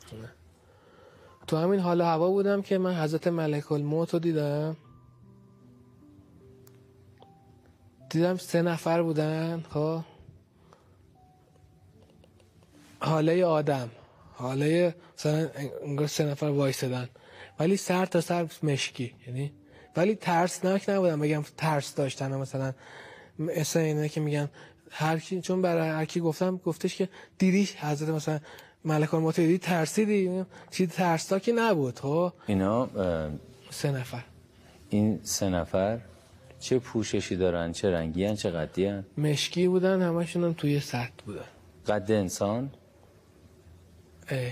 تو 1.48 1.58
همین 1.58 1.80
حال 1.80 2.02
هوا 2.02 2.30
بودم 2.30 2.62
که 2.62 2.78
من 2.78 2.96
حضرت 2.96 3.28
ملک 3.28 3.72
الموت 3.72 4.14
رو 4.14 4.20
دیدم. 4.20 4.78
دیدم 8.10 8.38
سه 8.38 8.62
نفر 8.62 9.02
بودن 9.02 9.64
خب؟ 9.70 10.02
حاله 13.00 13.46
آدم. 13.46 13.90
حاله 14.34 14.96
مثلا 15.18 15.50
انگار 15.84 16.08
سه 16.08 16.24
نفر 16.24 16.46
وایسدن 16.46 17.10
ولی 17.60 17.78
سر 17.78 18.06
تا 18.06 18.22
سر 18.22 18.48
مشکی 18.64 19.14
یعنی 19.28 19.52
ولی 19.98 20.16
ترسناک 20.16 20.90
نبودن 20.90 21.20
بگم 21.20 21.44
ترس 21.58 21.96
داشتن 21.96 22.36
مثلا 22.36 22.74
مثلا 23.40 23.82
اینه 23.82 24.10
که 24.10 24.22
میگن 24.22 24.50
هر 24.92 25.20
کی 25.20 25.42
چون 25.42 25.62
برای 25.62 25.90
هر 25.90 26.06
کی 26.06 26.20
گفتم 26.20 26.58
گفتش 26.58 26.96
که 26.96 27.10
دیدی 27.38 27.70
حضرت 27.80 28.10
مثلا 28.10 28.40
ملک 28.86 29.14
الموت 29.14 29.58
ترسیدی؟ 29.62 30.46
چیز 30.72 30.90
ترسناکی 30.90 31.52
نبود. 31.52 32.00
خب؟ 32.00 32.34
اینا 32.48 32.90
سه 33.70 33.92
نفر. 33.92 34.24
این 34.90 35.20
سه 35.24 35.50
نفر 35.50 36.00
چه 36.60 36.80
پوششی 36.80 37.36
دارن؟ 37.36 37.72
چه 37.72 37.92
رنگی 37.92 38.26
هن؟ 38.26 38.36
چه 38.36 38.50
قدی 38.50 38.86
هن؟ 38.86 39.06
مشکی 39.18 39.68
بودن. 39.68 40.02
همشون 40.02 40.44
هم 40.44 40.54
توی 40.54 40.80
سطح 40.80 41.12
بودن. 41.26 41.46
قد 41.88 42.12
انسان؟ 42.12 42.72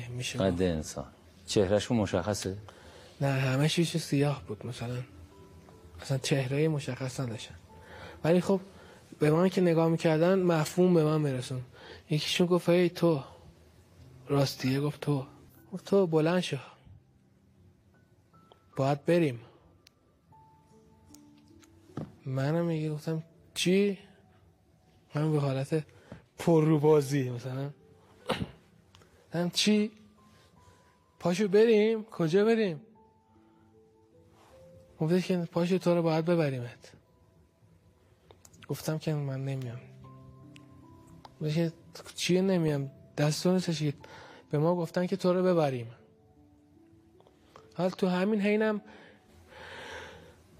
میشه 0.10 0.40
قد 0.40 0.62
انسان. 0.62 1.06
چهرهشون 1.46 1.98
مشخصه؟ 1.98 2.58
نه 3.22 3.28
همش 3.28 3.80
یه 3.80 3.86
چیز 3.86 4.02
سیاه 4.02 4.44
بود 4.48 4.66
مثلا. 4.66 4.98
اصلا 6.02 6.18
چهره 6.18 6.68
مشخص 6.68 7.20
نداشتن. 7.20 7.56
ولی 8.24 8.42
خب 8.42 8.62
به 9.20 9.32
من 9.32 9.50
که 9.50 9.62
نگاه 9.62 9.88
می‌کردن 9.88 10.40
مفهوم 10.40 10.94
به 10.94 11.04
من 11.04 11.22
میرسون. 11.22 11.62
یکیشون 12.10 12.48
گفت 12.48 12.70
ای 12.70 12.90
تو. 12.90 13.24
راستیه 14.28 14.82
گفت 14.82 15.02
تو. 15.02 15.26
گفت 15.74 15.86
تو 15.86 16.08
بلند 16.08 16.40
شو. 16.40 16.58
باید 18.76 19.06
بریم. 19.06 19.40
منم 22.26 22.66
میگه 22.66 22.90
گفتم 22.92 23.24
چی؟ 23.54 23.98
من 25.16 25.32
به 25.32 25.40
حالت 25.40 25.84
پر 26.38 26.66
رو 26.66 26.80
بازی 26.80 27.30
مثلا. 27.30 27.70
گفتم 29.38 29.50
چی؟ 29.50 29.92
پاشو 31.20 31.48
بریم. 31.48 32.04
کجا 32.04 32.46
بریم؟ 32.46 32.82
گفتش 35.00 35.28
که 35.28 35.38
پاشو 35.38 35.78
تو 35.78 35.96
رو 35.96 36.02
باید 36.02 36.26
ببریمت. 36.26 36.92
گفتم 38.68 38.98
که 38.98 39.14
من 39.14 39.46
نمیام. 39.46 39.80
گفتش 41.42 41.56
که 41.56 41.72
چیه 42.16 42.42
نمیام؟ 42.42 42.92
دستون 43.18 43.60
که 43.60 43.94
به 44.52 44.58
ما 44.58 44.76
گفتن 44.76 45.08
که 45.08 45.16
تو 45.16 45.34
رو 45.34 45.44
ببریم. 45.44 45.88
حال 47.74 47.90
تو 47.90 48.08
همین 48.08 48.42
حینم 48.42 48.82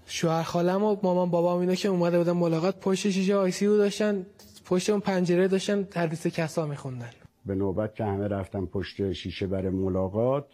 شوهر 0.06 0.42
خالم 0.42 0.84
و 0.84 0.96
مامان 1.02 1.30
بابام 1.30 1.60
اینا 1.60 1.74
که 1.74 1.88
اومده 1.88 2.18
بودن 2.18 2.32
ملاقات 2.32 2.80
پشت 2.80 3.10
شیشه 3.10 3.34
آی 3.34 3.50
سی 3.50 3.66
داشتن 3.66 4.26
پشت 4.64 4.90
اون 4.90 5.00
پنجره 5.00 5.48
داشتن 5.48 5.88
حدیث 5.94 6.26
کسا 6.26 6.66
میخوندن. 6.66 7.17
به 7.48 7.54
نوبت 7.54 7.94
که 7.94 8.04
همه 8.04 8.28
رفتم 8.28 8.66
پشت 8.66 9.12
شیشه 9.12 9.46
برای 9.46 9.70
ملاقات 9.70 10.46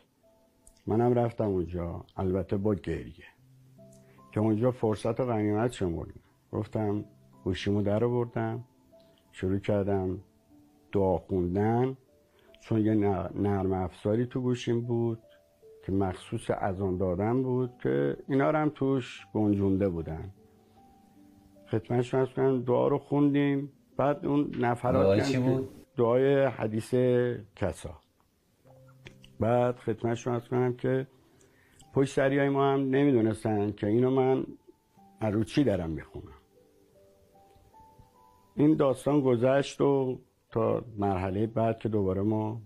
منم 0.86 1.14
رفتم 1.14 1.45
اونجا. 1.45 2.05
البته 2.16 2.57
با 2.57 2.74
گریه. 2.74 3.24
که 4.32 4.40
اونجا 4.40 4.70
فرصت 4.70 5.20
و 5.20 5.26
غنیمت 5.26 5.72
شمردیم. 5.72 6.22
گفتم 6.53 7.05
گوشیمو 7.45 7.82
در 7.82 8.05
آوردم 8.05 8.64
شروع 9.32 9.59
کردم 9.59 10.20
دعا 10.92 11.18
خوندن. 11.18 11.97
چون 12.61 12.80
یه 12.80 12.95
نر- 12.95 13.32
نرم 13.34 13.72
افزاری 13.72 14.26
تو 14.26 14.40
گوشیم 14.40 14.80
بود 14.80 15.18
که 15.86 15.92
مخصوص 15.92 16.51
اذان 16.51 16.97
دادن 16.97 17.42
بود 17.42 17.70
که 17.82 18.16
اینا 18.28 18.51
رو 18.51 18.59
هم 18.59 18.72
توش 18.74 19.26
گنجونده 19.34 19.88
بودن. 19.88 20.30
از 21.92 22.28
کنم 22.36 22.62
دعا 22.62 22.88
رو 22.88 22.99
خوندیم. 22.99 23.72
بعد 23.97 24.26
اون 24.26 24.51
نفرات 24.61 25.22
چی 25.22 25.38
بود؟ 25.38 25.84
دعای 25.97 26.45
حدیث 26.45 26.95
کسا. 27.57 27.95
بعد 29.40 29.76
خدمتشون 29.76 30.34
از 30.34 30.49
کنم 30.49 30.74
که 30.74 31.07
پشت 31.92 32.14
سریای 32.14 32.49
ما 32.49 32.72
هم 32.72 32.80
نمی‌دونستن 32.80 33.72
که 33.72 33.86
اینو 33.86 34.11
من 34.11 34.47
از 35.20 35.34
رو 35.34 35.45
چی 35.45 35.64
دارم 35.64 35.90
می‌خونم. 35.90 36.32
این 38.57 38.74
داستان 38.76 39.20
گذشت 39.20 39.80
و 39.80 40.18
تا 40.51 40.84
مرحله 40.99 41.47
بعد 41.47 41.78
که 41.78 41.88
دوباره 41.88 42.22
ما 42.22 42.61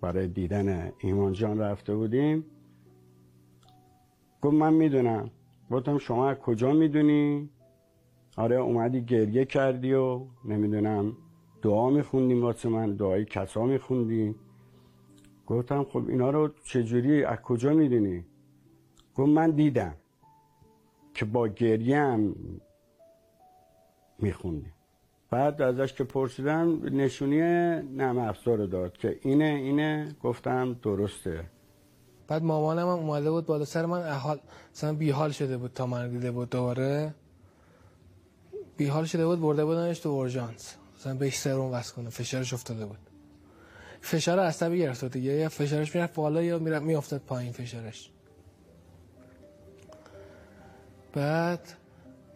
برای 0.00 0.28
دیدن 0.28 0.92
ایمان 0.98 1.32
جان 1.32 1.58
رفته 1.58 1.94
بودیم 1.94 2.44
گفت 4.42 4.54
من 4.54 4.74
می‌دونم. 4.74 5.30
گفتم 5.70 5.98
شما 5.98 6.28
از 6.28 6.36
کجا 6.36 6.72
می‌دونی؟ 6.72 7.50
آره 8.36 8.56
اومدی 8.56 9.02
گریه 9.04 9.44
کردی 9.44 9.92
و 9.92 10.26
نمی‌دونم 10.44 11.16
دعا 11.62 11.90
میخوندیم 11.90 12.42
واسه 12.42 12.68
من 12.68 12.96
دعای 12.96 13.24
کسا 13.24 13.64
میخوندی 13.64 14.34
گفتم 15.46 15.84
خب 15.84 16.08
اینا 16.08 16.30
رو 16.30 16.48
چجوری 16.64 17.24
از 17.24 17.38
کجا 17.38 17.72
می‌دونی؟ 17.72 18.24
گفت 19.14 19.28
من 19.28 19.50
دیدم 19.50 19.94
که 21.14 21.24
با 21.24 21.48
گریه 21.48 22.00
هم 22.00 22.34
میخوندی 24.18 24.72
بعد 25.30 25.62
ازش 25.62 25.92
که 25.92 26.04
پرسیدم 26.04 26.96
نشونی 26.96 27.40
نرم 27.96 28.18
افزار 28.18 28.66
داد 28.66 28.96
که 28.96 29.18
اینه 29.22 29.44
اینه. 29.44 30.16
گفتم 30.22 30.76
درسته. 30.82 31.44
بعد 32.28 32.42
مامانم 32.42 32.88
هم 32.88 32.88
اومده 32.88 33.30
بود 33.30 33.46
بالا 33.46 33.64
سر 33.64 33.86
من 33.86 34.00
احال 34.00 34.40
مثلا 34.74 34.92
بیحال 34.92 35.30
شده 35.30 35.58
بود 35.58 35.72
تا 35.72 35.86
من 35.86 36.08
دیده 36.10 36.30
بود 36.30 36.50
دوباره. 36.50 37.14
بیحال 38.76 39.04
شده 39.04 39.26
بود 39.26 39.40
برده 39.40 39.64
بودنش 39.64 39.98
تو 39.98 40.08
اورژانس. 40.08 40.76
مثلا 40.98 41.14
بهش 41.14 41.38
سرم 41.38 41.72
وصل 41.72 41.94
کنه. 41.94 42.10
فشارش 42.10 42.54
افتاده 42.54 42.86
بود. 42.86 42.98
فشار 44.00 44.38
عصبی 44.38 44.78
گرفته 44.78 45.08
دیگه. 45.08 45.32
یا 45.32 45.48
فشارش 45.48 45.94
می‌رفت 45.94 46.14
بالا 46.14 46.42
یا 46.42 46.58
می‌رفت 46.58 46.84
میافتاد 46.84 47.20
پایین 47.20 47.52
فشارش. 47.52 48.10
بعد 51.12 51.60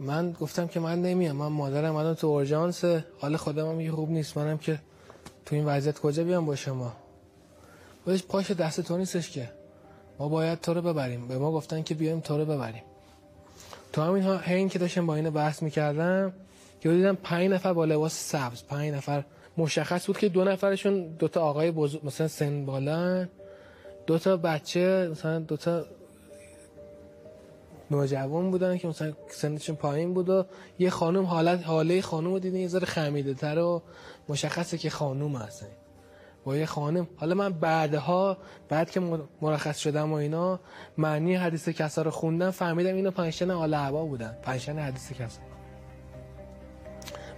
من 0.00 0.32
گفتم 0.32 0.66
که 0.66 0.80
من 0.80 1.02
نمیام. 1.02 1.36
من 1.36 1.46
مادرم 1.46 1.96
الان 1.96 2.14
تو 2.14 2.26
اورژانس 2.26 2.84
حال 3.18 3.36
خودم 3.36 3.80
هم 3.80 3.94
خوب 3.94 4.10
نیست. 4.10 4.36
منم 4.36 4.58
که 4.58 4.78
تو 5.46 5.56
این 5.56 5.64
وضعیت 5.64 5.98
کجا 5.98 6.24
بیام 6.24 6.46
با 6.46 6.56
شما؟ 6.56 6.92
بهش 8.04 8.22
پاش 8.22 8.50
دست 8.50 8.80
تو 8.80 8.96
نیستش 8.96 9.30
که. 9.30 9.50
ما 10.18 10.28
باید 10.28 10.60
تو 10.60 10.74
رو 10.74 10.82
ببریم. 10.82 11.28
به 11.28 11.38
ما 11.38 11.52
گفتن 11.52 11.82
که 11.82 11.94
بیایم 11.94 12.20
تو 12.20 12.38
رو 12.38 12.44
ببریم. 12.44 12.82
تو 13.92 14.02
همین 14.02 14.22
ها 14.22 14.38
هین 14.38 14.68
که 14.68 14.78
داشتم 14.78 15.06
با 15.06 15.14
این 15.14 15.30
بحث 15.30 15.62
می‌کردم 15.62 16.32
که 16.82 16.88
دیدم 16.88 17.14
پنج 17.14 17.50
نفر 17.50 17.72
با 17.72 17.84
لباس 17.84 18.30
سبز 18.30 18.62
پنج 18.64 18.94
نفر 18.94 19.24
مشخص 19.56 20.06
بود 20.06 20.18
که 20.18 20.28
دو 20.28 20.44
نفرشون 20.44 21.06
دوتا 21.18 21.42
آقای 21.42 21.70
بزرگ 21.70 22.06
مثلا 22.06 22.28
سن 22.28 22.66
بالان 22.66 23.28
دو 24.06 24.18
تا 24.18 24.36
بچه 24.36 25.08
مثلا 25.10 25.38
دو 25.38 25.56
تا 25.56 25.84
نوجوان 27.90 28.50
بودن 28.50 28.78
که 28.78 28.88
مثلا 28.88 29.12
سنشون 29.28 29.76
پایین 29.76 30.14
بود 30.14 30.28
و 30.28 30.44
یه 30.78 30.90
خانم 30.90 31.24
حالت 31.24 31.66
حاله 31.66 32.00
خانم 32.00 32.32
رو 32.32 32.38
دیدین 32.38 32.60
یه 32.60 32.68
ذره 32.68 32.86
خمیده 32.86 33.34
تر 33.34 33.58
و 33.58 33.82
مشخصه 34.28 34.78
که 34.78 34.90
خانوم 34.90 35.36
هستن. 35.36 35.66
با 36.44 36.56
یه 36.56 36.66
خانم. 36.66 37.08
حالا 37.16 37.34
من 37.34 37.52
بعدها 37.52 38.36
بعد 38.68 38.90
که 38.90 39.00
مرخص 39.42 39.78
شدم 39.78 40.12
و 40.12 40.14
اینا 40.14 40.60
معنی 40.98 41.34
حدیث 41.34 41.68
کسا 41.68 42.02
رو 42.02 42.10
خوندم 42.10 42.50
فهمیدم 42.50 42.94
اینو 42.94 43.10
پنجشن 43.10 43.50
آل 43.50 43.74
عبا 43.74 44.04
بودن. 44.04 44.36
پنجشن 44.42 44.78
حدیث 44.78 45.12
کسا. 45.12 45.51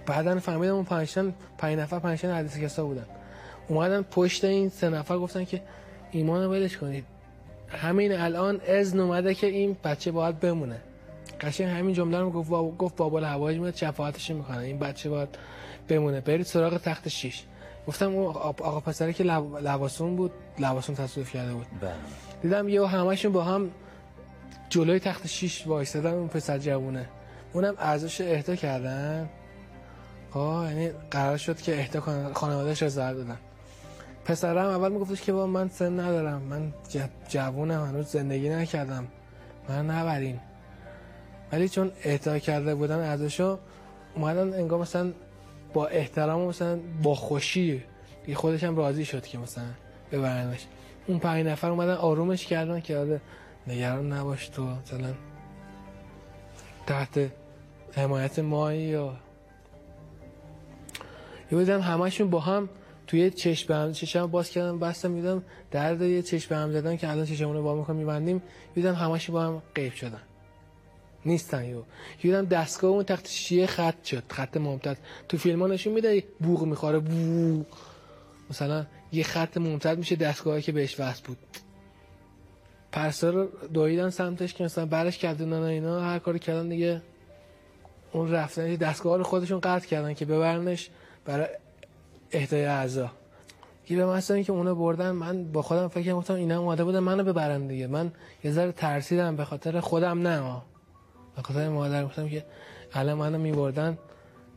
بعدا 0.05 0.39
فهمیدم 0.39 0.73
اون 0.73 0.83
پنجشن 0.83 1.33
پنج 1.57 1.79
نفر 1.79 1.99
پنجشن 1.99 2.35
حدیث 2.35 2.57
کسا 2.57 2.85
بودن. 2.85 3.05
اومدن 3.67 4.01
پشت 4.01 4.45
این 4.45 4.69
سه 4.69 4.89
نفر 4.89 5.17
گفتن 5.17 5.45
که 5.45 5.61
ایمان 6.11 6.43
رو 6.43 6.51
ولش 6.51 6.77
کنید. 6.77 7.05
همین 7.69 8.11
الان 8.11 8.61
اذن 8.67 8.99
اومده 8.99 9.33
که 9.33 9.47
این 9.47 9.77
بچه 9.83 10.11
باید 10.11 10.39
بمونه. 10.39 10.77
قشنگ 11.41 11.67
همین 11.79 11.93
جمله 11.93 12.19
رو 12.19 12.29
گفت 12.31 12.49
باب... 12.49 12.77
گفت 12.77 12.95
بابا 12.95 13.17
الهوای 13.17 13.57
میاد 13.57 13.75
شفاعتش 13.75 14.31
می‌کنه. 14.31 14.57
این 14.57 14.79
بچه 14.79 15.09
باید 15.09 15.29
بمونه. 15.87 16.21
برید 16.21 16.45
سراغ 16.45 16.77
تخت 16.77 17.07
شیش. 17.07 17.43
گفتم 17.87 18.15
اون 18.15 18.25
آقا 18.25 18.79
پسری 18.79 19.13
که 19.13 19.23
لب... 19.23 19.57
لباسون 19.57 20.15
بود 20.15 20.31
لباسون 20.59 20.95
تصویف 20.95 21.33
کرده 21.33 21.53
بود. 21.53 21.65
بله. 21.81 21.91
دیدم 22.41 22.69
یه 22.69 22.87
همشون 22.87 23.31
با 23.31 23.43
هم 23.43 23.71
جلوی 24.69 24.99
تخت 24.99 25.27
شیش 25.27 25.67
وایستادن 25.67 26.13
اون 26.13 26.27
پسر 26.27 26.57
جوونه. 26.57 27.05
اونم 27.53 27.75
ارزش 27.79 28.21
اهدا 28.21 28.55
کردن. 28.55 29.29
خب 30.35 30.63
یعنی 30.63 30.89
قرار 31.11 31.37
شد 31.37 31.61
که 31.61 31.79
اهدا 31.79 31.99
کنن 31.99 32.33
خانواده‌اش 32.33 32.83
رو 32.83 32.89
زر 32.89 33.13
دادن 33.13 33.37
پسرم 34.25 34.65
اول 34.65 34.91
میگفتش 34.91 35.21
که 35.21 35.33
با 35.33 35.47
من 35.47 35.69
سن 35.69 35.99
ندارم. 35.99 36.41
من 36.41 36.73
جوونم 37.29 37.85
هنوز 37.85 38.07
زندگی 38.07 38.49
نکردم. 38.49 39.07
من 39.69 39.89
نبرین. 39.89 40.39
ولی 41.51 41.69
چون 41.69 41.91
اهدا 42.03 42.39
کرده 42.39 42.75
بودن 42.75 42.99
ارزشو 42.99 43.59
اومدن 44.15 44.53
انگار 44.53 44.79
مثلا 44.79 45.13
با 45.73 45.87
احترام 45.87 46.41
و 46.41 46.49
مثلا 46.49 46.79
با 47.03 47.15
خوشی 47.15 47.83
خودش 48.33 48.63
هم 48.63 48.75
راضی 48.75 49.05
شد 49.05 49.23
که 49.23 49.37
مثلا 49.37 49.63
ببرنش. 50.11 50.65
اون 51.07 51.19
پنج 51.19 51.45
نفر 51.45 51.69
اومدن 51.69 51.93
آرومش 51.93 52.45
کردن 52.45 52.79
که 52.79 52.97
آره 52.97 53.21
نگران 53.67 54.13
نباش 54.13 54.47
تو 54.47 54.65
مثلا 54.65 55.13
تحت 56.87 57.19
حمایت 57.93 58.39
مایی 58.39 58.81
یا 58.81 59.13
یه 61.55 61.61
بودم 61.61 61.81
همشون 61.81 62.29
با 62.29 62.39
هم 62.39 62.69
توی 63.07 63.29
چشم 63.29 63.73
هم 63.73 63.91
چشم 63.91 64.27
باز 64.27 64.49
کردم 64.49 64.79
بستم 64.79 65.11
میدم 65.11 65.43
درد 65.71 66.01
یه 66.01 66.21
چشم 66.21 66.55
هم 66.55 66.71
زدن 66.71 66.97
که 66.97 67.09
الان 67.09 67.25
چشمونو 67.25 67.63
با 67.63 67.75
می‌کنم 67.75 67.95
میبندیم. 67.95 68.41
دیدم 68.75 68.93
همشون 68.93 69.33
با 69.33 69.43
هم 69.43 69.61
غیب 69.75 69.93
شدن. 69.93 70.21
نیستن 71.25 71.65
یو 71.65 71.83
یادم 72.23 72.47
دستگاه 72.47 72.91
اون 72.91 73.03
تخت 73.03 73.27
شیه 73.27 73.65
خط 73.65 74.03
شد 74.03 74.23
خط 74.29 74.57
ممتد 74.57 74.97
تو 75.29 75.37
فیلم 75.37 75.61
ها 75.61 75.67
نشون 75.67 75.93
میده 75.93 76.23
بوق 76.39 76.63
می‌خوره 76.63 76.99
بوق 76.99 77.65
مثلا 78.49 78.85
یه 79.11 79.23
خط 79.23 79.57
ممتد 79.57 79.97
میشه 79.97 80.15
دستگاهی 80.15 80.61
که 80.61 80.71
بهش 80.71 80.99
وصل 80.99 81.23
بود. 81.23 81.37
پرسا 82.91 83.29
رو 83.29 83.47
دویدن 83.73 84.09
سمتش 84.09 84.53
که 84.53 84.63
مثلا 84.63 84.85
برش 84.85 85.17
کردن 85.17 85.53
اینا 85.53 85.99
هر 85.99 86.19
کاری 86.19 86.39
کردن 86.39 86.69
دیگه. 86.69 87.01
اون 88.11 88.31
رفتن 88.31 88.75
دستگاه 88.75 89.17
رو 89.17 89.23
خودشون 89.23 89.59
قطع 89.59 89.87
کردن 89.87 90.13
که 90.13 90.25
ببرنش. 90.25 90.89
برای 91.25 91.47
اهدای 92.31 92.65
اعضا. 92.65 93.11
یه 93.89 93.97
به 93.97 94.05
مثلا 94.05 94.41
که 94.41 94.51
اونا 94.51 94.75
بردن 94.75 95.11
من 95.11 95.51
با 95.51 95.61
خودم 95.61 95.87
فکر 95.87 96.03
کردم 96.03 96.35
اینا 96.35 96.59
اومده 96.59 96.83
بودن 96.83 96.99
منو 96.99 97.23
ببرن 97.23 97.67
دیگه. 97.67 97.87
من 97.87 98.11
یه 98.43 98.51
ذره 98.51 98.71
ترسیدم 98.71 99.35
به 99.35 99.45
خاطر 99.45 99.79
خودم 99.79 100.27
نه. 100.27 100.61
به 101.35 101.41
خاطر 101.41 101.69
مادر 101.69 102.05
گفتم 102.05 102.29
که 102.29 102.45
الان 102.93 103.17
منو 103.17 103.37
میبردن. 103.37 103.97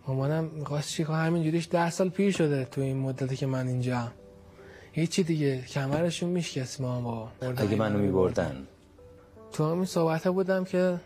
مامانم 0.07 0.45
می‌خواست 0.45 0.89
چی 0.89 1.05
کنه؟ 1.05 1.17
همینجوریش 1.17 1.69
ده 1.71 1.91
سال 1.91 2.09
پیر 2.09 2.33
شده 2.33 2.65
تو 2.65 2.81
این 2.81 2.97
مدتی 2.97 3.37
که 3.37 3.47
من 3.47 3.67
اینجا 3.69 4.13
هیچی 4.93 5.23
دیگه. 5.23 5.63
کمرشون 5.63 6.31
میشکست 6.31 6.81
ما 6.81 7.01
با 7.01 7.29
اگه 7.57 7.77
منو 7.77 7.99
میبردن. 7.99 8.67
تو 9.53 9.71
همین 9.71 9.85
صحبت 9.85 10.29
بودم 10.29 10.65
که 10.65 11.01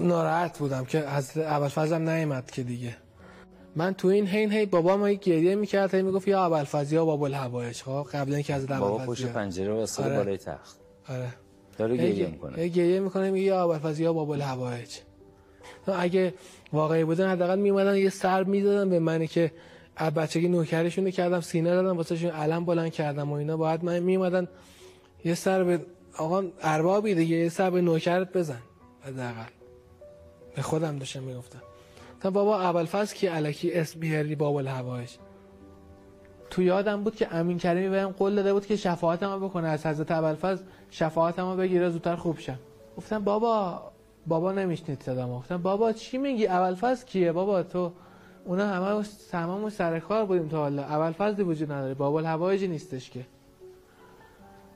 ناراحت 0.00 0.58
بودم 0.58 0.84
که 0.84 0.98
از 0.98 1.38
اول 1.38 1.68
فضلم 1.68 2.10
نیومد 2.10 2.50
که 2.50 2.62
دیگه. 2.62 2.96
من 3.76 3.94
تو 3.94 4.08
این 4.08 4.26
حین 4.26 4.52
هی 4.52 4.66
بابا 4.66 4.96
ما 4.96 5.10
گریه 5.10 5.54
می‌کرد 5.54 5.94
هی 5.94 6.02
می‌گفت 6.02 6.28
یا 6.28 6.44
ابوالفضل 6.44 6.94
یا 6.94 7.04
باب 7.04 7.22
الهوایج 7.22 7.82
خب؟ 7.82 8.06
قبل 8.12 8.34
اینکه 8.34 8.54
از 8.54 8.66
بابا 8.66 8.98
پشت. 8.98 9.26
پنجره 9.26 9.72
واسه 9.72 10.04
آره. 10.04 10.16
بالای 10.16 10.36
تخت. 10.36 10.76
آره. 11.08 11.28
داره 11.78 11.96
گریه 11.96 12.26
می‌کنه. 12.26 12.56
هی 12.56 12.70
گریه 12.70 13.00
می‌کنه 13.00 13.30
میگه 13.30 13.46
یا 13.46 13.62
ابوالفضل 13.62 14.02
یا 14.02 14.12
باب 14.12 14.30
الهوایج 14.30 14.96
اگه 15.86 16.34
واقعی 16.72 17.04
بودن 17.04 17.30
حداقل 17.30 17.58
میومدن 17.58 17.96
یه 17.96 18.10
سر 18.10 18.44
می‌دادن 18.44 18.90
به 18.90 18.98
منی 18.98 19.26
که 19.26 19.52
از 19.96 20.14
بچگی 20.14 20.48
نوکرشون 20.48 21.10
کردم 21.10 21.40
سینه 21.40 21.70
دادم 21.70 21.96
واسهشون 21.96 22.30
علم 22.30 22.64
بلند 22.64 22.92
کردم 22.92 23.32
و 23.32 23.34
اینا. 23.34 23.56
باید 23.56 23.84
من 23.84 23.98
میومدن 23.98 24.48
یه 25.24 25.34
سر 25.34 25.64
به 25.64 25.80
آقا 26.18 26.44
اربابی 26.62 27.14
دیگه 27.14 27.36
یه 27.36 27.48
سر 27.48 27.70
به 27.70 27.80
نوکرت 27.80 28.32
بزن 28.32 28.62
حداقل. 29.00 29.50
به 30.56 30.62
خودم 30.62 30.98
داشتم 30.98 31.22
می‌گفتم. 31.22 31.62
تا 32.20 32.30
بابا 32.30 32.60
ابوالفضل 32.60 33.14
کی 33.14 33.28
الکی 33.28 33.72
اسم 33.72 34.00
بیاری 34.00 34.34
باب 34.34 34.56
الهوایج 34.56 35.10
تو 36.50 36.62
یادم 36.62 37.02
بود 37.02 37.16
که 37.16 37.34
امین 37.34 37.58
کریمی 37.58 37.88
بهم 37.88 38.08
قول 38.08 38.34
داده 38.34 38.52
بود 38.52 38.66
که 38.66 38.76
شفاعتمو 38.76 39.48
بکنه. 39.48 39.68
از 39.68 39.86
حضرت 39.86 40.10
ابوالفضل 40.10 40.64
شفاعتمو 40.90 41.56
بگیره 41.56 41.90
زودتر 41.90 42.16
خوب 42.16 42.38
شم 42.38 42.58
گفتم 42.96 43.24
بابا 43.24 43.82
بابا 44.26 44.52
نمیشنید 44.52 45.02
صدامو. 45.02 45.38
گفتم 45.38 45.62
بابا 45.62 45.92
چی 45.92 46.18
میگی؟ 46.18 46.46
ابوالفضل 46.46 47.06
کیه؟ 47.06 47.32
بابا 47.32 47.62
تو 47.62 47.92
اونا 48.44 48.66
همه 48.66 49.04
تمام 49.30 49.70
سر 49.70 49.98
کار 49.98 50.26
بودیم 50.26 50.48
تا 50.48 50.56
حالا. 50.58 50.84
ابوالفضلی 50.84 51.42
وجود 51.42 51.72
نداره. 51.72 51.94
باب 51.94 52.14
الهوایجی 52.14 52.68
نیستش 52.68 53.10
که. 53.10 53.26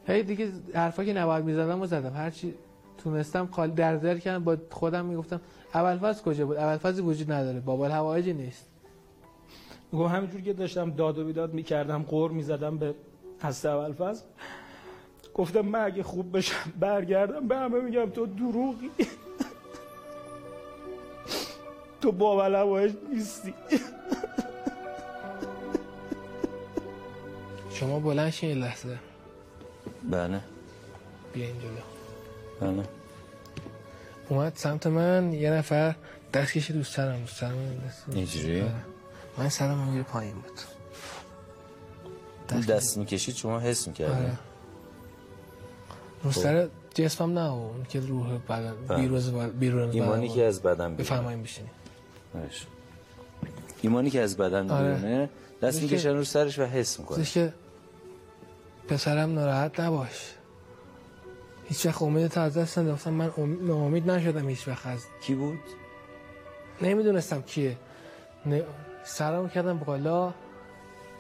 هی 0.07 0.23
دیگه 0.23 0.49
حرفا 0.75 1.05
که 1.05 1.13
نباید 1.13 1.45
می‌زدم 1.45 1.81
و 1.83 1.87
زدم. 1.87 2.13
هرچی 2.13 2.55
تونستم 2.99 3.47
خالی 3.47 3.73
در 3.73 3.97
دل 3.97 4.19
کردم 4.19 4.45
با 4.45 4.57
خودم 4.71 5.05
می‌گفتم 5.05 5.41
ابوالفضل 5.75 6.23
کجا 6.23 6.47
بود؟ 6.47 6.57
ابوالفضلی 6.57 7.03
وجود 7.03 7.33
نداره 7.33 7.61
باب 7.61 7.81
الهوایجی 7.81 8.33
نیست. 8.33 8.67
میگم 9.93 10.07
همینجور 10.07 10.41
که 10.41 10.53
داشتم 10.53 10.91
داد 10.91 11.19
و 11.19 11.25
بیداد 11.25 11.55
می‌کردم 11.55 12.03
قور 12.03 12.31
می‌زدم 12.31 12.79
به 12.79 12.95
هسته 13.43 13.69
اولفز 13.69 14.23
گفتم 15.35 15.61
من 15.61 15.85
اگه 15.85 16.03
خوب 16.03 16.37
بشم 16.37 16.73
برگردم 16.81 17.49
به 17.49 17.57
همه 17.57 17.81
میگم 17.81 18.11
تو 18.11 18.27
دروغی. 18.27 18.91
تو 22.01 22.13
باول 22.13 22.55
هوایش 22.55 22.93
نیستی. 23.13 23.55
شما 27.71 28.01
بلند 28.01 28.31
شین 28.31 28.59
لحظه. 28.59 28.99
بله. 30.11 30.41
بیا 31.33 31.47
این 31.47 31.59
جلو 31.59 31.94
بله. 32.61 32.83
اومد 34.29 34.53
سمت 34.57 34.87
من 34.87 35.33
یه 35.33 35.51
نفر 35.51 35.95
دست 36.35 36.53
کشید 36.53 36.77
دوست 36.77 36.97
سرم 36.97 37.21
دوست 37.21 37.37
سرم. 37.37 37.83
دست- 37.87 38.17
اینجوری؟ 38.17 38.61
آره. 38.61 38.73
من 39.39 39.49
سرم 39.49 39.81
اینجوری 39.81 40.03
پایین 40.03 40.35
بود. 40.35 40.61
اون 42.51 42.61
دست 42.61 42.99
می‌کشید؟ 42.99 43.35
شما 43.35 43.61
حس 43.61 43.89
می‌کردید 43.89 44.17
آره. 44.17 44.39
رو 46.25 46.33
سر 46.33 46.69
جسمم 46.95 47.39
نه 47.39 47.53
اون 47.53 47.85
که 47.89 48.01
روح 48.01 48.39
بدن 48.39 48.75
بله. 48.89 49.01
بیروز 49.01 49.31
بیرون 49.33 49.91
ایمانی 49.91 50.29
که 50.29 50.45
از 50.45 50.63
بدن 50.63 50.75
بیرونه. 50.77 50.97
بفرمایید 50.97 51.43
بشینی. 51.43 51.71
باش. 52.35 52.67
ایمانی 53.83 54.11
که 54.11 54.21
از 54.21 54.37
بدن. 54.37 54.63
بیرونه 54.63 55.31
دست 55.63 55.83
می‌کشن 55.83 56.17
رو 56.17 56.25
سرش 56.25 56.59
و 56.59 56.65
حس 56.65 56.99
می‌کنه. 56.99 57.25
که 57.25 57.55
پسرم 58.89 59.35
ناراحت 59.35 59.81
نباش. 59.81 60.35
هیچ 61.65 61.87
وقت 61.87 62.03
امید 62.03 62.39
از 62.39 62.59
دست 62.59 62.79
نداشتم 62.79 63.13
من 63.13 63.31
ام- 63.39 63.67
ناامید 63.67 64.11
نشدم 64.11 64.49
هیچ 64.49 64.69
وقت 64.69 64.87
از 64.87 65.05
کی 65.23 65.35
بود؟ 65.35 65.59
نمی‌دونستم 66.83 67.43
کیه. 67.43 67.77
نه... 68.47 68.65
سرم 69.05 69.49
کردم 69.49 69.79
بالا. 69.79 70.35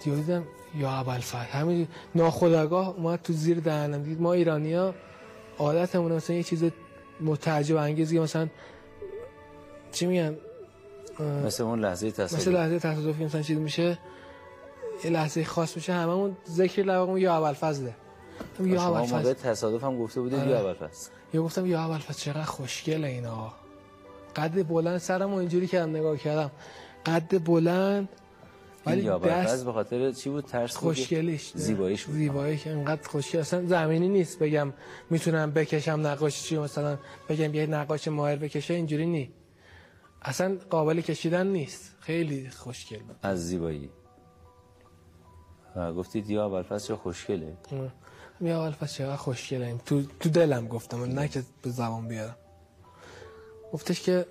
دیو 0.05 0.14
دیدم 0.14 0.45
یا 0.74 0.90
ابوالفضل. 0.90 1.38
همین 1.38 1.88
ناخودآگاه 2.14 2.88
اومد 2.88 3.22
تو 3.22 3.32
زیر 3.32 3.61
دهنم. 3.61 4.03
دید 4.03 4.20
ما 4.20 4.32
ایرانیا 4.32 4.95
عادتمونه 5.59 6.14
مثلا 6.14 6.36
یه 6.36 6.42
چیز 6.42 6.64
متعجب 7.20 7.76
انگیزی 7.76 8.18
مثلا 8.18 8.49
چی 9.92 10.07
میگن؟ 10.07 10.36
مثل 11.47 11.62
اون 11.64 11.80
لحظه 11.80 12.11
تصادف 12.11 12.34
مثل 12.34 12.53
لحظه 12.53 12.78
تصادفی 12.78 13.24
مثلا 13.24 13.42
چیز 13.42 13.59
میشه. 13.59 13.99
یه 15.05 15.11
لحظه 15.11 15.45
خاص 15.45 15.76
میشه. 15.76 15.92
هممون 15.92 16.36
ذکر 16.49 16.82
لبمون 16.82 17.18
یا 17.18 17.36
ابوالفضله. 17.36 17.86
گفتم 17.88 18.03
یا 18.61 18.78
شما 18.78 19.07
موقع 19.07 19.32
تصادف 19.32 19.85
هم 19.85 19.99
گفته 19.99 20.20
بودید 20.20 20.39
آره. 20.39 20.51
یا 20.51 20.59
ابوالفضل 20.59 21.11
یا 21.32 21.43
گفتم 21.43 21.66
یا 21.66 21.85
ابوالفضل 21.85 22.18
چقدر 22.18 22.43
خوشگله 22.43 23.09
اینا. 23.09 23.53
قد 24.37 24.68
بلند 24.68 24.99
سرم 24.99 25.32
اینجوری 25.32 25.66
کردم 25.66 25.97
نگاه 25.97 26.16
کردم. 26.16 26.51
قد 27.07 27.45
بلند 27.45 28.09
ولی 28.87 29.09
دست 29.09 29.64
به 29.64 29.72
خاطر 29.72 30.12
چی 30.12 30.30
بود؟ 30.30 30.45
ترس؟ 30.45 30.76
خوشگلیش. 30.76 31.53
زیباییش 31.55 32.05
بود. 32.05 32.14
زیباییش 32.14 32.66
انقدر 32.66 33.09
خوشگل. 33.09 33.39
اصلا 33.39 33.66
زمینی 33.66 34.09
نیست 34.09 34.39
بگم 34.39 34.72
می‌تونم 35.11 35.51
بکشم 35.51 36.01
نقاشی 36.07 36.49
چی 36.49 36.59
مثلا 36.59 36.99
بگم 37.28 37.55
یه 37.55 37.66
نقاش 37.66 38.09
ماهر 38.09 38.37
بکشه 38.37 38.74
اینجوری 38.74 39.07
نی. 39.07 39.32
اصلا 40.22 40.57
قابل 40.70 41.01
کشیدن 41.01 41.47
نیست. 41.47 41.97
خیلی 42.01 42.51
خوشگل 42.51 42.99
بود. 42.99 43.16
از 43.22 43.47
زیبایی. 43.47 43.91
و 45.76 45.93
گفتید 45.93 46.30
یا 46.30 46.45
ابوالفضل 46.45 46.87
چه 46.89 46.97
خوشگله. 46.97 47.57
یا 48.41 48.66
اول 48.66 48.87
چقدر 48.87 49.16
خوشگله 49.16 49.66
این 49.66 49.78
تو 49.78 50.03
تو 50.20 50.28
دلم 50.28 50.68
گفتم 50.68 51.05
نه 51.05 51.28
که 51.28 51.43
به 51.62 51.70
زبان 51.70 52.09
بیارم. 52.09 52.37
گفتش 53.72 54.01
که 54.01 54.26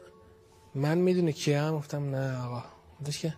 من 0.76 0.98
می‌دونه 0.98 1.32
کیم؟ 1.32 1.78
گفتم 1.78 2.16
نه 2.16 2.46
آقا. 2.46 2.64
گفتش 3.02 3.20
که 3.20 3.34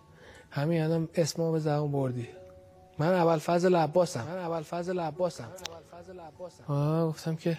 همین 0.50 0.82
الان 0.82 1.08
اسمو 1.14 1.52
به 1.52 1.58
زبان 1.58 1.92
بردی. 1.92 2.28
من 2.98 3.12
اول 3.14 3.38
فضل 3.38 3.76
عباسم. 3.76 4.24
من 4.24 4.38
اول 4.38 4.62
فضل 4.62 5.00
عباسم. 5.00 5.48
آه 6.68 7.08
گفتم 7.08 7.36
که 7.36 7.58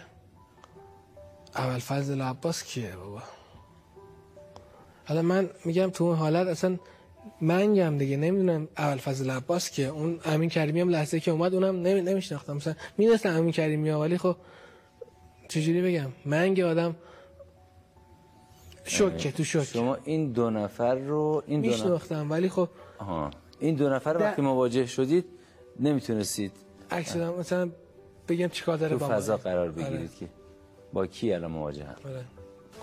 اول 1.55 1.80
فضل 1.80 2.22
عباس 2.22 2.64
کیه 2.64 2.95
بابا؟ 2.95 3.22
حالا 5.08 5.22
من 5.22 5.49
میگم 5.66 5.89
تو 5.89 6.03
اون 6.03 6.16
حالت 6.16 6.47
اصلا 6.47 6.78
منگم 7.41 7.97
دیگه 7.97 8.17
نمی‌دونم 8.17 8.67
اول 8.78 8.97
فضل 8.97 9.30
عباس 9.32 9.71
که 9.71 9.86
اون 9.86 10.19
امین 10.25 10.49
کریمی 10.49 10.82
هم 10.82 10.89
لحظه 10.89 11.19
که 11.19 11.32
اومد 11.32 11.53
اونم 11.53 11.82
نمی... 11.82 12.01
نمیشناختم 12.01 12.55
مثلا 12.55 12.75
می‌دونستم 12.97 13.30
امین 13.38 13.51
کریمی 13.51 13.89
ها 13.89 13.99
ولی 13.99 14.17
خب 14.17 14.36
چجوری 15.49 15.82
بگم 15.82 16.11
منگ 16.25 16.59
آدم 16.59 16.95
شوکه 18.84 19.32
تو 19.32 19.43
شوک 19.43 19.63
شما 19.63 19.97
این 20.05 20.32
دو 20.32 20.49
نفر 20.49 20.95
رو 20.95 21.43
این 21.47 21.61
دو 21.61 21.93
نفر 21.95 22.25
ولی 22.30 22.49
خب 22.49 22.69
آها. 22.99 23.32
این 23.59 23.75
دو 23.75 23.89
نفر 23.89 24.13
در- 24.13 24.19
وقتی 24.21 24.41
مواجه 24.41 24.86
شدید 24.86 25.25
نمی‌تونستید 25.80 26.51
عکس 26.91 27.15
مثلا 27.15 27.69
بگم 28.28 28.47
چیکار 28.47 28.78
داره 28.78 28.97
تو 28.97 29.07
با 29.07 29.09
فضا. 29.09 29.38
قرار 29.38 29.59
آره. 29.59 29.71
بگیرید 29.71 30.15
که 30.15 30.28
با 30.93 31.07
کی 31.07 31.34
الان 31.34 31.51
مواجه 31.51 31.84
هم 31.84 31.95
آره. 32.05 32.25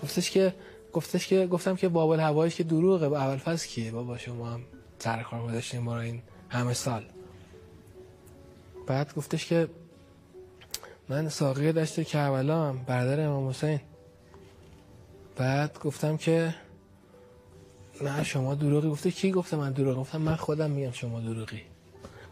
گفتش 0.03 0.30
که 0.30 0.55
گفتش 0.95 1.26
که 1.26 1.47
گفتم 1.47 1.76
که 1.76 1.88
بابل 1.88 2.20
هوایش 2.20 2.55
که 2.55 2.64
دروغه. 2.64 3.09
با 3.09 3.18
اول 3.18 3.36
فصل 3.36 3.68
کیه؟ 3.68 3.90
بابا 3.90 4.18
شما 4.18 4.47
هم 4.47 4.61
سر 4.99 5.22
کار 5.22 5.42
گذاشتین 5.42 5.84
رو 5.84 5.92
این 5.92 6.22
همه 6.49 6.74
سال. 6.74 7.05
بعد 8.86 9.14
گفتش 9.14 9.47
که 9.47 9.68
من 11.09 11.28
ساقی 11.28 11.72
دشت 11.72 12.03
کربلا 12.03 12.68
هم 12.68 12.84
برادر 12.86 13.26
امام 13.26 13.49
حسین. 13.49 13.80
بعد 15.36 15.78
گفتم 15.78 16.16
که 16.16 16.55
نه 18.03 18.24
شما 18.24 18.55
دروغی 18.55 18.88
گفته 18.88 19.11
کی 19.11 19.30
گفته 19.30 19.57
من 19.57 19.72
دروغ 19.72 19.99
گفتم 19.99 20.20
من 20.20 20.36
خودم 20.36 20.70
میگم 20.70 20.92
شما 20.92 21.20
دروغی. 21.20 21.62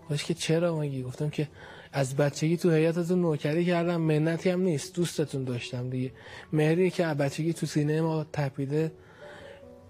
گفتش 0.04 0.24
که 0.24 0.34
چرا 0.34 0.78
مگی 0.78 1.02
گفتم 1.02 1.30
که 1.30 1.48
از 1.92 2.16
بچگی 2.16 2.56
تو 2.56 2.70
هیئتتون 2.70 3.20
نوکری 3.20 3.64
کردم 3.64 4.00
منتی 4.00 4.50
هم 4.50 4.60
نیست 4.60 4.94
دوستتون 4.94 5.44
داشتم 5.44 5.90
دیگه. 5.90 6.10
مهری 6.52 6.90
که 6.90 7.04
بچگی 7.04 7.52
تو 7.52 7.66
سینه 7.66 8.00
ما 8.00 8.26
تپیده 8.32 8.92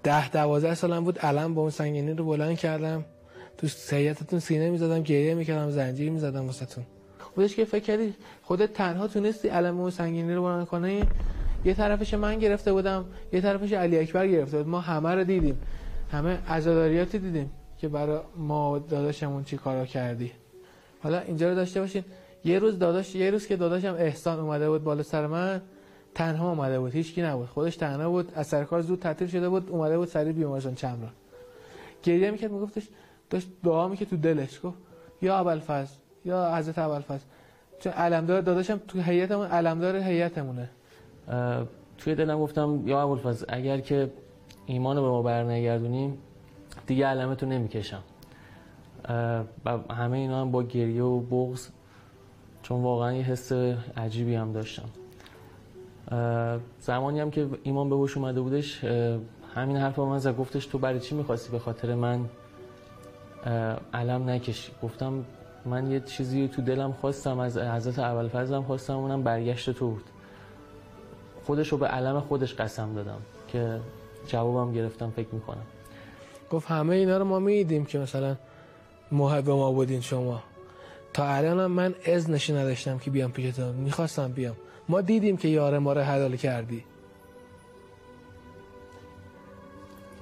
ده 0.03 0.29
دوازده 0.29 0.75
سالم 0.75 1.05
بود 1.05 1.19
علم 1.19 1.55
با 1.55 1.63
اون 1.63 1.71
سنگینی 1.71 2.13
رو 2.13 2.25
بلند 2.25 2.59
کردم. 2.59 3.05
تو 3.59 3.69
هیئتتون 3.91 4.39
سینه 4.39 4.71
می‌زدم 4.71 5.03
گریه 5.03 5.35
می‌کردم 5.35 5.71
زنجیر 5.71 6.11
می‌زدم 6.11 6.47
واسهتون. 6.47 6.85
خودش 7.19 7.57
که 7.57 7.65
فکر 7.65 7.85
کردی 7.85 8.15
خودت 8.43 8.73
تنها 8.73 9.09
تونستی 9.09 9.49
علم 9.49 9.81
اون 9.81 9.91
سنگینی 9.91 10.35
رو 10.35 10.43
بلند 10.43 10.67
کنی؟ 10.67 11.05
یه 11.65 11.75
طرفش 11.75 12.15
من 12.15 12.39
گرفته 12.39 12.73
بودم 12.73 13.05
یه 13.33 13.41
طرفش 13.41 13.73
علی 13.73 13.99
اکبر 13.99 14.29
گرفته 14.29 14.59
بود. 14.59 14.69
ما 14.69 14.81
همه 14.81 15.15
رو 15.15 15.25
دیدیم. 15.25 15.59
همه 16.13 16.39
عزاداریاتی 16.49 17.19
دیدیم 17.19 17.51
که 17.79 17.89
برای 17.89 18.21
ما 18.37 18.79
داداشمون 18.79 19.45
چی 19.45 19.57
کارا 19.57 19.87
کردی. 19.87 20.33
حالا 21.03 21.19
اینجا 21.19 21.49
رو 21.49 21.55
داشته 21.55 21.81
باشین. 21.81 22.05
یه 22.45 22.59
روز 22.59 22.79
داداش 22.79 23.15
یه 23.15 23.31
روز 23.31 23.47
که 23.47 23.57
داداشم 23.57 23.95
احسان 23.99 24.41
اومده 24.41 24.71
بود 24.71 24.85
بالا 24.85 25.03
سر 25.03 25.27
من 25.27 25.63
تنها 26.15 26.51
اومده 26.51 26.81
بود 26.81 26.93
هیچکی 26.93 27.23
نبود. 27.23 27.49
خودش 27.49 27.77
تنها 27.77 28.11
بود 28.11 28.33
از 28.35 28.47
سر 28.47 28.65
کار 28.65 28.81
زود 28.81 28.99
تعطیل 28.99 29.29
شده 29.29 29.49
بود 29.49 29.71
اومده 29.71 29.99
بود 29.99 30.09
سری 30.09 30.33
بیمارستان 30.33 30.75
چمران. 30.75 31.13
گریه 32.03 32.31
می‌کرد 32.31 32.51
میگفتش 32.51 32.89
داشت 33.31 33.49
دعا 33.65 33.89
می‌کرد 33.89 34.09
تو 34.09 34.17
دلش. 34.17 34.61
گفت 34.65 34.77
یا 35.23 35.37
ابوالفضل 35.37 35.95
یا 36.25 36.57
حضرت 36.57 36.79
ابوالفضل. 36.79 37.25
چون 37.81 37.93
علمدار 37.93 38.41
داداشم 38.41 38.81
تو 38.89 39.01
هیئتمون 39.01 39.47
علمدار 39.47 39.97
هیئتمونه 39.97 40.71
توی 41.99 42.15
دلم 42.15 42.39
گفتم 42.39 42.83
یا 42.87 43.03
ابوالفضل 43.03 43.47
اگر 43.49 43.81
که 43.81 44.11
ایمان 44.67 44.97
رو 44.97 45.03
به 45.03 45.09
ما 45.09 45.23
برنگردونیم 45.23 46.19
دیگه 46.87 47.07
علمتو 47.07 47.47
نمی‌کشم. 47.47 48.03
و 49.65 49.79
همه 49.91 50.17
اینا 50.17 50.41
هم 50.41 50.51
با 50.51 50.63
گریه 50.63 51.03
و 51.03 51.21
بغض 51.21 51.69
چون 52.63 52.83
واقعا 52.83 53.13
یه 53.13 53.23
حس 53.23 53.53
عجیبی 53.97 54.35
هم 54.35 54.53
داشتم. 54.53 54.89
زمانی 56.81 57.21
هم 57.21 57.31
که 57.31 57.49
ایمان 57.63 57.91
به 57.91 57.97
هوش 57.97 58.17
اومده 58.17 58.41
بودش 58.41 58.85
همین 59.55 59.77
حرف 59.77 59.99
من 59.99 60.19
زد 60.19 60.37
گفتش 60.37 60.67
تو 60.67 60.79
برای 60.79 61.01
چی 61.01 61.15
می‌خواستی 61.15 61.53
به 61.53 61.59
خاطر 61.59 61.95
من 61.95 62.25
علم 63.95 64.31
نکشی؟ 64.31 64.73
گفتم 64.83 65.25
من 65.65 65.91
یه 65.91 66.01
چیزی 66.01 66.49
تو 66.49 66.63
دلم 66.63 66.93
خواستم 66.93 67.39
از 67.39 67.59
حضرت 67.59 67.99
ابوالفضلم 67.99 68.63
خواستم 68.63 68.97
اونم 68.97 69.23
برگشت 69.23 69.71
تو 69.71 69.91
بود. 69.91 70.05
خودش 71.45 71.69
رو 71.69 71.79
به 71.79 71.87
علم 71.87 72.21
خودش 72.21 72.55
قسم 72.55 72.95
دادم 72.95 73.19
که 73.49 73.81
جوابم 74.27 74.73
گرفتم 74.73 75.11
فکر 75.11 75.29
می‌کنم. 75.33 75.67
گفت 76.51 76.71
همه 76.71 76.95
اینا 76.95 77.17
رو 77.19 77.25
ما 77.25 77.39
میدیم 77.39 77.85
که 77.85 77.99
مثلا 77.99 78.37
محب 79.13 79.51
ما 79.51 79.73
بودین 79.73 80.01
شما. 80.01 80.43
تا 81.13 81.27
الان 81.27 81.67
من 81.67 81.95
اذنشی 82.05 82.53
نداشتم 82.53 82.99
که 82.99 83.11
بیام 83.11 83.33
پیشتون 83.33 83.75
می‌خواستم 83.75 84.33
بیام. 84.33 84.57
ما 84.89 85.01
دیدیم 85.01 85.37
که 85.37 85.49
یار 85.49 85.79
ما 85.79 85.93
رو 85.93 86.01
حلال 86.01 86.37
کردی. 86.37 86.85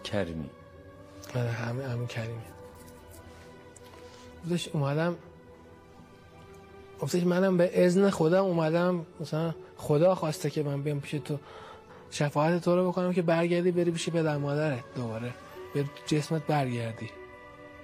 کریمی. 0.05 0.51
آره 1.34 1.51
همه 1.51 1.84
همین 1.84 2.07
کریمی. 2.07 2.41
گفتش 4.45 4.68
اومدم 4.68 5.16
گفتش 7.01 7.22
منم 7.22 7.57
به 7.57 7.86
اذن 7.86 8.11
خدا 8.11 8.43
اومدم. 8.43 9.07
مثلا 9.20 9.55
خدا 9.76 10.14
خواسته 10.14 10.51
که 10.51 10.62
من 10.62 10.82
بیام 10.82 11.01
پیش 11.01 11.11
تو. 11.11 11.38
شفاعت 12.11 12.64
تو 12.64 12.76
رو 12.76 12.88
بکنم 12.88 13.12
که 13.12 13.22
برگردی 13.22 13.70
بری 13.70 13.91
پیش 13.91 14.11
پدر 14.11 14.36
مادرت 14.36 14.84
دوباره. 14.97 15.34
به 15.74 15.84
جسمت 16.07 16.47
برگردی. 16.47 17.11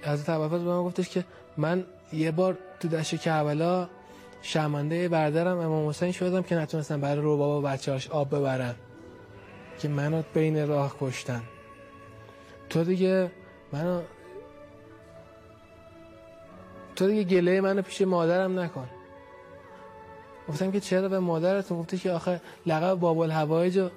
حضرت 0.07 0.29
ابوالفضل 0.29 0.63
به 0.63 0.69
من 0.69 0.83
گفتش 0.83 1.09
که 1.09 1.25
من 1.57 1.85
یه 2.13 2.31
بار 2.31 2.57
تو 2.79 2.87
دشت 2.87 3.15
کربلا 3.15 3.89
شرمنده 4.41 5.09
برادرم 5.09 5.57
امام 5.57 5.89
حسین 5.89 6.11
شدم 6.11 6.43
که 6.43 6.55
نتونستم 6.55 7.01
برای 7.01 7.21
رو 7.21 7.37
بابا 7.37 7.61
بچه‌هاش 7.61 8.09
آب 8.09 8.35
ببرن. 8.35 8.75
که 9.79 9.87
منو 9.87 10.21
بین 10.33 10.67
راه 10.67 10.95
کشتن. 10.99 11.41
تو 12.69 12.83
دیگه 12.83 13.31
منو 13.73 14.01
تو 16.95 17.07
دیگه 17.07 17.23
گله 17.23 17.61
منو 17.61 17.81
پیش 17.81 18.01
مادرم 18.01 18.59
نکن. 18.59 18.89
گفتم 20.49 20.71
که 20.71 20.79
چرا 20.79 21.09
به 21.09 21.19
مادرتون؟ 21.19 21.79
گفته 21.79 21.97
که 21.97 22.11
آخه 22.11 22.41
لقب 22.65 22.93
باب 22.93 23.19
الهوایج 23.19 23.89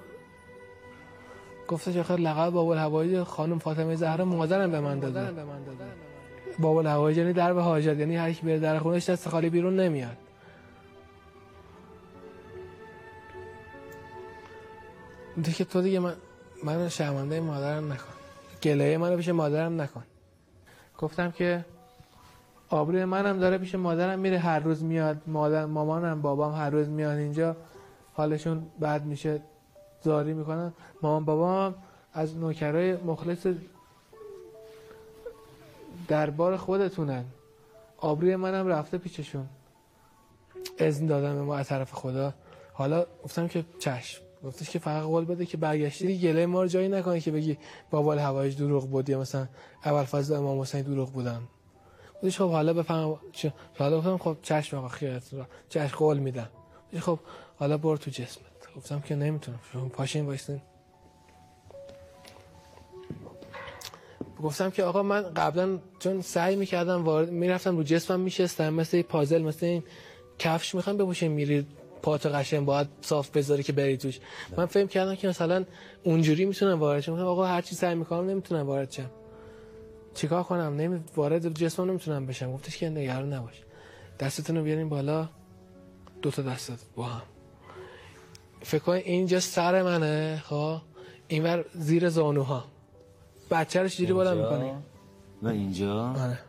که 1.77 1.99
آخه 1.99 2.15
لقب 2.15 2.49
باب 2.49 2.67
الهوایج 2.67 3.23
خانم 3.23 3.59
فاطمه 3.59 3.95
زهرا 3.95 4.25
مادرم 4.25 4.71
به 4.71 4.79
من 4.79 4.99
داده. 4.99 5.43
باب 6.59 6.77
الهوایج 6.77 7.17
یعنی 7.17 7.33
در 7.33 7.53
به 7.53 7.61
حاجت 7.61 7.97
یعنی 7.97 8.15
هر 8.17 8.33
کی 8.33 8.45
بره 8.45 8.59
در 8.59 8.79
خونش 8.79 9.09
دست 9.09 9.29
خالی 9.29 9.49
بیرون 9.49 9.79
نمیاد. 9.79 10.17
که 15.57 15.65
تو 15.65 15.81
دیگه 15.81 15.99
من 15.99 16.13
من 16.63 16.89
شرمنده 16.89 17.39
مادرم 17.39 17.93
نکن. 17.93 18.13
گله 18.63 18.97
منو 18.97 19.17
پیش 19.17 19.29
مادرم 19.29 19.81
نکن. 19.81 20.03
گفتم 20.97 21.31
که 21.31 21.65
آبروی 22.69 23.05
منم 23.05 23.39
داره 23.39 23.57
پیش 23.57 23.75
مادرم 23.75 24.19
میره 24.19 24.39
هر 24.39 24.59
روز 24.59 24.83
میاد. 24.83 25.21
مادر 25.27 25.65
مامانم 25.65 26.21
بابام 26.21 26.53
هر 26.53 26.69
روز 26.69 26.89
میاد 26.89 27.17
اینجا. 27.17 27.55
حالشون 28.13 28.67
بد 28.81 29.05
میشه. 29.05 29.41
زاری 30.03 30.33
می‌کنن. 30.33 30.73
مامان 31.01 31.25
بابام 31.25 31.75
از 32.13 32.37
نوکرای 32.37 32.93
مخلص 32.93 33.47
دربار 36.07 36.57
خودتونن. 36.57 37.25
آبروی 37.97 38.35
منم 38.35 38.67
رفته 38.67 38.97
پیششون. 38.97 39.45
اذن 40.77 41.05
دادم 41.05 41.35
به 41.35 41.41
ما 41.41 41.55
از 41.55 41.67
طرف 41.67 41.93
خدا. 41.93 42.33
حالا 42.73 43.05
گفتم 43.23 43.47
که 43.47 43.65
چشم. 43.79 44.21
گفتش 44.43 44.69
که 44.69 44.79
فقط 44.79 45.03
قول 45.03 45.25
بده 45.25 45.45
که 45.45 45.57
برگشتی 45.57 46.19
گله 46.19 46.45
ما 46.45 46.61
رو 46.61 46.67
جایی 46.67 46.89
نکنی 46.89 47.21
که 47.21 47.31
بگی 47.31 47.57
بابال 47.91 48.19
هوایج 48.19 48.57
دروغ 48.57 48.89
بود 48.89 49.09
یا 49.09 49.19
مثلا 49.19 49.47
اول 49.85 50.03
فضل 50.03 50.35
امام 50.35 50.61
حسین 50.61 50.81
دروغ 50.81 51.11
بودن. 51.11 51.41
گفتش 52.15 52.37
خب 52.37 52.49
حالا 52.49 52.73
بفهم 52.73 53.19
حالا 53.79 53.97
گفتم 53.97 54.17
خب 54.17 54.37
چشم 54.41 54.77
آقا 54.77 54.87
خیرت 54.87 55.33
رو 55.33 55.43
چشم 55.69 55.97
قول 55.97 56.17
میدم. 56.17 56.49
خب 56.99 57.19
حالا 57.59 57.77
برو 57.77 57.97
تو 57.97 58.11
جسمت. 58.11 58.50
گفتم 58.75 58.99
که 58.99 59.15
نمی‌تونم. 59.15 59.59
پاشین 59.93 60.25
وایسین. 60.25 60.61
گفتم 64.43 64.69
که 64.69 64.83
آقا 64.83 65.03
من 65.03 65.21
قبلا 65.21 65.79
چون 65.99 66.21
سعی 66.21 66.55
می‌کردم 66.55 67.03
وارد 67.03 67.29
می‌رفتم 67.29 67.77
رو 67.77 67.83
جسمم 67.83 68.19
میشستم 68.19 68.73
مثل 68.73 68.97
یه 68.97 69.03
پازل 69.03 69.41
مثل 69.41 69.65
این 69.65 69.83
کفش 70.39 70.75
می‌خوام 70.75 70.97
بپوشیم 70.97 71.31
میری 71.31 71.67
پاتو 72.01 72.29
قشنگ 72.29 72.65
باید 72.65 72.87
صاف 73.01 73.29
بذاری 73.29 73.63
که 73.63 73.73
بری 73.73 73.97
توش. 73.97 74.19
من 74.57 74.65
فهم 74.65 74.87
کردم 74.87 75.15
که 75.15 75.27
مثلا 75.27 75.65
اونجوری 76.03 76.45
می‌تونم 76.45 76.79
وارد 76.79 77.01
شم. 77.01 77.13
آقا 77.13 77.45
هر 77.45 77.61
چی 77.61 77.75
سعی 77.75 77.95
می‌کنم 77.95 78.29
نمی‌تونم 78.29 78.67
وارد 78.67 78.91
شم. 78.91 79.09
چیکار 80.13 80.43
کنم؟ 80.43 80.75
نمی 80.75 80.99
وارد 81.15 81.53
جسمم 81.53 81.89
نمی‌تونم 81.89 82.25
بشم. 82.25 82.53
گفتش 82.53 82.77
که 82.77 82.89
نگران 82.89 83.33
نباش. 83.33 83.61
دستتون 84.19 84.57
رو 84.57 84.63
بیارین 84.63 84.89
بالا. 84.89 85.29
دو 86.21 86.31
تا 86.31 86.41
دستت 86.41 86.79
با 86.95 87.03
هم. 87.03 87.21
فکر 88.61 88.83
کن 88.83 88.93
اینجا 88.93 89.39
سر 89.39 89.83
منه 89.83 90.41
خب؟ 90.45 90.77
اینور 91.27 91.65
زیر 91.73 92.09
زانوها. 92.09 92.65
بچه 93.51 93.81
رو 93.81 93.87
چجوری 93.87 94.13
بالا 94.13 94.35
می‌کنی. 94.35 94.71
و 95.41 95.47
اینجا؟ 95.47 96.07
آره. 96.07 96.39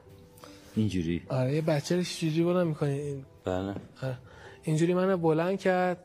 اینجوری. 0.76 1.22
آره 1.28 1.54
یه 1.54 1.60
بچه 1.60 1.96
رو 1.96 2.02
چجوری 2.02 2.42
بالا 2.42 2.64
می‌کنی 2.64 3.24
بله. 3.44 3.74
آره. 4.02 4.18
اینجوری 4.62 4.94
منو 4.94 5.16
بلند 5.16 5.58
کرد 5.58 5.98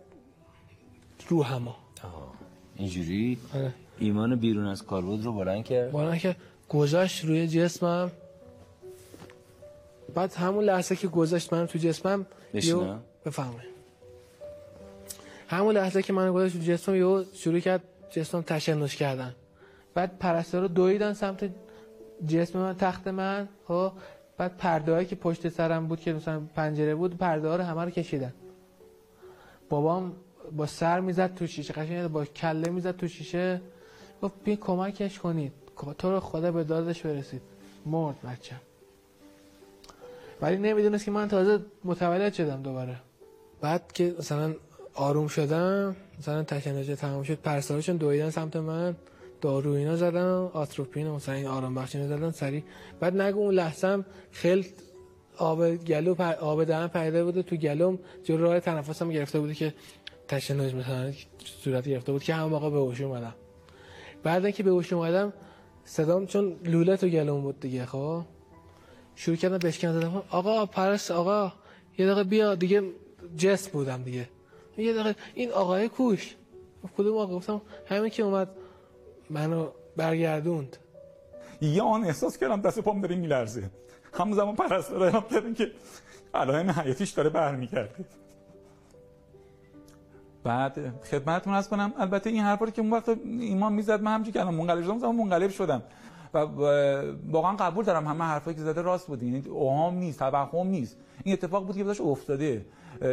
رو 1.27 1.43
همه. 1.43 1.71
اینجوری؟ 2.75 3.37
آره. 3.55 3.73
ایمان 3.99 4.35
بیرون 4.35 4.67
از 4.67 4.83
کالبد 4.83 5.25
رو 5.25 5.33
بلند 5.33 5.63
کرد؟ 5.63 5.91
بلند 5.91 6.19
که 6.19 6.35
گذاشت 6.69 7.25
روی 7.25 7.47
جسمم. 7.47 8.11
بعد 10.15 10.33
همون 10.33 10.63
لحظه 10.63 10.95
که 10.95 11.07
گذاشت 11.07 11.53
من 11.53 11.67
تو 11.67 11.79
جسمم 11.79 12.25
بشینم؟ 12.53 13.01
بفهمه 13.25 13.63
همون 15.47 15.75
لحظه 15.75 16.01
که 16.01 16.13
من 16.13 16.31
گذاشت 16.31 16.57
تو 16.57 16.63
جسمم 16.63 16.95
یهو 16.95 17.23
شروع 17.33 17.59
کرد 17.59 17.83
جسمم 18.09 18.41
تشنج 18.41 18.95
کردن. 18.95 19.35
بعد 19.93 20.17
پرستارا 20.19 20.67
دویدن 20.67 21.13
سمت 21.13 21.49
جسم 22.27 22.59
من 22.59 22.77
تخت 22.77 23.07
من 23.07 23.47
خب؟ 23.67 23.91
بعد 24.37 24.57
پرده 24.57 25.05
که 25.05 25.15
پشت 25.15 25.49
سرم 25.49 25.87
بود 25.87 25.99
که 25.99 26.13
مثلا 26.13 26.41
پنجره 26.55 26.95
بود 26.95 27.17
پرده 27.17 27.47
ها 27.47 27.55
رو 27.55 27.63
همه 27.63 27.83
رو 27.83 27.89
کشیدن. 27.89 28.33
بابام 29.69 30.13
با 30.55 30.65
سر 30.65 30.99
می‌زد 30.99 31.35
تو 31.35 31.47
شیشه 31.47 31.73
قشنگ 31.73 32.07
با 32.07 32.25
کله 32.25 32.69
می‌زد 32.69 32.97
تو 32.97 33.07
شیشه. 33.07 33.61
گفت 34.21 34.33
بیا 34.43 34.55
کمکش 34.55 35.19
کنید. 35.19 35.51
تو 35.97 36.11
رو 36.11 36.19
خدا 36.19 36.51
به 36.51 36.63
دادش 36.63 37.01
برسید. 37.01 37.41
مرد 37.85 38.15
بچه. 38.21 38.55
ولی 40.41 40.57
نمی‌دونست 40.57 41.05
که 41.05 41.11
من 41.11 41.27
تازه 41.27 41.65
متولد 41.83 42.33
شدم 42.33 42.61
دوباره. 42.61 42.95
بعد 43.61 43.91
که 43.91 44.15
مثلا 44.19 44.55
آروم 44.97 45.27
شدم 45.27 45.95
مثلا 46.19 46.43
تشنج 46.43 46.91
تمام 46.91 47.23
شد 47.23 47.33
پرستارشون 47.33 47.97
دویدن 47.97 48.29
سمت 48.29 48.55
من 48.55 48.95
دارو 49.41 49.71
اینا 49.71 49.95
زدن 49.95 50.49
آتروپین 50.53 51.07
مثلا 51.07 51.35
این 51.35 51.47
آرام 51.47 51.75
بخش 51.75 51.95
اینا 51.95 52.07
زدن 52.07 52.31
سری 52.31 52.63
بعد 52.99 53.21
نگو 53.21 53.39
اون 53.39 53.53
لحظه 53.53 53.87
هم 53.87 54.05
خیلی 54.31 54.65
آب 55.37 55.75
گلو 55.75 56.15
پر... 56.15 56.33
آب 56.33 56.63
دهن 56.63 56.87
پیدا 56.87 57.25
بوده 57.25 57.43
تو 57.43 57.55
گلوم 57.55 57.99
جو 58.23 58.37
راه 58.37 58.59
تنفسم 58.59 59.09
گرفته 59.09 59.39
بوده 59.39 59.53
که 59.53 59.73
تشنج 60.27 60.75
مثلا 60.75 61.13
صورت 61.63 61.87
گرفته 61.87 62.11
بود 62.11 62.23
که 62.23 62.33
همون 62.33 62.51
موقع 62.51 62.69
به 62.69 62.77
هوش 62.77 63.01
اومدم 63.01 63.35
بعد 64.23 64.45
اینکه 64.45 64.63
به 64.63 64.69
هوش 64.69 64.93
اومدم 64.93 65.33
صدام 65.85 66.25
چون 66.25 66.55
لوله 66.65 66.97
تو 66.97 67.07
گلوم 67.07 67.41
بود 67.41 67.59
دیگه 67.59 67.85
خب؟ 67.85 68.21
شروع 69.15 69.37
کردم 69.37 69.57
بشکن 69.57 69.93
زدم 69.93 70.23
آقا 70.29 70.65
پرس 70.65 71.11
آقا 71.11 71.53
یه 71.97 72.05
دقیقه 72.05 72.23
بیا 72.23 72.55
دیگه 72.55 72.83
جس 73.37 73.69
بودم 73.69 74.03
دیگه. 74.03 74.29
یه 74.77 74.93
دقیقه 74.93 75.15
این 75.33 75.51
آقای 75.51 75.89
کوش. 75.89 76.35
کدوم 76.97 77.17
آقا؟ 77.17 77.35
گفتم 77.35 77.61
همین 77.89 78.09
که 78.09 78.23
اومد 78.23 78.49
منو 79.29 79.67
برگردوند. 79.97 80.77
یه 81.61 81.81
آن 81.81 82.03
احساس 82.03 82.37
کردم 82.37 82.61
دست 82.61 82.79
پام 82.79 83.01
داره 83.01 83.15
میلرزه. 83.15 83.69
همزمان 84.13 84.55
پرستار 84.55 85.03
اعلام 85.03 85.23
کردن 85.31 85.53
که 85.53 85.71
علائم 86.33 86.71
حیاتیش 86.71 87.11
داره 87.11 87.29
برمیگرده. 87.29 88.05
بعد 90.43 90.93
خدمتتون 91.11 91.53
از 91.53 91.69
کنم 91.69 91.93
البته 91.97 92.29
این 92.29 92.41
حرفا 92.41 92.65
که 92.65 92.81
اون 92.81 92.91
وقت 92.91 93.09
ایمان 93.25 93.73
می‌زد 93.73 94.01
من 94.01 94.23
که 94.23 94.39
الان 94.41 94.53
منقلب 94.53 94.83
شدم 94.83 95.03
اما 95.03 95.23
منقلب 95.23 95.49
شدم. 95.49 95.83
و 96.33 96.39
واقعا 97.31 97.55
قبول 97.55 97.85
دارم 97.85 98.07
همه 98.07 98.23
حرفایی 98.23 98.55
که 98.55 98.61
زده 98.61 98.81
راست 98.81 99.07
بود. 99.07 99.23
یعنی 99.23 99.47
اوهام 99.49 99.97
نیست 99.97 100.19
توهم 100.19 100.67
نیست. 100.67 100.97
این 101.23 101.33
اتفاق 101.33 101.65
بود 101.65 101.77
که 101.77 101.83
داشت 101.83 102.01
افتاده. 102.01 102.65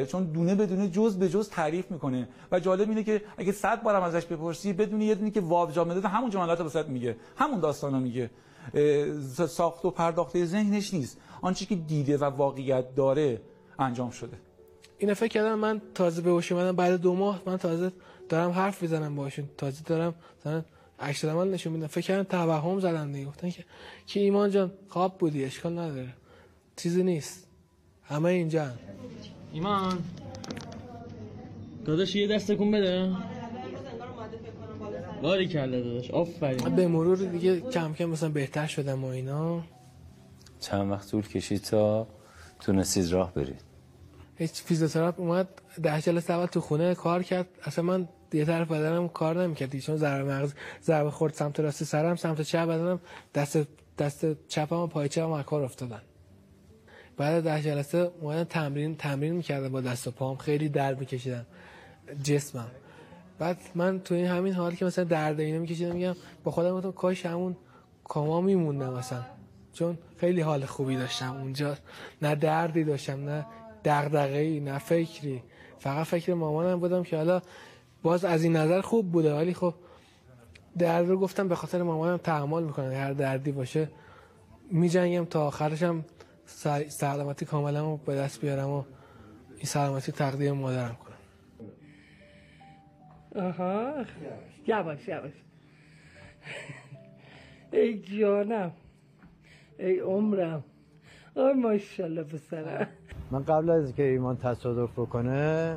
چون 0.09 0.25
دونه 0.25 0.55
بدونه 0.55 0.89
جز 0.89 1.19
به 1.19 1.29
جز 1.29 1.49
تعریف 1.49 1.91
می‌کنه. 1.91 2.29
و 2.53 2.61
جالب 2.61 2.89
اینه 2.89 3.05
که 3.05 3.23
اگه 3.37 3.53
صد 3.53 3.83
بارم 3.83 4.03
ازش 4.03 4.25
بپرسی 4.25 4.73
بدون 4.73 5.03
یه 5.03 5.15
دونی 5.15 5.31
که 5.31 5.41
واو 5.41 5.71
جا 5.71 5.85
میده 5.85 6.09
همون 6.09 6.31
جملات 6.31 6.61
واسط 6.61 6.87
میگه. 6.87 7.17
همون 7.37 7.61
داستانو 7.61 8.01
میگه. 8.01 8.31
ساخت 9.49 9.85
و 9.85 9.91
پرداخته 9.91 10.45
ذهنش 10.45 10.95
نیست. 10.95 11.19
آنچه 11.43 11.67
که 11.67 11.75
دیده 11.75 12.17
و 12.17 12.25
واقعیت 12.25 12.95
داره 12.95 13.41
انجام 13.79 14.11
شده. 14.11 14.37
اینو 14.99 15.15
فکر 15.15 15.29
کردم 15.29 15.55
من 15.55 15.83
تازه 15.95 16.23
به 16.23 16.31
هوش 16.31 16.53
اومدم. 16.53 16.77
بعد 16.77 17.01
دو 17.01 17.15
ماه 17.15 17.43
من 17.47 17.57
تازه 17.57 17.93
دارم 18.29 18.51
حرف 18.51 18.83
می‌زنم 18.83 19.17
باشون 19.17 19.49
تازه 19.57 19.83
دارم 19.83 20.15
مثلا 20.41 20.63
عمل 21.33 21.51
نشون 21.51 21.73
میدم. 21.73 21.87
فکر 21.87 22.07
کردم 22.07 22.23
توهم 22.23 22.81
زدن 22.81 23.13
دیگه. 23.13 23.27
گفتن 23.27 23.51
که 23.51 23.65
که 24.07 24.21
ایمان 24.21 24.51
جان؟ 24.51 24.73
خواب 24.89 25.19
بودی 25.19 25.45
اشکال 25.45 25.79
نداره. 25.79 26.15
چیزی 26.77 27.03
نیست. 27.03 27.47
همه 28.05 28.31
اینجا 28.31 28.67
ایمان. 29.55 29.99
داداش 31.85 32.17
یه 32.17 32.27
دست 32.27 32.53
کن 32.53 32.71
بده. 32.71 33.13
باری 35.23 35.49
کله 35.49 35.83
داداش 35.83 36.11
آفرین. 36.11 36.77
به 36.77 36.89
مرور 36.89 37.17
دیگه 37.17 37.61
کم 37.61 37.95
کم 37.95 38.05
مثلا 38.05 38.29
بهتر 38.29 38.67
شدم 38.67 39.05
و 39.05 39.07
اینا. 39.07 39.63
چند 40.61 40.91
وقت 40.91 41.11
طول 41.11 41.23
کشید 41.23 41.63
تا 41.63 42.07
تونستید 42.61 43.13
راه 43.13 43.35
برید؟ 43.35 43.61
هیچ 44.37 44.63
فیزیوتراپ 44.63 45.21
اومد 45.21 45.49
ده 45.83 46.01
جلسه 46.01 46.35
اول 46.35 46.47
تو 46.47 46.61
خونه 46.61 46.95
کار 46.95 47.23
کرد. 47.23 47.47
اصلا 47.65 47.85
من 47.85 48.09
یه 48.33 48.45
طرف 48.45 48.69
بدنم 48.71 49.09
کار 49.09 49.43
نمی‌کرد 49.43 49.79
چون 49.79 49.97
ضربه 49.97 50.33
مغز 50.33 50.55
ضربه 50.85 51.11
خورد 51.11 51.35
سمت 51.35 51.61
راست 51.61 51.85
سرم 51.85 52.17
سمت 52.17 52.41
چپ 52.41 52.65
بدنم 52.65 53.01
دست 53.35 53.59
دست 53.99 54.49
چپم 54.49 54.77
و 54.77 54.87
پای 54.87 55.09
چپم 55.09 55.43
کار 55.43 55.63
افتادن. 55.63 56.03
بعد 57.17 57.45
ده 57.45 57.63
جلسه 57.63 58.11
اومدن 58.21 58.45
تمرین 58.45 58.97
تمرین 58.97 59.33
می‌کردم 59.33 59.69
با 59.69 59.81
دست 59.81 60.07
و 60.07 60.11
پام. 60.11 60.37
خیلی 60.37 60.69
درد 60.69 61.01
میکشیدم. 61.01 61.47
جسمم. 62.23 62.71
بعد 63.39 63.57
من 63.75 64.01
تو 64.01 64.15
این 64.15 64.27
همین 64.27 64.53
حالی 64.53 64.77
که 64.77 64.85
مثلا 64.85 65.05
درد 65.05 65.41
اینو 65.41 65.61
میکشیدم 65.61 65.93
میگم 65.93 66.15
با 66.45 66.51
خودم 66.51 66.71
گفتم 66.71 66.93
کاش 66.93 67.27
همون 67.27 67.57
کاما 68.05 68.41
میموندم 68.41 68.93
مثلا. 68.93 69.25
چون 69.73 69.99
خیلی 70.17 70.41
حال 70.41 70.65
خوبی 70.65 70.97
داشتم 70.97 71.37
اونجا. 71.37 71.77
نه 72.23 72.35
دردی 72.35 72.85
داشتم 72.85 73.25
نه 73.29 73.47
دغدغه‌ای 73.85 74.61
نه 74.61 74.79
فکری. 74.79 75.43
فقط 75.79 76.07
فکر 76.07 76.35
مامانم 76.35 76.81
بودم 76.81 77.03
که 77.03 77.17
حالا 77.17 77.43
باز 78.03 78.25
از 78.25 78.43
این 78.43 78.57
نظر 78.57 78.81
خوب 78.81 79.13
بوده. 79.13 79.35
ولی 79.35 79.55
خب 79.55 79.75
درد 80.79 81.09
رو 81.09 81.19
گفتم 81.19 81.49
به 81.49 81.55
خاطر 81.55 81.83
مامانم 81.83 82.17
تحمل 82.17 82.63
می‌کنم. 82.63 82.93
هر 82.93 83.13
دردی 83.13 83.53
باشه 83.53 83.89
میجنگم 84.71 85.25
تا 85.25 85.47
آخرشم 85.47 86.05
سلامتی 86.89 87.45
کاملا 87.45 87.81
رو 87.81 87.97
به 87.97 88.15
دست 88.15 88.41
بیارم 88.41 88.69
و 88.69 88.85
این 89.57 89.65
سلامتی 89.65 90.13
تقدیم 90.13 90.53
مادرم 90.53 90.97
کنم. 91.05 91.15
آها. 93.45 94.05
یواش 94.67 95.09
یواش. 95.09 95.33
ای 97.73 97.99
جانم. 97.99 98.73
ای 99.79 99.99
عمرم. 99.99 100.65
آی 101.37 101.53
ماشالله 101.53 102.23
پسرم. 102.23 102.87
من 103.31 103.43
قبل 103.43 103.71
از 103.71 103.95
که 103.95 104.03
ایمان 104.03 104.37
تصادف 104.37 104.93
بکنه 104.93 105.77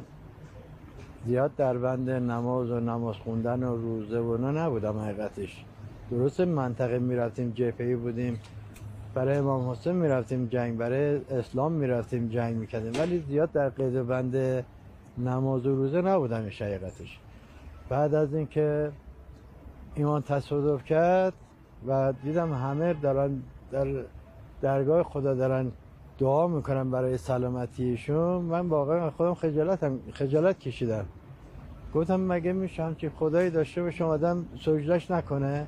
زیاد 1.26 1.55
در 1.55 1.78
بند 1.78 2.09
نماز 2.09 2.72
و 2.72 2.80
نماز 2.80 3.15
خوندن 3.15 3.63
و 3.63 3.76
روزه 3.76 4.20
و 4.20 4.38
نه 4.38 4.59
نبودم 4.59 4.99
حقیقتش. 4.99 5.65
درست 6.11 6.41
منطقه 6.41 6.99
می‌رفتیم 6.99 7.51
جپهی 7.51 7.95
بودیم. 7.95 8.39
برای 9.18 9.38
امام 9.38 9.70
حسین 9.70 9.95
می‌رفتیم 9.95 10.47
جنگ 10.47 10.78
برای 10.78 11.22
اسلام 11.30 11.72
می‌رفتیم 11.72 12.28
جنگ 12.30 12.55
می‌کردیم. 12.55 13.01
ولی 13.01 13.24
زیاد 13.30 13.51
در 13.51 13.70
قید 13.70 14.07
بند 14.07 14.65
نماز 15.18 15.65
و 15.65 15.76
روزه 15.76 16.01
نبودم 16.01 16.36
حقیقتش 16.36 17.20
بعد 17.89 18.13
از 18.13 18.34
اینکه 18.34 18.91
ایمان 19.95 20.22
تصادف 20.22 20.84
کرد 20.84 21.34
و 21.88 22.13
دیدم 22.24 22.53
همه 22.53 22.93
دارن 22.93 23.41
در 23.72 23.88
درگاه 24.61 25.03
خدا 25.03 25.34
دارن 25.34 25.72
دعا 26.20 26.47
می‌کنم 26.47 26.91
برای 26.91 27.18
سلامتیشون 27.18 28.41
من 28.41 28.68
واقعا 28.68 29.09
خودم 29.09 29.34
خجالتم 29.34 29.99
خجالت 30.13 30.59
کشیدم. 30.59 31.05
گفتم 31.93 32.20
مگه 32.20 32.53
میشم 32.53 32.93
که 32.93 33.09
خدایی 33.09 33.49
داشته 33.49 33.82
باشه؟ 33.84 34.03
آدم 34.03 34.45
سجدش 34.59 35.11
نکنه. 35.11 35.68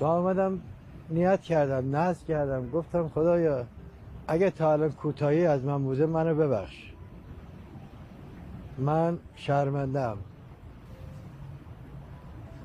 و 0.00 0.04
آمدم 0.04 0.60
نیت 1.12 1.40
کردم 1.40 1.96
نزد 1.96 2.26
کردم. 2.26 2.70
گفتم 2.70 3.08
خدایا 3.08 3.66
اگه 4.26 4.50
تا 4.50 4.72
الان 4.72 4.92
کوتاهی 4.92 5.46
از 5.46 5.64
من 5.64 5.82
بوده 5.82 6.06
منو 6.06 6.34
ببخش. 6.34 6.92
من 8.78 9.18
شرمندم 9.34 10.18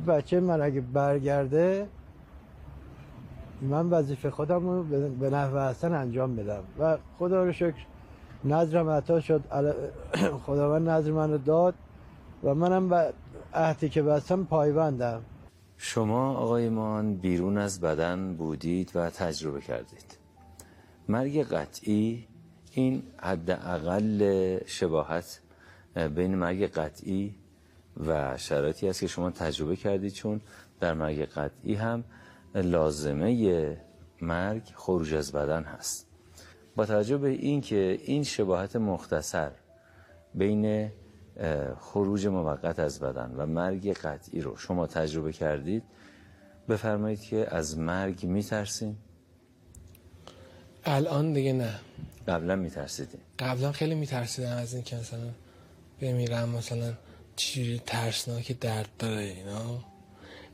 بچه 0.08 0.40
من 0.40 0.62
اگه 0.62 0.82
برگرده 0.82 1.88
من 3.62 3.90
وظیفه 3.90 4.30
خودم 4.30 4.70
رو 4.70 4.84
به 5.20 5.30
نحو 5.30 5.60
حسن 5.60 5.94
انجام 5.94 6.36
بدم. 6.36 6.64
و 6.80 6.98
خدا 7.20 7.44
رو 7.44 7.52
شکر 7.52 7.86
نظرم 8.46 8.90
عطا 8.90 9.20
شد. 9.20 9.42
خداوند 10.46 10.90
نظر 10.90 11.12
من 11.12 11.32
رو 11.32 11.38
داد 11.38 11.74
و 12.44 12.56
منم 12.56 12.90
به 12.90 13.14
عهدی 13.54 13.90
که 13.90 14.02
بستم 14.02 14.44
پایبندم. 14.44 15.22
شما 15.78 16.34
آقای 16.34 16.70
مان 16.70 17.16
بیرون 17.16 17.58
از 17.58 17.82
بدن 17.82 18.36
بودید 18.36 18.92
و 18.96 19.10
تجربه 19.10 19.62
کردید. 19.62 20.18
مرگ 21.08 21.44
قطعی 21.44 22.28
این 22.72 23.04
حداقل 23.18 24.60
شباهت 24.66 25.42
بین 26.16 26.36
مرگ 26.36 26.64
قطعی 26.64 27.36
و 28.08 28.38
شرایطی 28.38 28.90
است 28.90 29.00
که 29.00 29.08
شما 29.08 29.32
تجربه 29.32 29.76
کردید 29.76 30.14
چون 30.14 30.42
در 30.80 30.94
مرگ 30.94 31.22
قطعی 31.22 31.74
هم 31.74 32.04
لازمه 32.56 33.78
مرگ 34.22 34.64
خروج 34.76 35.14
از 35.14 35.32
بدن 35.32 35.64
هست. 35.64 36.08
با 36.76 36.86
توجه 36.86 37.18
به 37.18 37.30
این 37.30 37.62
که 37.62 38.00
این 38.04 38.24
شباهت 38.24 38.76
مختصر 38.76 39.52
بین 40.36 40.92
خروج 41.80 42.28
موقت 42.28 42.80
از 42.80 43.00
بدن 43.00 43.34
و 43.38 43.46
مرگ 43.46 43.94
قطعی 43.94 44.42
رو 44.42 44.58
شما 44.58 44.88
تجربه 44.88 45.34
کردید 45.34 45.84
بفرمایید 46.70 47.22
که 47.22 47.48
از 47.52 47.78
مرگ 47.78 48.26
میترسین؟ 48.26 48.98
الان 50.86 51.34
دیگه 51.34 51.54
نه. 51.54 51.80
قبلا 52.28 52.56
میترسیدین؟ 52.56 53.20
قبلا 53.40 53.72
خیلی 53.72 53.96
میترسیدم 53.96 54.58
از 54.58 54.74
این 54.74 54.84
که 54.84 54.96
مثلا 54.96 55.30
بمیرم 56.02 56.50
مثلا 56.50 56.94
چی 57.36 57.82
ترسناک 57.86 58.60
درد 58.60 58.90
داره 59.00 59.22
اینا. 59.22 59.84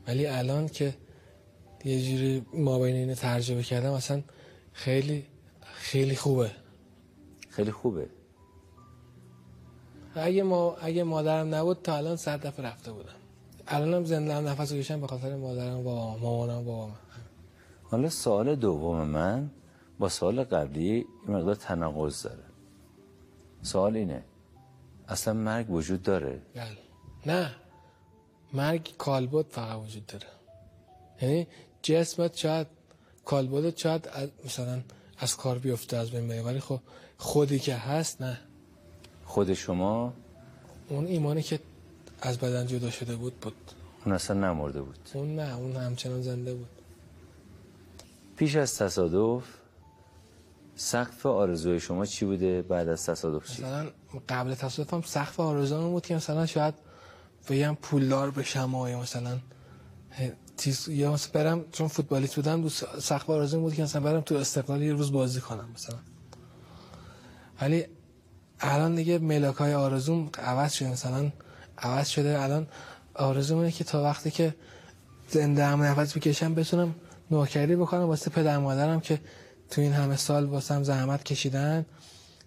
ولی 0.06 0.26
الان 0.26 0.68
که 0.68 0.94
یه 1.84 2.02
جوری 2.02 2.46
ما 2.54 2.78
بین 2.78 2.96
اینو 2.96 3.14
ترجمه 3.14 3.62
کردم 3.62 3.92
اصلا 3.92 4.22
خیلی 4.72 5.26
خیلی 5.74 6.16
خوبه. 6.16 6.50
خیلی 7.50 7.72
خوبه. 7.72 8.06
اگه 10.14 10.42
ما 10.42 10.76
اگه 10.80 11.02
مادرم 11.02 11.54
نبود 11.54 11.82
تا 11.82 11.96
الان 11.96 12.16
صد 12.16 12.46
دفعه 12.46 12.66
رفته 12.66 12.92
بودم. 12.92 13.12
الانم 13.66 14.04
زنده 14.04 14.34
هم 14.34 14.48
نفس 14.48 14.72
کشم 14.72 15.00
به 15.00 15.06
خاطر 15.06 15.36
مادرم 15.36 15.78
و 15.78 15.82
بابام 15.82 16.20
مامانم 16.20 16.58
و 16.58 16.64
بابام. 16.64 16.96
حالا 17.82 18.08
سوال 18.08 18.54
دوم 18.56 19.04
من 19.04 19.50
با 19.98 20.08
سوال 20.08 20.44
قبلی 20.44 20.90
این 20.90 21.36
مقدار 21.36 21.54
تناقض 21.54 22.22
داره. 22.22 22.44
سوال 23.62 23.96
اینه 23.96 24.24
اصلا 25.08 25.34
مرگ 25.34 25.70
وجود 25.70 26.02
داره؟ 26.02 26.42
بله. 26.54 26.78
نه. 27.26 27.54
مرگ 28.52 28.94
کالبد 28.98 29.46
فقط 29.50 29.78
وجود 29.82 30.06
داره. 30.06 30.26
یعنی 31.22 31.46
جسمت 31.82 32.36
شاید 32.36 32.66
کالبدت 33.24 33.76
شاید 33.78 34.08
مثلا 34.44 34.80
از 35.18 35.36
کار 35.36 35.58
بیفته 35.58 35.96
از 35.96 36.10
بین 36.10 36.28
بره. 36.28 36.42
ولی 36.42 36.60
خب 36.60 36.80
خودی 37.18 37.58
که 37.58 37.74
هست 37.74 38.22
نه. 38.22 38.38
خود 39.24 39.54
شما؟ 39.54 40.12
اون 40.88 41.06
ایمانی 41.06 41.42
که 41.42 41.60
از 42.20 42.38
بدن 42.38 42.66
جدا 42.66 42.90
شده 42.90 43.16
بود 43.16 43.40
بود. 43.40 43.54
اون 44.04 44.14
اصلا 44.14 44.36
نمرده 44.36 44.82
بود. 44.82 44.98
اون 45.14 45.36
نه 45.36 45.56
اون 45.56 45.76
همچنان 45.76 46.22
زنده 46.22 46.54
بود. 46.54 46.68
پیش 48.36 48.56
از 48.56 48.78
تصادف 48.78 49.44
سقف 50.76 51.26
آرزوی 51.26 51.80
شما 51.80 52.06
چی 52.06 52.24
بوده 52.24 52.62
بعد 52.62 52.88
از 52.88 53.06
تصادف 53.06 53.50
چی؟ 53.50 53.62
مثلا 53.62 53.90
قبل 54.28 54.54
تصادفم 54.54 55.02
سقف 55.02 55.40
آرزوام 55.40 55.90
بود 55.90 56.06
که 56.06 56.14
مثلا 56.14 56.46
شاید 56.46 56.74
بگم 57.48 57.76
پولدار 57.82 58.30
بشم 58.30 58.74
و 58.74 58.88
یا 58.88 59.00
مثلا 59.00 59.38
چیز 60.56 60.88
یا 60.88 61.12
مثلا 61.12 61.32
برم 61.32 61.64
چون 61.72 61.88
فوتبالیست 61.88 62.36
بودم 62.36 62.62
دو 62.62 62.68
سقف 62.68 63.30
آرزوم 63.30 63.60
بود 63.62 63.74
که 63.74 63.82
مثلا 63.82 64.02
برم 64.02 64.20
تو 64.20 64.34
استقلال 64.34 64.82
یه 64.82 64.92
روز 64.92 65.12
بازی 65.12 65.40
کنم 65.40 65.68
مثلا. 65.74 65.96
ولی 67.60 67.86
الان 68.64 68.94
دیگه 68.94 69.18
ملاک 69.18 69.56
های 69.56 69.74
آرزوم 69.74 70.30
عوض 70.38 70.72
شده 70.72 70.90
مثلا 70.90 71.30
عوض 71.78 72.08
شده. 72.08 72.42
الان 72.42 72.66
آرزوم 73.14 73.58
اینه 73.58 73.70
که 73.72 73.84
تا 73.84 74.02
وقتی 74.02 74.30
که 74.30 74.54
زنده 75.28 75.64
هم 75.64 75.82
نفس 75.82 76.16
بکشم 76.16 76.54
بتونم 76.54 76.94
نوکری 77.30 77.76
بکنم. 77.76 78.02
واسه 78.02 78.30
پدر 78.30 78.58
مادرم 78.58 79.00
که 79.00 79.20
تو 79.70 79.80
این 79.80 79.92
همه 79.92 80.16
سال 80.16 80.44
واسه 80.44 80.74
هم 80.74 80.82
زحمت 80.82 81.24
کشیدن. 81.24 81.86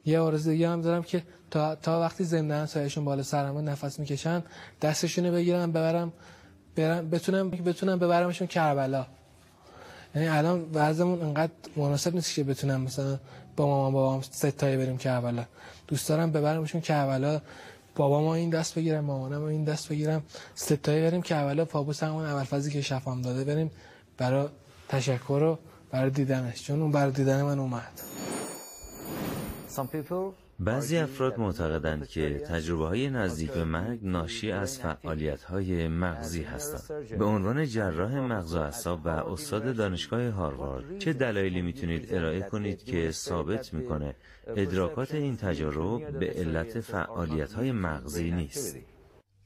یه 0.06 0.20
آرزو 0.20 0.52
دیگه 0.52 0.70
هم 0.70 0.82
دارم 0.82 1.04
که 1.04 1.24
تا, 1.52 1.76
تا 1.76 2.02
وقتی 2.02 2.24
زنده 2.24 2.66
سایشون 2.66 3.06
بالا 3.06 3.24
سرم 3.24 3.70
نفس 3.70 4.00
می‌کشن 4.00 4.44
دستشونو 4.82 5.32
بگیرم 5.32 5.72
ببرم 5.72 6.14
برم 6.76 7.10
بتونم 7.10 7.50
بتونم 7.50 8.00
ببرمشون 8.00 8.48
کربلا. 8.48 9.06
یعنی 10.16 10.28
الان 10.28 10.66
وضعمون 10.74 11.22
انقدر 11.22 11.52
مناسب 11.76 12.16
نیست 12.16 12.34
که 12.34 12.44
بتونم 12.44 12.82
مثلا 12.82 13.20
با 13.58 13.68
مامان 13.68 13.94
بابام 13.94 14.22
ستایی 14.22 14.78
بریم 14.78 14.98
کربلا. 14.98 15.46
دوست 15.88 16.10
دارم 16.10 16.32
ببرمشون 16.32 16.82
کربلا. 16.82 17.42
بابا 17.96 18.22
ما 18.22 18.36
این 18.36 18.50
دست 18.50 18.76
بگیرم 18.76 19.06
مامانم 19.06 19.44
این 19.44 19.64
دست 19.64 19.90
بگیرم. 19.90 20.24
ستایی 20.56 21.02
بریم 21.02 21.22
کربلا 21.22 21.66
پابوس 21.66 22.04
همون 22.04 22.26
اول 22.26 22.44
فازی 22.44 22.72
که 22.72 22.82
شفام 22.82 23.22
داده 23.22 23.44
بریم 23.44 23.72
برای 24.18 24.48
تشکر 24.90 25.40
رو 25.42 25.60
برای 25.92 26.10
دیدنش. 26.10 26.64
چون 26.64 26.82
اون 26.82 26.92
برای 26.92 27.12
دیدن 27.12 27.42
من 27.44 27.60
اومد. 27.60 28.02
بعضی 30.60 30.98
افراد 30.98 31.40
معتقدند 31.40 32.08
که 32.08 32.40
تجربه 32.40 32.86
های 32.86 33.10
نزدیک 33.10 33.52
به 33.52 33.64
مرگ 33.64 34.00
ناشی 34.02 34.52
از 34.52 34.80
فعالیت 34.80 35.44
های 35.44 35.88
مغزی 35.88 36.44
هستند. 36.44 37.18
به 37.18 37.26
عنوان 37.26 37.66
جراح 37.66 38.20
مغز 38.20 38.56
و 38.56 38.60
اعصاب 38.60 39.06
و 39.06 39.10
استاد 39.10 39.76
دانشگاه 39.76 40.30
هاروارد 40.30 41.00
چه 41.00 41.14
دلایلی 41.14 41.62
می‌تونید 41.62 42.14
ارائه 42.16 42.42
کنید 42.42 42.84
که 42.84 43.12
ثابت 43.12 43.74
می‌کنه 43.74 44.16
ادراکات 44.48 45.16
این 45.16 45.38
تجارب 45.38 46.20
به 46.20 46.30
علت 46.30 46.80
فعالیت 46.80 47.54
های 47.54 47.72
مغزی 47.72 48.32
نیست؟ 48.32 48.78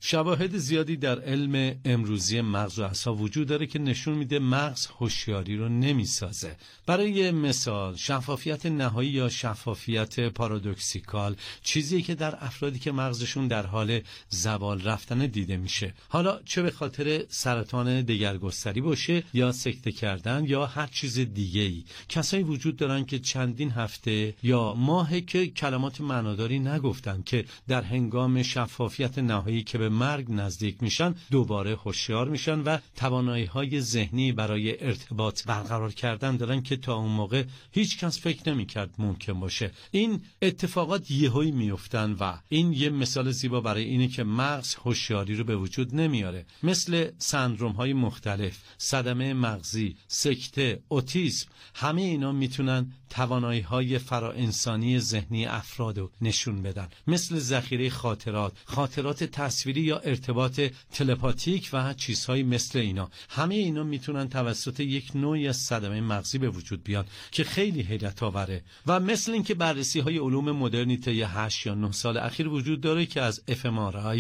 شواهد 0.04 0.58
زیادی 0.58 0.98
در 0.98 1.20
علم 1.20 1.76
امروزی 1.86 2.42
مغز 2.42 2.80
و 2.80 2.84
اعصاب 2.84 3.22
وجود 3.22 3.48
داره 3.48 3.66
که 3.68 3.80
نشون 3.80 4.18
میده 4.18 4.40
مغز 4.40 4.86
هوشیاری 4.86 5.58
رو 5.58 5.70
نمی‌سازه. 5.70 6.56
برای 6.86 7.32
مثال 7.32 7.96
شفافیت 7.96 8.66
نهایی 8.66 9.10
یا 9.10 9.30
شفافیت 9.30 10.20
پارادوکسیکال 10.20 11.36
چیزی 11.64 12.02
که 12.02 12.16
در 12.16 12.38
افرادی 12.40 12.80
که 12.80 12.92
مغزشون 12.92 13.48
در 13.48 13.66
حال 13.66 14.00
زوال 14.30 14.82
رفتن 14.82 15.26
دیده 15.26 15.58
میشه. 15.58 15.94
حالا 16.10 16.40
چه 16.46 16.62
به 16.62 16.72
خاطر 16.72 17.24
سرطان 17.30 18.02
دگرگستری 18.02 18.82
باشه 18.82 19.24
یا 19.34 19.52
سکته 19.52 19.92
کردن 19.92 20.46
یا 20.48 20.66
هر 20.66 20.88
چیز 20.88 21.20
دیگه 21.20 21.62
ای 21.62 21.84
کسایی 22.10 22.44
وجود 22.44 22.76
دارن 22.76 23.06
که 23.06 23.20
چندین 23.20 23.72
هفته 23.72 24.34
یا 24.44 24.74
ماهه 24.74 25.22
که 25.22 25.48
کلمات 25.48 26.02
معناداری 26.02 26.60
نگفتن 26.60 27.24
که 27.26 27.46
در 27.68 27.82
هنگام 27.82 28.44
شفافیت 28.44 29.20
نهایی 29.20 29.64
که 29.64 29.78
به 29.78 29.91
مرگ 29.92 30.26
نزدیک 30.30 30.84
میشن 30.84 31.16
دوباره 31.32 31.76
هوشیار 31.76 32.30
میشن 32.30 32.60
و 32.60 32.78
توانایی 32.96 33.46
های 33.46 33.82
ذهنی 33.82 34.32
برای 34.32 34.86
ارتباط 34.86 35.46
برقرار 35.46 35.92
کردن 35.92 36.38
دارن 36.38 36.62
که 36.62 36.76
تا 36.76 36.96
اون 36.96 37.12
موقع 37.12 37.44
هیچ 37.72 37.98
کس 37.98 38.20
فکر 38.20 38.54
نمی‌کرد 38.54 38.90
ممکن 38.98 39.40
باشه. 39.40 39.72
این 39.92 40.22
اتفاقات 40.42 41.12
یهویی 41.12 41.52
میفتن 41.52 42.12
و 42.20 42.38
این 42.50 42.74
یه 42.74 42.90
مثال 42.90 43.32
زیبا 43.32 43.62
برای 43.62 43.84
اینه 43.84 44.08
که 44.08 44.24
مغز 44.24 44.76
هوشیاری 44.76 45.36
رو 45.36 45.44
به 45.44 45.56
وجود 45.56 45.96
نمیاره. 45.96 46.46
مثل 46.64 47.12
سندروم 47.18 47.72
های 47.72 47.94
مختلف 47.94 48.58
صدمه 48.78 49.34
مغزی 49.34 49.96
سکته 50.08 50.80
اوتیسم 50.88 51.48
همه 51.76 52.02
اینا 52.02 52.32
می‌تونن 52.32 52.92
توانایی 53.10 53.62
های 53.62 53.98
فراانسانی 53.98 55.00
ذهنی 55.00 55.46
افراد 55.46 55.98
رو 55.98 56.12
نشون 56.22 56.62
بدن. 56.62 56.88
مثل 57.08 57.40
ذخیره 57.40 57.90
خاطرات 57.90 58.54
خاطرات 58.66 59.24
تصویری 59.24 59.81
یا 59.82 59.98
ارتباط 59.98 60.62
تلپاتیک 60.92 61.70
و 61.74 61.94
چیزهایی 61.94 62.44
مثل 62.44 62.80
اینا. 62.80 63.10
همه 63.30 63.56
اینا 63.56 63.84
می‌تونن 63.84 64.30
توسط 64.30 64.80
یک 64.80 65.12
نوعی 65.16 65.48
از 65.48 65.58
صدمه 65.58 66.02
مغزی 66.02 66.38
به 66.38 66.50
وجود 66.50 66.84
بیان 66.84 67.06
که 67.32 67.44
خیلی 67.44 67.82
حیرت 67.82 68.24
آوره. 68.24 68.64
و 68.88 69.00
مثل 69.00 69.32
اینکه 69.32 69.54
بررسی 69.54 70.00
های 70.00 70.18
علوم 70.18 70.52
مدرنی 70.52 70.98
طی 70.98 71.22
8 71.22 71.66
یا 71.66 71.74
9 71.74 71.92
سال 71.92 72.18
اخیر 72.18 72.48
وجود 72.48 72.82
داره 72.82 73.06
که 73.06 73.22
از 73.22 73.42
اف 73.48 73.66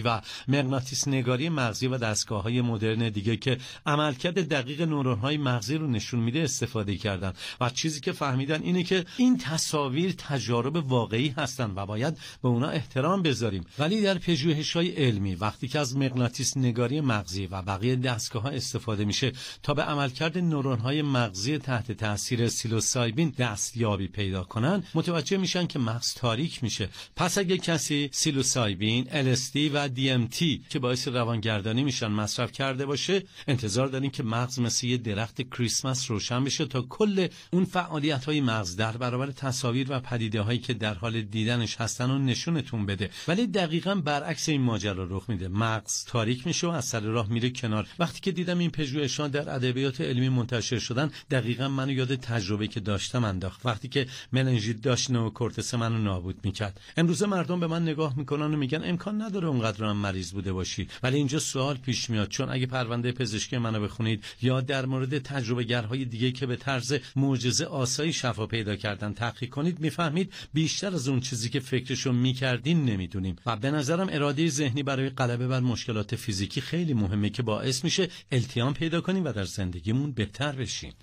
و 0.06 0.22
مغناطیس 0.48 1.08
نگاری 1.08 1.50
مغزی 1.50 1.88
و 1.88 1.98
دستگاه 1.98 2.44
های 2.44 2.62
مدرن 2.62 3.10
دیگه 3.10 3.38
که 3.38 3.58
عملکرد 3.86 4.48
دقیق 4.48 4.82
نورون 4.82 5.20
های 5.20 5.38
مغزی 5.38 5.78
رو 5.78 5.88
نشون 5.88 6.20
میده 6.20 6.40
استفاده 6.40 6.96
کردن. 6.96 7.34
و 7.62 7.70
چیزی 7.70 8.00
که 8.00 8.12
فهمیدن 8.12 8.62
اینه 8.64 8.84
که 8.84 9.06
این 9.18 9.38
تصاویر 9.38 10.12
تجارب 10.18 10.76
واقعی 10.76 11.34
هستن 11.38 11.74
و 11.76 11.86
باید 11.86 12.18
به 12.42 12.50
اونا 12.50 12.70
احترام 12.70 13.22
بذاریم. 13.22 13.64
ولی 13.80 14.02
در 14.02 14.18
پژوهش 14.18 14.76
های 14.76 14.90
علمی 14.90 15.36
وقتی 15.52 15.68
که 15.68 15.80
از 15.80 15.98
مغناطیس 15.98 16.58
نگاری 16.58 17.02
مغزی 17.02 17.46
و 17.46 17.62
بقیه 17.62 17.96
دستگاه 17.96 18.44
ها 18.44 18.50
استفاده 18.50 19.06
میشه 19.06 19.32
تا 19.64 19.74
به 19.74 19.84
عملکرد 19.84 20.38
نورون 20.38 20.80
های 20.80 21.02
مغزی 21.02 21.58
تحت 21.58 21.92
تاثیر 21.92 22.48
سیلوسایبین 22.48 23.30
دستیابی 23.38 24.08
پیدا 24.08 24.44
کنن 24.44 24.84
متوجه 24.96 25.38
میشن 25.38 25.68
که 25.68 25.80
مغز 25.80 26.14
تاریک 26.14 26.64
میشه. 26.64 26.90
پس 27.16 27.38
اگه 27.38 27.58
کسی 27.58 28.10
سیلوسایبین 28.12 29.06
LSD 29.06 29.56
و 29.74 29.88
DMT 29.88 30.44
که 30.70 30.80
باعث 30.80 31.08
روانگردانی 31.08 31.84
میشن 31.84 32.08
مصرف 32.08 32.52
کرده 32.52 32.86
باشه 32.86 33.24
انتظار 33.48 33.88
داریم 33.88 34.12
که 34.12 34.24
مغز 34.24 34.60
مثل 34.60 34.88
یه 34.88 34.98
درخت 34.98 35.42
کریسمس 35.42 36.12
روشن 36.12 36.44
بشه 36.44 36.66
تا 36.66 36.82
کل 36.82 37.28
اون 37.54 37.66
فعالیت 37.66 38.26
های 38.26 38.42
مغز 38.42 38.76
در 38.76 38.98
برابر 38.98 39.32
تصاویر 39.32 39.88
و 39.90 40.00
پدیده 40.00 40.42
هایی 40.42 40.60
که 40.60 40.74
در 40.74 40.94
حال 40.94 41.22
دیدنش 41.22 41.76
هستن 41.76 42.12
و 42.12 42.18
نشونتون 42.18 42.86
بده. 42.86 43.10
ولی 43.28 43.48
دقیقا 43.48 43.96
برعکس 43.96 44.50
این 44.50 44.62
ماجرا 44.62 45.08
رخ 45.10 45.30
میده. 45.30 45.41
مغز 45.48 46.06
تاریک 46.06 46.48
میشه 46.48 46.68
و 46.68 46.70
از 46.70 46.86
سر 46.86 47.00
راه 47.00 47.30
میره 47.30 47.50
کنار. 47.50 47.88
وقتی 48.00 48.20
که 48.20 48.32
دیدم 48.32 48.60
این 48.60 48.72
پژوهشان 48.72 49.32
در 49.32 49.56
ادبیات 49.56 50.02
علمی 50.02 50.30
منتشر 50.30 50.80
شدن 50.80 51.12
دقیقا 51.32 51.68
منو 51.68 51.92
یاد 51.92 52.16
تجربه 52.16 52.68
که 52.68 52.80
داشتم 52.80 53.24
انداخت. 53.24 53.66
وقتی 53.66 53.88
که 53.88 54.08
ملنژیت 54.34 54.82
داشت 54.82 55.10
و 55.10 55.30
کورتس 55.30 55.74
منو 55.74 55.98
نابود 55.98 56.40
می‌کرد. 56.44 56.80
امروزه 56.98 57.26
مردم 57.26 57.60
به 57.60 57.68
من 57.68 57.82
نگاه 57.82 58.18
می‌کنن 58.18 58.54
و 58.54 58.58
میگن 58.58 58.82
امکان 58.84 59.22
نداره 59.22 59.48
اونقدر 59.48 59.86
هم 59.86 59.98
مریض 59.98 60.32
بوده 60.32 60.54
باشی. 60.54 60.88
ولی 61.04 61.18
اینجا 61.18 61.40
سوال 61.40 61.78
پیش 61.78 62.10
میاد. 62.10 62.28
چون 62.28 62.50
اگه 62.50 62.66
پرونده 62.66 63.12
پزشکی 63.12 63.58
منو 63.58 63.80
بخونید 63.80 64.24
یا 64.42 64.62
در 64.62 64.86
مورد 64.86 65.20
تجربه 65.20 65.64
گرهای 65.64 66.06
دیگه 66.06 66.32
که 66.32 66.46
به 66.46 66.56
طرز 66.56 66.94
معجزه 67.16 67.66
آسایی 67.66 68.14
شفا 68.14 68.48
پیدا 68.48 68.76
کردن 68.76 69.14
تحقیق 69.14 69.50
کنید 69.50 69.80
می‌فهمید 69.80 70.34
بیشتر 70.54 70.94
از 70.94 71.08
اون 71.08 71.20
چیزی 71.20 71.50
که 71.50 71.60
فکرشو 71.60 72.12
می‌کردین 72.12 72.86
نمی‌دونیم. 72.86 73.36
و 73.46 73.56
به 73.56 73.72
نظرم 73.72 74.08
اراده 74.12 74.50
ذهنی 74.50 74.84
برای 74.84 75.10
غلبه 75.22 75.48
بر 75.48 75.60
مشکلات 75.60 76.16
فیزیکی 76.16 76.62
خیلی 76.62 76.94
مهمه 76.94 77.30
که 77.30 77.44
باعث 77.44 77.84
میشه 77.84 78.08
التیام 78.32 78.74
پیدا 78.74 79.02
کنیم 79.02 79.26
و 79.26 79.32
در 79.32 79.44
زندگیمون 79.44 80.12
بهتر 80.12 80.52
بشیم. 80.52 80.94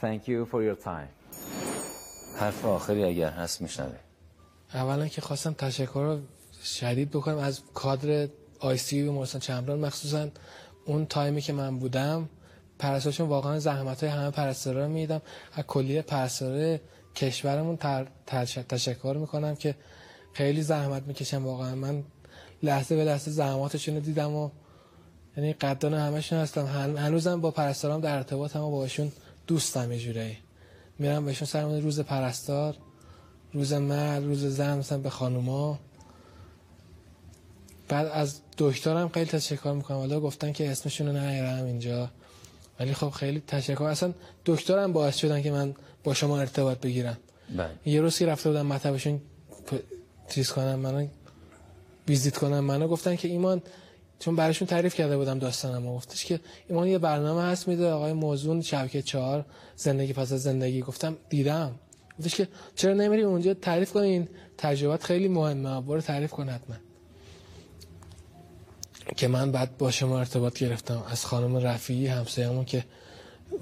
Thank 0.00 0.22
you 0.22 0.50
for 0.52 0.60
your 0.68 0.84
time. 0.84 1.08
حرف 2.40 2.64
آخری 2.64 3.04
اگر 3.04 3.30
هست 3.30 3.62
میشنوه 3.62 3.98
اولا 4.74 5.08
که 5.08 5.20
خواستم 5.20 5.52
تشکر 5.52 5.92
رو 6.00 6.20
شدید 6.64 7.10
بکنم 7.10 7.38
از 7.38 7.60
کادر 7.74 8.28
آی 8.60 8.76
سی 8.76 9.02
و 9.02 9.12
مرسان 9.12 9.40
چمران. 9.40 9.78
مخصوصا 9.78 10.28
اون 10.84 11.06
تایمی 11.06 11.40
که 11.40 11.52
من 11.52 11.78
بودم 11.78 12.28
پرستارشون 12.78 13.28
واقعا 13.28 13.58
زحمت 13.58 14.04
های 14.04 14.12
همه 14.12 14.30
پرستارا 14.30 14.84
رو 14.84 14.92
میدم 14.92 15.22
از 15.52 15.64
کلیه 15.64 16.02
پرستاره 16.02 16.80
کشورمون 17.14 17.76
تر... 17.76 18.06
تشکر 18.68 19.16
می‌کنم 19.20 19.54
که 19.56 19.74
خیلی 20.32 20.62
زحمت 20.62 21.02
می‌کشم 21.02 21.44
واقعا 21.44 21.74
من 21.74 22.04
لحظه 22.64 22.96
به 22.96 23.04
لحظه 23.04 23.30
زحماتشون 23.30 23.94
رو 23.94 24.00
دیدم 24.00 24.32
و 24.34 24.50
یعنی 25.36 25.52
قدان 25.52 25.94
همشون 25.94 26.38
هستم. 26.38 26.66
هنوزم 26.96 27.40
با 27.40 27.50
پرستارام 27.50 28.00
در 28.00 28.16
ارتباطم 28.16 28.60
و 28.60 28.70
باشون 28.70 29.12
دوستم 29.46 29.92
یه 29.92 29.98
جورایی. 29.98 30.38
میرم 30.98 31.24
بهشون 31.24 31.46
سرمون 31.46 31.82
روز 31.82 32.00
پرستار 32.00 32.76
روز 33.52 33.72
مرد 33.72 34.24
روز 34.24 34.44
زن 34.44 34.78
مثلا 34.78 34.98
به 34.98 35.10
خانوما. 35.10 35.78
بعد 37.88 38.06
از 38.06 38.40
دکترم 38.58 39.08
خیلی 39.08 39.26
تشکر 39.26 39.72
می‌کنم. 39.72 39.96
حالا 39.96 40.20
گفتن 40.20 40.52
که 40.52 40.70
اسمشون 40.70 41.06
رو 41.06 41.12
نیارم 41.12 41.64
اینجا. 41.64 42.10
ولی 42.80 42.94
خب 42.94 43.10
خیلی 43.10 43.42
تشکر. 43.46 43.84
اصلا 43.84 44.14
دکترم 44.44 44.92
باعث 44.92 45.16
شدن 45.16 45.42
که 45.42 45.50
من 45.50 45.74
با 46.04 46.14
شما 46.14 46.40
ارتباط 46.40 46.78
بگیرم. 46.78 47.16
بله. 47.56 47.70
یه 47.86 48.00
روز 48.00 48.18
که 48.18 48.26
رفته 48.26 48.48
بودم 48.48 48.66
مطبشون 48.66 49.20
چیز 50.28 50.50
کنم 50.50 50.74
منو 50.74 51.06
ویزیت 52.08 52.38
کنم 52.38 52.60
منو 52.60 52.88
گفتن 52.88 53.16
که 53.16 53.28
ایمان 53.28 53.62
چون 54.18 54.36
براشون 54.36 54.68
تعریف 54.68 54.94
کرده 54.94 55.16
بودم 55.16 55.38
داستانم 55.38 55.94
گفتش 55.94 56.24
که 56.24 56.40
ایمان 56.68 56.88
یه 56.88 56.98
برنامه 56.98 57.42
هست 57.42 57.68
میده 57.68 57.90
آقای 57.90 58.12
موزون 58.12 58.62
شبکه 58.62 59.02
چهار 59.02 59.44
زندگی 59.76 60.12
پس 60.12 60.32
از 60.32 60.42
زندگی. 60.42 60.80
گفتم 60.82 61.16
دیدم. 61.28 61.74
گفتش 62.18 62.34
که 62.34 62.48
چرا 62.74 62.94
نمیری 62.94 63.22
اونجا؟ 63.22 63.54
تعریف 63.54 63.92
کنی 63.92 64.06
این 64.06 64.28
تجربات 64.58 65.02
خیلی 65.02 65.28
مهمه. 65.28 65.80
برو 65.80 66.00
تعریف 66.00 66.30
کن 66.30 66.48
حتما. 66.48 66.76
که 69.16 69.28
من 69.28 69.52
بعد 69.52 69.78
با 69.78 69.90
شما 69.90 70.18
ارتباط 70.18 70.58
گرفتم. 70.58 71.02
از 71.10 71.26
خانم 71.26 71.56
رفیعی 71.56 72.06
همسایه‌مون 72.06 72.64
که 72.64 72.84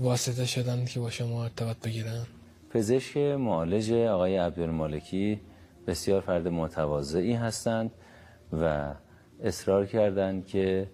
واسطه 0.00 0.46
شدن 0.46 0.84
که 0.84 1.00
با 1.00 1.10
شما 1.10 1.42
ارتباط 1.42 1.76
بگیرن. 1.84 2.26
پزشک 2.70 3.16
معالج 3.16 3.92
آقای 3.92 4.36
عبدالمالکی 4.36 5.40
بسیار 5.86 6.20
فرد 6.20 6.48
متواضعی 6.48 7.32
هستند. 7.32 7.90
و 8.52 8.94
اصرار 9.42 9.86
کردند 9.86 10.46
که 10.46 10.88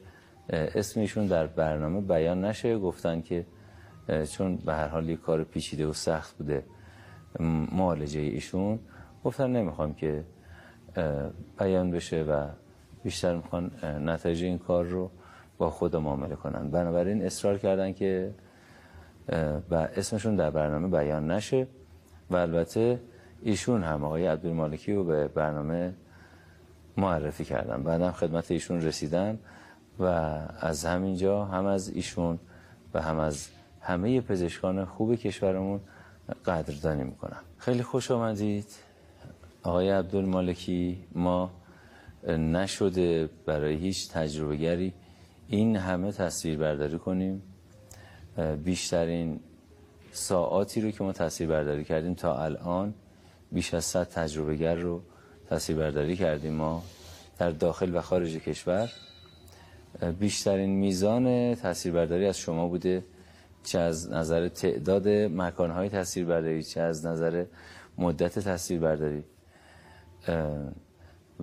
اه، 0.50 0.60
اسم 0.74 1.00
ایشون 1.00 1.26
در 1.26 1.46
برنامه 1.46 2.00
بیان 2.00 2.44
نشه. 2.44 2.78
گفتن 2.78 3.20
که 3.20 3.46
چون 4.30 4.56
به 4.56 4.74
هر 4.74 4.88
حال 4.88 5.08
یک 5.08 5.20
کار 5.20 5.44
پیچیده 5.44 5.86
و 5.86 5.92
سخت 5.92 6.38
بوده 6.38 6.64
معالجه 7.72 8.20
ایشون. 8.20 8.78
گفتن 9.24 9.50
نمی‌خوام 9.50 9.94
که 9.94 10.24
بیان 11.58 11.90
بشه 11.90 12.22
و 12.22 12.46
بیشتر 13.04 13.36
می‌خوان 13.36 13.70
نتایج 13.82 14.44
این 14.44 14.58
کار 14.58 14.84
رو 14.84 15.10
با 15.58 15.70
خود 15.70 15.96
معامله 15.96 16.34
کنن. 16.34 16.70
بنابراین 16.70 17.22
اصرار 17.22 17.58
کردن 17.58 17.92
که 17.92 18.34
و 19.70 19.74
اسمشون 19.74 20.36
در 20.36 20.50
برنامه 20.50 20.88
بیان 20.88 21.30
نشه. 21.30 21.66
و 22.30 22.36
البته 22.36 23.00
ایشون 23.42 23.82
هم 23.82 24.04
آقای 24.04 24.26
عبدالمالکی 24.26 24.92
رو 24.92 25.04
به 25.04 25.28
برنامه 25.28 25.94
معرفی 26.98 27.44
کردم. 27.44 27.82
بعدم 27.82 28.12
خدمت 28.12 28.50
ایشون 28.50 28.82
رسیدم 28.82 29.38
و 29.98 30.04
از 30.60 30.84
همینجا 30.84 31.44
هم 31.44 31.66
از 31.66 31.88
ایشون 31.88 32.38
و 32.94 33.02
هم 33.02 33.18
از 33.18 33.48
همه 33.80 34.20
پزشکان 34.20 34.84
خوب 34.84 35.14
کشورمون 35.14 35.80
قدردانی 36.46 37.04
می‌کنم. 37.04 37.40
خیلی 37.58 37.82
خوش 37.82 38.10
آمدید. 38.10 38.66
آقای 39.62 39.90
عبدالمالکی 39.90 40.98
ما 41.12 41.50
نشده 42.28 43.30
برای 43.46 43.74
هیچ 43.74 44.10
تجربهگری 44.10 44.92
این 45.48 45.76
همه 45.76 46.12
تصویر 46.12 46.58
برداری 46.58 46.98
کنیم. 46.98 47.42
بیشترین 48.64 49.40
ساعاتی 50.12 50.80
رو 50.80 50.90
که 50.90 51.04
ما 51.04 51.12
تصویر 51.12 51.50
برداری 51.50 51.84
کردیم 51.84 52.14
تا 52.14 52.42
الان 52.44 52.94
بیش 53.52 53.74
از 53.74 53.84
100 53.84 54.08
تجربهگر 54.08 54.74
رو 54.74 55.02
تصویر 55.50 55.78
برداری 55.78 56.16
کردیم 56.16 56.52
ما 56.52 56.82
در 57.38 57.50
داخل 57.50 57.96
و 57.96 58.00
خارج 58.00 58.36
کشور. 58.36 58.90
بیشترین 60.18 60.70
میزان 60.70 61.54
تصویر 61.54 61.94
برداری 61.94 62.26
از 62.26 62.38
شما 62.38 62.68
بوده 62.68 63.04
چه 63.64 63.78
از 63.78 64.12
نظر 64.12 64.48
تعداد 64.48 65.08
مکانهای 65.08 65.88
تصویر 65.88 66.26
برداری 66.26 66.62
چه 66.62 66.80
از 66.80 67.06
نظر 67.06 67.44
مدت 67.98 68.38
تصویر 68.38 68.80
برداری. 68.80 69.24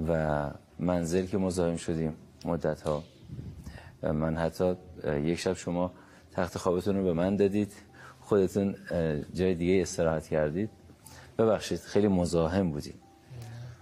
و 0.08 0.52
منزل 0.80 1.26
که 1.26 1.38
مزاحم 1.38 1.76
شدیم 1.76 2.14
مدت 2.46 2.82
ها 2.82 3.04
من 4.04 4.38
حتی 4.38 4.76
یک 5.06 5.40
شب 5.40 5.54
شما 5.54 5.92
تخت 6.32 6.58
خوابتون 6.58 6.96
رو 6.96 7.04
به 7.04 7.14
من 7.14 7.36
دادید. 7.36 7.74
خودتون 8.20 8.76
جای 9.34 9.56
دیگه 9.56 9.82
استراحت 9.82 10.28
کردید. 10.28 10.70
ببخشید 11.38 11.80
خیلی 11.80 12.08
مزاحم 12.08 12.72
بودیم. 12.72 12.94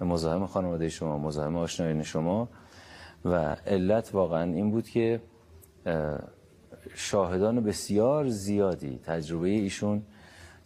مزاحم 0.02 0.46
خانواده 0.46 0.90
شما 0.90 1.18
مزاحم 1.18 1.56
آشنایان 1.56 2.04
شما. 2.04 2.50
و 3.26 3.56
علت 3.68 4.10
واقعا 4.14 4.54
این 4.54 4.72
بود 4.72 4.90
که 4.90 5.22
شاهدان 6.96 7.64
بسیار 7.64 8.28
زیادی 8.28 9.00
تجربه 9.04 9.50
ایشون 9.50 10.04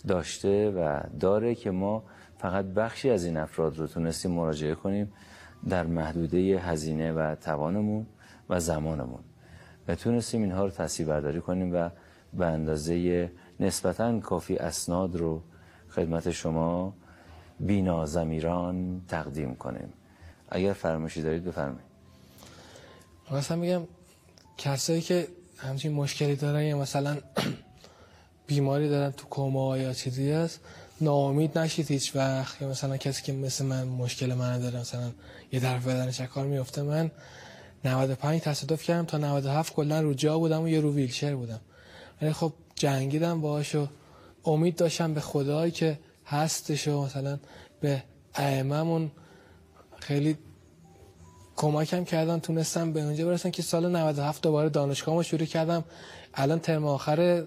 داشته 0.08 0.70
و 0.70 1.00
داره 1.20 1.56
که 1.56 1.72
ما 1.72 2.04
فقط 2.38 2.66
بخشی 2.66 3.10
از 3.10 3.26
این 3.26 3.38
افراد 3.38 3.78
رو 3.78 3.88
تونستیم 3.88 4.32
مراجعه 4.32 4.76
کنیم 4.76 5.14
در 5.70 5.86
محدوده 5.86 6.38
هزینه 6.38 7.12
و 7.12 7.36
توانمون 7.36 8.06
و 8.50 8.60
زمانمون. 8.60 9.20
و 9.88 9.96
تونستیم 9.96 10.42
اینها 10.42 10.66
رو 10.66 10.72
تصویر 10.72 11.10
برداری 11.10 11.42
کنیم 11.42 11.74
و 11.74 11.90
به 12.34 12.46
اندازه 12.46 13.32
نسبتا 13.60 14.20
کافی 14.20 14.58
اسناد 14.58 15.16
رو 15.16 15.42
خدمت 15.90 16.32
شما 16.32 16.94
بینا 17.60 18.06
زمیران 18.06 19.02
تقدیم 19.08 19.56
کنیم. 19.56 19.94
اگر 20.50 20.74
فرمایشی 20.74 21.22
دارید 21.22 21.46
بفرمایید. 21.46 21.88
مثلا 23.32 23.58
میگم 23.58 23.82
کسایی 24.58 25.02
که 25.02 25.28
همچین 25.58 25.94
مشکلی 25.94 26.36
دارن 26.36 26.62
یا 26.62 26.78
مثلا 26.78 27.18
بیماری 28.48 28.90
دارن 28.90 29.12
تو 29.12 29.28
کما 29.30 29.78
یا 29.78 29.94
چیزی 29.94 30.32
هست 30.32 30.60
ناامید 31.02 31.58
نشید 31.58 31.92
هیچ 31.92 32.16
وقت. 32.16 32.62
یا 32.62 32.70
مثلا 32.70 32.98
کسی 32.98 33.24
که 33.24 33.34
مثل 33.34 33.66
من 33.66 33.84
مشکل 33.84 34.34
من 34.34 34.60
داره 34.60 34.80
مثلا 34.80 35.12
یه 35.52 35.60
طرف 35.60 35.88
بدن 35.88 36.12
چکار 36.12 36.46
میفته 36.46 36.82
من 36.82 37.12
95 37.86 38.42
تصادف 38.42 38.84
کردم 38.84 39.06
تا 39.06 39.18
97 39.18 39.74
کلا 39.74 40.02
رو 40.02 40.14
جا 40.14 40.40
بودم 40.40 40.64
و 40.64 40.68
یه 40.68 40.80
رو 40.80 40.94
ویلچر 40.94 41.36
بودم. 41.36 41.60
ولی 42.22 42.34
خب 42.34 42.54
جنگیدم 42.76 43.42
باهاش 43.42 43.76
و 43.76 43.88
امید 44.46 44.76
داشتم 44.76 45.14
به 45.14 45.22
خدایی 45.22 45.72
که 45.72 46.00
هستش 46.28 46.88
و 46.88 47.04
مثلا 47.06 47.40
به 47.82 48.04
ائممون 48.36 49.12
خیلی 50.00 50.38
کمکم 51.56 52.04
کردن 52.04 52.40
تونستم 52.40 52.94
به 52.94 53.02
اونجا 53.02 53.26
برسم 53.26 53.50
که 53.52 53.62
سال 53.62 53.96
97 53.96 54.44
دوباره 54.44 54.70
دانشگاهمو 54.70 55.24
شروع 55.24 55.46
کردم. 55.46 55.84
الان 56.34 56.60
ترم 56.60 56.86
آخر 56.86 57.44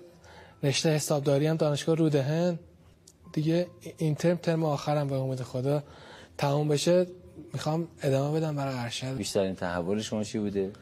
رشته 0.62 0.90
حسابداری 0.90 1.46
هم 1.46 1.56
دانشگاه 1.56 1.96
رودهن. 1.96 2.58
دیگه 3.32 3.66
این 3.98 4.14
ترم 4.14 4.36
ترم 4.36 4.64
آخرم 4.64 5.08
به 5.08 5.16
امید 5.16 5.42
خدا 5.42 5.82
تموم 6.38 6.68
بشه. 6.68 7.06
می‌خوام 7.52 7.88
ادامه 8.02 8.40
بدم 8.40 8.56
برای 8.56 8.74
ارشد. 8.74 9.16
بیشترین 9.16 9.54
تحول 9.54 10.00
شما 10.00 10.24
چی 10.24 10.38
بوده؟ 10.38 10.72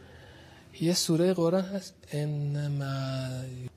یه 0.80 0.94
سوره 0.94 1.34
قرآن 1.34 1.64
هست. 1.64 1.94
انما 2.12 3.28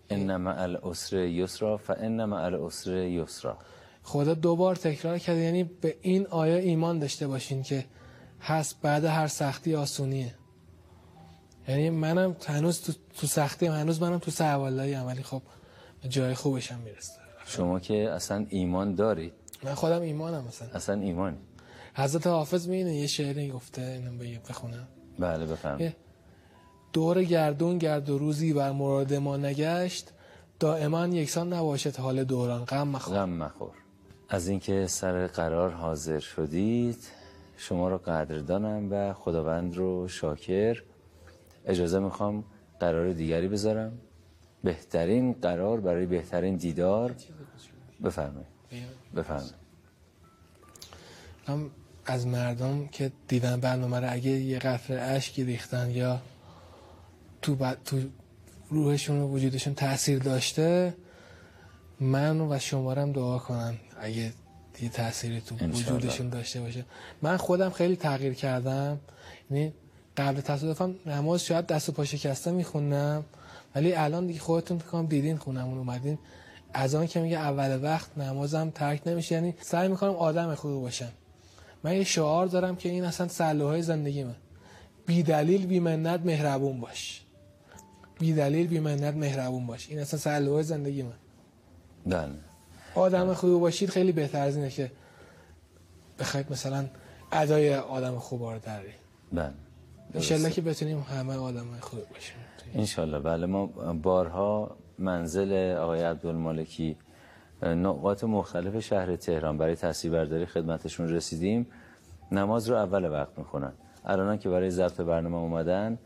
انما 0.10 0.52
الاسر 0.52 1.18
یسرا 1.18 1.78
فانما 1.78 2.40
الاسر 2.40 2.92
یسرا. 2.92 3.58
خدا 4.04 4.34
دوبار 4.34 4.76
تکرار 4.76 5.18
کرده 5.18 5.40
یعنی 5.40 5.64
به 5.64 5.96
این 6.02 6.28
آیه 6.28 6.56
ایمان 6.56 7.00
داشته 7.00 7.28
باشین 7.28 7.64
که 7.64 7.86
هست 8.42 8.82
بعد 8.82 9.06
هر 9.06 9.28
سختی 9.28 9.76
آسونیه. 9.76 10.36
یعنی 11.68 11.90
منم 11.90 12.36
هنوز 12.48 12.82
تو, 12.82 12.94
تو 13.18 13.28
سختی 13.28 13.66
هم. 13.66 13.74
هنوز 13.74 14.02
منم 14.02 14.18
تو 14.20 14.32
سوالایی 14.32 14.94
هم 14.94 15.08
ولی 15.08 15.24
خب 15.24 15.42
جای 16.10 16.34
خوبشم 16.34 16.80
می‌رسه. 16.80 17.14
شما 17.46 17.80
که 17.80 18.10
اصلا 18.10 18.46
ایمان 18.50 18.96
دارید 18.96 19.34
من 19.64 19.74
خودم 19.74 20.02
ایمانم 20.02 20.44
مثلا 20.48 20.68
اصلا 20.68 21.02
ایمانی؟ 21.02 21.38
حضرت 21.96 22.28
حافظ 22.28 22.68
میینه 22.68 22.96
یه 22.96 23.08
شعری 23.08 23.52
گفته 23.52 23.82
اینم 23.82 24.18
بخونم. 24.50 24.88
بله 25.20 25.46
بفرمایید. 25.46 25.96
دور 26.94 27.24
گردون 27.24 27.78
گرد 27.78 28.10
و 28.10 28.18
روزی 28.18 28.54
بر 28.54 28.72
مراد 28.72 29.14
ما 29.14 29.38
نگشت 29.38 30.12
دائما 30.60 31.08
یکسان 31.08 31.54
نباشد 31.54 31.96
حال 31.96 32.24
دوران. 32.24 32.66
غم 32.66 32.88
مخور. 32.88 33.16
غم 33.16 33.30
مخور. 33.30 33.72
از 34.34 34.48
اینکه 34.48 34.88
سر 34.88 35.28
قرار 35.28 35.72
حاضر 35.72 36.20
شدید 36.20 36.98
شما 37.58 37.90
رو 37.90 37.98
قدردانم 37.98 38.92
و 38.92 39.14
خداوند 39.14 39.78
رو 39.78 40.08
شاکر. 40.08 40.84
اجازه 41.66 42.00
می‌خوام 42.00 42.44
قرار 42.80 43.14
دیگری 43.14 43.48
بذارم. 43.48 43.92
بهترین 44.64 45.34
قرار 45.34 45.80
برای 45.80 46.06
بهترین 46.06 46.56
دیدار. 46.56 47.16
بفرمایید. 48.04 48.48
بفرمایید. 49.16 49.54
از 52.06 52.28
مردم 52.28 52.88
که 52.88 53.12
دیدن 53.28 53.60
برنامه 53.60 54.00
رو 54.00 54.14
اگه 54.14 54.32
یه 54.32 54.60
قطره 54.60 55.02
اشکی 55.02 55.44
ریختن 55.44 55.90
یا 55.90 56.22
تو, 57.42 57.56
ب... 57.56 57.74
تو 57.86 57.98
روحشون 58.70 59.22
و 59.22 59.28
وجودشون 59.28 59.74
تاثیر 59.74 60.20
داشته 60.20 60.94
من 62.00 62.42
و 62.42 62.60
شمارم 62.60 63.12
دعا 63.12 63.38
کنن. 63.38 63.78
اگه 64.02 64.34
یه 64.82 64.90
تأثیری 64.90 65.42
تو 65.42 65.56
وجودشون 65.56 66.30
داشته 66.30 66.62
باشه. 66.62 66.86
من 67.22 67.38
خودم 67.38 67.70
خیلی 67.70 67.96
تغییر 67.96 68.34
کردم. 68.34 69.00
یعنی 69.52 69.74
قبل 70.18 70.42
تصادفم 70.42 70.96
نماز 71.06 71.46
شاید 71.46 71.68
دست 71.68 71.90
و 71.90 71.92
پا 71.92 72.06
شکسته 72.06 72.52
می‌خونم 72.52 73.26
ولی 73.76 73.94
الان 73.94 74.28
دیگه 74.28 74.40
خودتون 74.40 74.80
کنم 74.80 75.06
دیدین 75.06 75.38
خونمون 75.38 75.78
اومدین. 75.78 76.20
از 76.74 76.96
آن 76.96 77.08
که 77.08 77.20
میگه 77.20 77.38
اول 77.38 77.84
وقت 77.84 78.18
نمازم 78.18 78.70
ترک 78.70 79.02
نمیشه 79.06 79.36
یعنی 79.36 79.56
سعی 79.62 79.88
می‌کنم 79.88 80.16
آدم 80.16 80.56
خوبی 80.56 80.82
باشم. 80.82 81.12
من 81.84 81.96
یه 81.96 82.04
شعار 82.04 82.46
دارم 82.46 82.76
که 82.76 82.90
این 82.90 83.04
اصلا 83.04 83.28
سلوهای 83.28 83.82
زندگی 83.82 84.24
من. 84.24 84.36
بی 85.06 85.24
دلیل 85.24 85.66
بی 85.66 85.80
منت 85.80 86.20
مهربون 86.20 86.80
باش. 86.80 87.22
بی 88.20 88.34
دلیل 88.34 88.68
بی 88.68 88.80
منت 88.80 89.16
مهربون 89.16 89.68
باشی 89.68 89.92
این 89.92 90.00
اصلا 90.00 90.20
سلوه 90.20 90.62
زندگی 90.62 91.04
من. 91.04 91.14
بله. 92.06 92.51
آدم 92.96 93.34
خوبی 93.34 93.60
باشید 93.60 93.90
خیلی 93.90 94.12
بهتر 94.12 94.42
از 94.42 94.56
اینه 94.56 94.70
که 94.70 94.92
بخواید 96.20 96.52
مثلا 96.52 96.86
ادای 97.32 97.76
آدم 97.76 98.18
خوب 98.18 98.44
رو 98.44 98.60
داری 98.60 98.94
بله 99.34 99.54
انشالله 100.14 100.50
که 100.50 100.62
بتونیم 100.62 101.00
همه 101.00 101.36
آدم 101.36 101.66
خوب 101.80 102.00
باشیم. 102.00 102.36
انشالله 102.76 103.20
بله. 103.20 103.46
ما 103.46 103.66
بارها 103.94 104.78
منزل 105.00 105.76
آقای 105.78 106.02
عبدالمالکی 106.02 106.98
نقاط 107.64 108.24
مختلف 108.24 108.80
شهر 108.80 109.16
تهران 109.16 109.58
برای 109.58 109.76
تصویر 109.76 110.14
برداری 110.14 110.46
خدمتشون 110.46 111.10
رسیدیم. 111.10 111.68
نماز 112.32 112.70
رو 112.70 112.76
اول 112.76 113.12
وقت 113.12 113.38
می‌خونن. 113.38 113.74
الان 114.06 114.38
که 114.38 114.50
برای 114.50 114.70
ضبط 114.70 115.02
برنامه 115.02 115.38
اومدن 115.38 115.98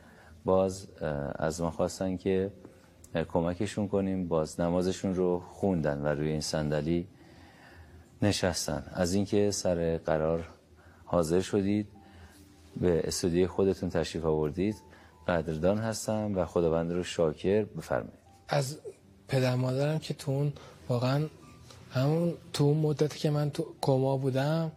باز 0.46 0.88
از 1.36 1.62
ما 1.62 1.72
خواستن 1.72 2.18
که 2.18 2.52
کمکشون 3.24 3.88
کنیم 3.88 4.28
باز 4.28 4.60
نمازشون 4.60 5.16
رو 5.16 5.40
خوندن 5.40 6.02
و 6.02 6.08
روی 6.08 6.30
این 6.30 6.42
صندلی 6.42 7.08
نشستن. 8.22 8.84
از 8.94 9.14
اینکه 9.14 9.52
سر 9.52 9.98
قرار 9.98 10.50
حاضر 11.06 11.42
شدید 11.42 11.88
به 12.82 13.02
استودیوی 13.08 13.48
خودتون 13.48 13.90
تشریف 13.90 14.26
آوردید. 14.26 14.76
قدردان 15.28 15.78
هستم 15.78 16.38
و 16.38 16.46
خداوند 16.46 16.92
رو 16.92 17.04
شاکر 17.04 17.64
بفرمایید. 17.64 18.20
از 18.48 18.80
پدر 19.28 19.56
مادرم 19.56 20.00
که 20.00 20.14
تو 20.14 20.32
اون 20.32 20.54
واقعا 20.90 21.28
همون 21.92 22.34
تو 22.54 22.64
اون 22.64 22.78
مدتی 22.78 23.20
که 23.20 23.30
من 23.30 23.50
تو 23.50 23.66
کما 23.82 24.18
بودم 24.18 24.72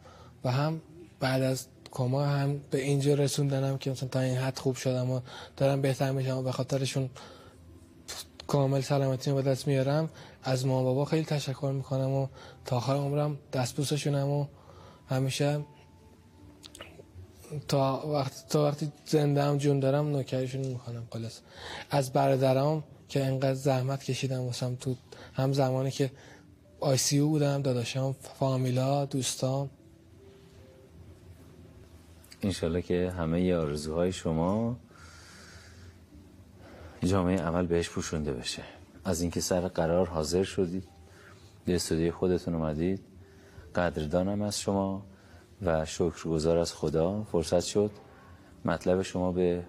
و 0.44 0.52
هم 0.52 0.80
بعد 1.20 1.42
از 1.42 1.66
کما 1.90 2.24
هم 2.24 2.60
به 2.70 2.82
اینجا 2.82 3.14
رسوندنم 3.14 3.78
که 3.78 3.90
مثلا 3.90 4.08
تا 4.08 4.20
این 4.20 4.36
حد 4.36 4.58
خوب 4.58 4.76
شدم 4.76 5.10
و 5.10 5.20
دارم 5.56 5.82
بهتر 5.82 6.12
میشم 6.12 6.36
و 6.36 6.42
به 6.42 6.52
خاطرشون 6.52 7.10
کامل 8.48 8.80
سلامتی 8.80 9.32
به 9.32 9.42
دست 9.42 9.66
میارم. 9.66 10.10
از 10.42 10.66
مامان 10.66 10.84
بابا 10.84 11.04
خیلی 11.04 11.24
تشکر 11.24 11.72
می‌کنم 11.74 12.10
و 12.10 12.26
تا 12.64 12.76
آخر 12.76 12.94
عمرم 12.94 13.38
دستبوسشونم 13.52 14.28
و 14.28 14.46
همیشه 15.08 15.60
تا 17.68 18.02
وقت 18.06 18.48
تا 18.48 18.64
وقتی 18.64 18.92
زنده 19.06 19.42
هم 19.42 19.56
جون 19.58 19.80
دارم 19.80 20.08
نوکریشون 20.08 20.66
می‌کنم. 20.66 21.06
خلاص. 21.10 21.40
از 21.90 22.12
برادرام 22.12 22.84
که 23.08 23.24
انقدر 23.24 23.54
زحمت 23.54 24.04
کشیدم 24.04 24.40
واسم 24.40 24.74
تو 24.74 24.94
هم 25.34 25.52
زمانی 25.52 25.90
که 25.90 26.10
آی 26.80 26.96
سی 26.96 27.18
او 27.18 27.30
بودم 27.30 27.62
داداشام 27.62 28.12
فامیلا 28.12 29.04
دوستام 29.04 29.70
انشالله 32.42 32.82
که 32.82 33.12
همه 33.18 33.54
آرزوهای 33.54 34.12
شما 34.12 34.76
جامعه 37.02 37.38
عمل 37.38 37.66
بهش 37.66 37.90
پوشونده 37.90 38.32
بشه. 38.32 38.62
از 39.04 39.20
اینکه 39.20 39.40
سر 39.40 39.68
قرار 39.68 40.06
حاضر 40.06 40.42
شدید 40.42 40.84
به 41.64 41.74
استودیوی 41.74 42.10
خودتون 42.10 42.54
اومدید. 42.54 43.00
قدردانم 43.74 44.42
از 44.42 44.60
شما 44.60 45.06
و 45.62 45.84
شکرگزار 45.84 46.58
از 46.58 46.72
خدا. 46.74 47.22
فرصت 47.22 47.60
شد 47.60 47.90
مطلب 48.64 49.02
شما 49.02 49.32
به 49.32 49.64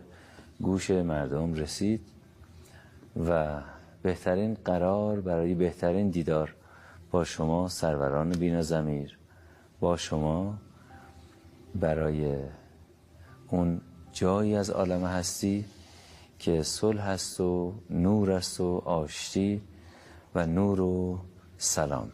گوش 0.62 0.92
مردم 0.92 1.54
رسید 1.54 2.02
و 3.28 3.62
بهترین 4.02 4.58
قرار 4.66 5.22
برای 5.22 5.54
بهترین 5.54 6.10
دیدار 6.10 6.56
با 7.12 7.24
شما 7.24 7.68
سروران 7.68 8.30
بینا 8.30 8.62
زمیر 8.62 9.18
با 9.80 9.98
شما 9.98 10.58
برای 11.76 12.36
اون 13.48 13.82
جایی 14.12 14.56
از 14.56 14.70
عالم 14.70 15.06
هستی 15.06 15.66
که 16.40 16.64
صلح 16.64 17.04
است 17.04 17.42
و 17.42 17.74
نور 17.90 18.32
است 18.32 18.62
و 18.62 18.82
آشتی 18.86 19.62
و 20.36 20.46
نور 20.46 20.82
و 20.82 21.20
سلام. 21.58 22.12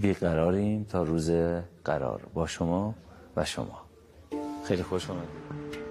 بیقراریم 0.00 0.84
تا 0.84 1.02
روز 1.02 1.30
قرار 1.84 2.20
با 2.34 2.46
شما 2.46 2.94
و 3.36 3.44
شما. 3.44 3.80
خیلی 4.64 4.82
خوش 4.82 5.10
آمدید 5.10 5.83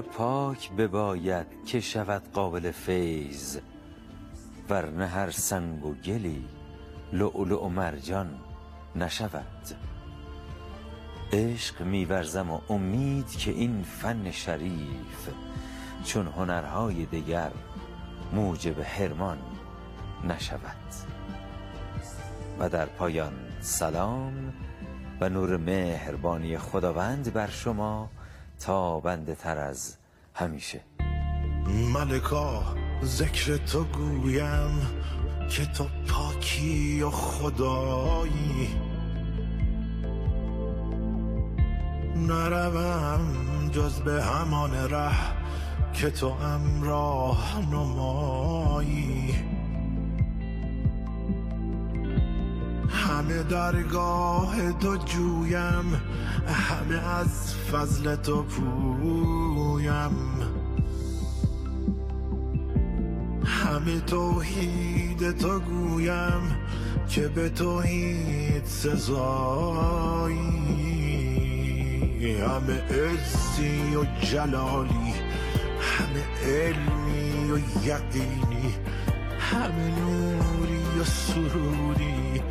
پاک 0.00 0.72
بباید 0.72 1.46
که 1.66 1.80
شود 1.80 2.22
قابل 2.32 2.70
فیض 2.70 3.58
ورنه 4.70 5.06
هر 5.06 5.30
سنگ 5.30 5.84
و 5.84 5.94
گلی 5.94 6.44
لؤلؤ 7.12 7.66
و 7.66 7.68
مرجان 7.68 8.38
نشود. 8.96 9.76
عشق 11.32 11.82
میورزم 11.82 12.50
و 12.50 12.60
امید 12.68 13.28
که 13.30 13.50
این 13.50 13.82
فن 13.82 14.30
شریف 14.30 15.28
چون 16.04 16.26
هنرهای 16.26 17.06
دگر 17.06 17.50
موجب 18.32 18.80
حرمان 18.80 19.38
نشود. 20.24 20.76
و 22.58 22.68
در 22.68 22.86
پایان 22.86 23.32
سلام 23.60 24.52
و 25.20 25.28
نور 25.28 25.56
مهربانی 25.56 26.58
خداوند 26.58 27.32
بر 27.32 27.46
شما 27.46 28.10
تابنده 28.60 29.34
تر 29.34 29.58
از 29.58 29.96
همیشه. 30.34 30.80
ملکا 31.94 32.62
ذکر 33.04 33.56
تو 33.56 33.84
گویم 33.84 34.80
که 35.50 35.66
تو 35.66 35.86
پاکی 36.08 37.02
و 37.02 37.10
خدایی. 37.10 38.68
نروم 42.16 43.70
جز 43.72 44.00
به 44.00 44.22
همان 44.22 44.74
ره 44.74 45.14
که 45.92 46.10
تو 46.10 46.26
امراه 46.26 47.60
نمایی. 47.72 49.57
همه 53.18 53.42
درگاه 53.42 54.72
تو 54.72 54.96
جویم 54.96 56.02
همه 56.46 57.08
از 57.08 57.54
فضل 57.54 58.16
تو 58.16 58.42
پویم. 58.42 60.12
همه 63.44 64.00
توحید 64.00 65.38
تو 65.38 65.60
گویم 65.60 66.56
که 67.08 67.28
به 67.28 67.48
توحید 67.48 68.64
سزایی. 68.64 69.08
همه 72.40 72.82
عزی 72.82 73.96
و 73.96 74.04
جلالی 74.26 75.14
همه 75.80 76.24
علمی 76.44 77.50
و 77.50 77.58
یقینی 77.86 78.74
همه 79.38 80.00
نوری 80.00 80.77
و 81.00 81.04
سرودی 81.04 82.42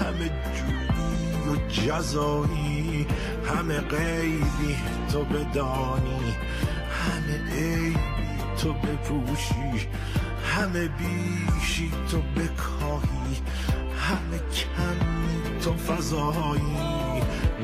همه 0.00 0.30
جویی 0.54 1.48
و 1.48 1.68
جزایی 1.68 3.06
همه 3.46 3.80
غیبی 3.80 4.76
تو 5.12 5.24
بدانی 5.24 6.34
همه 7.04 7.54
عیبی 7.54 7.98
تو 8.62 8.72
بپوشی 8.72 9.88
همه 10.54 10.88
بیشی 10.88 11.92
تو 12.10 12.18
بکاهی 12.18 13.42
همه 14.00 14.38
کمی 14.38 15.60
تو 15.60 15.72
فضایی. 15.72 17.04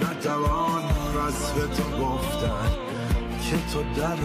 نتوان 0.02 0.82
وصف 1.16 1.54
تو 1.54 2.04
گفتن 2.04 2.70
که 3.50 3.56
تو 3.72 3.82
در 4.00 4.16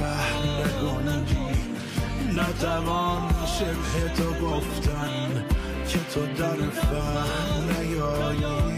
فهم 0.00 0.42
نگنجی 0.60 1.74
نتوان 2.36 3.34
شبه 3.46 4.14
تو 4.16 4.46
گفتن 4.46 5.44
که 5.88 5.98
تو 6.14 6.26
در 6.26 6.70
فهم 6.70 7.80
نیایی. 7.80 8.73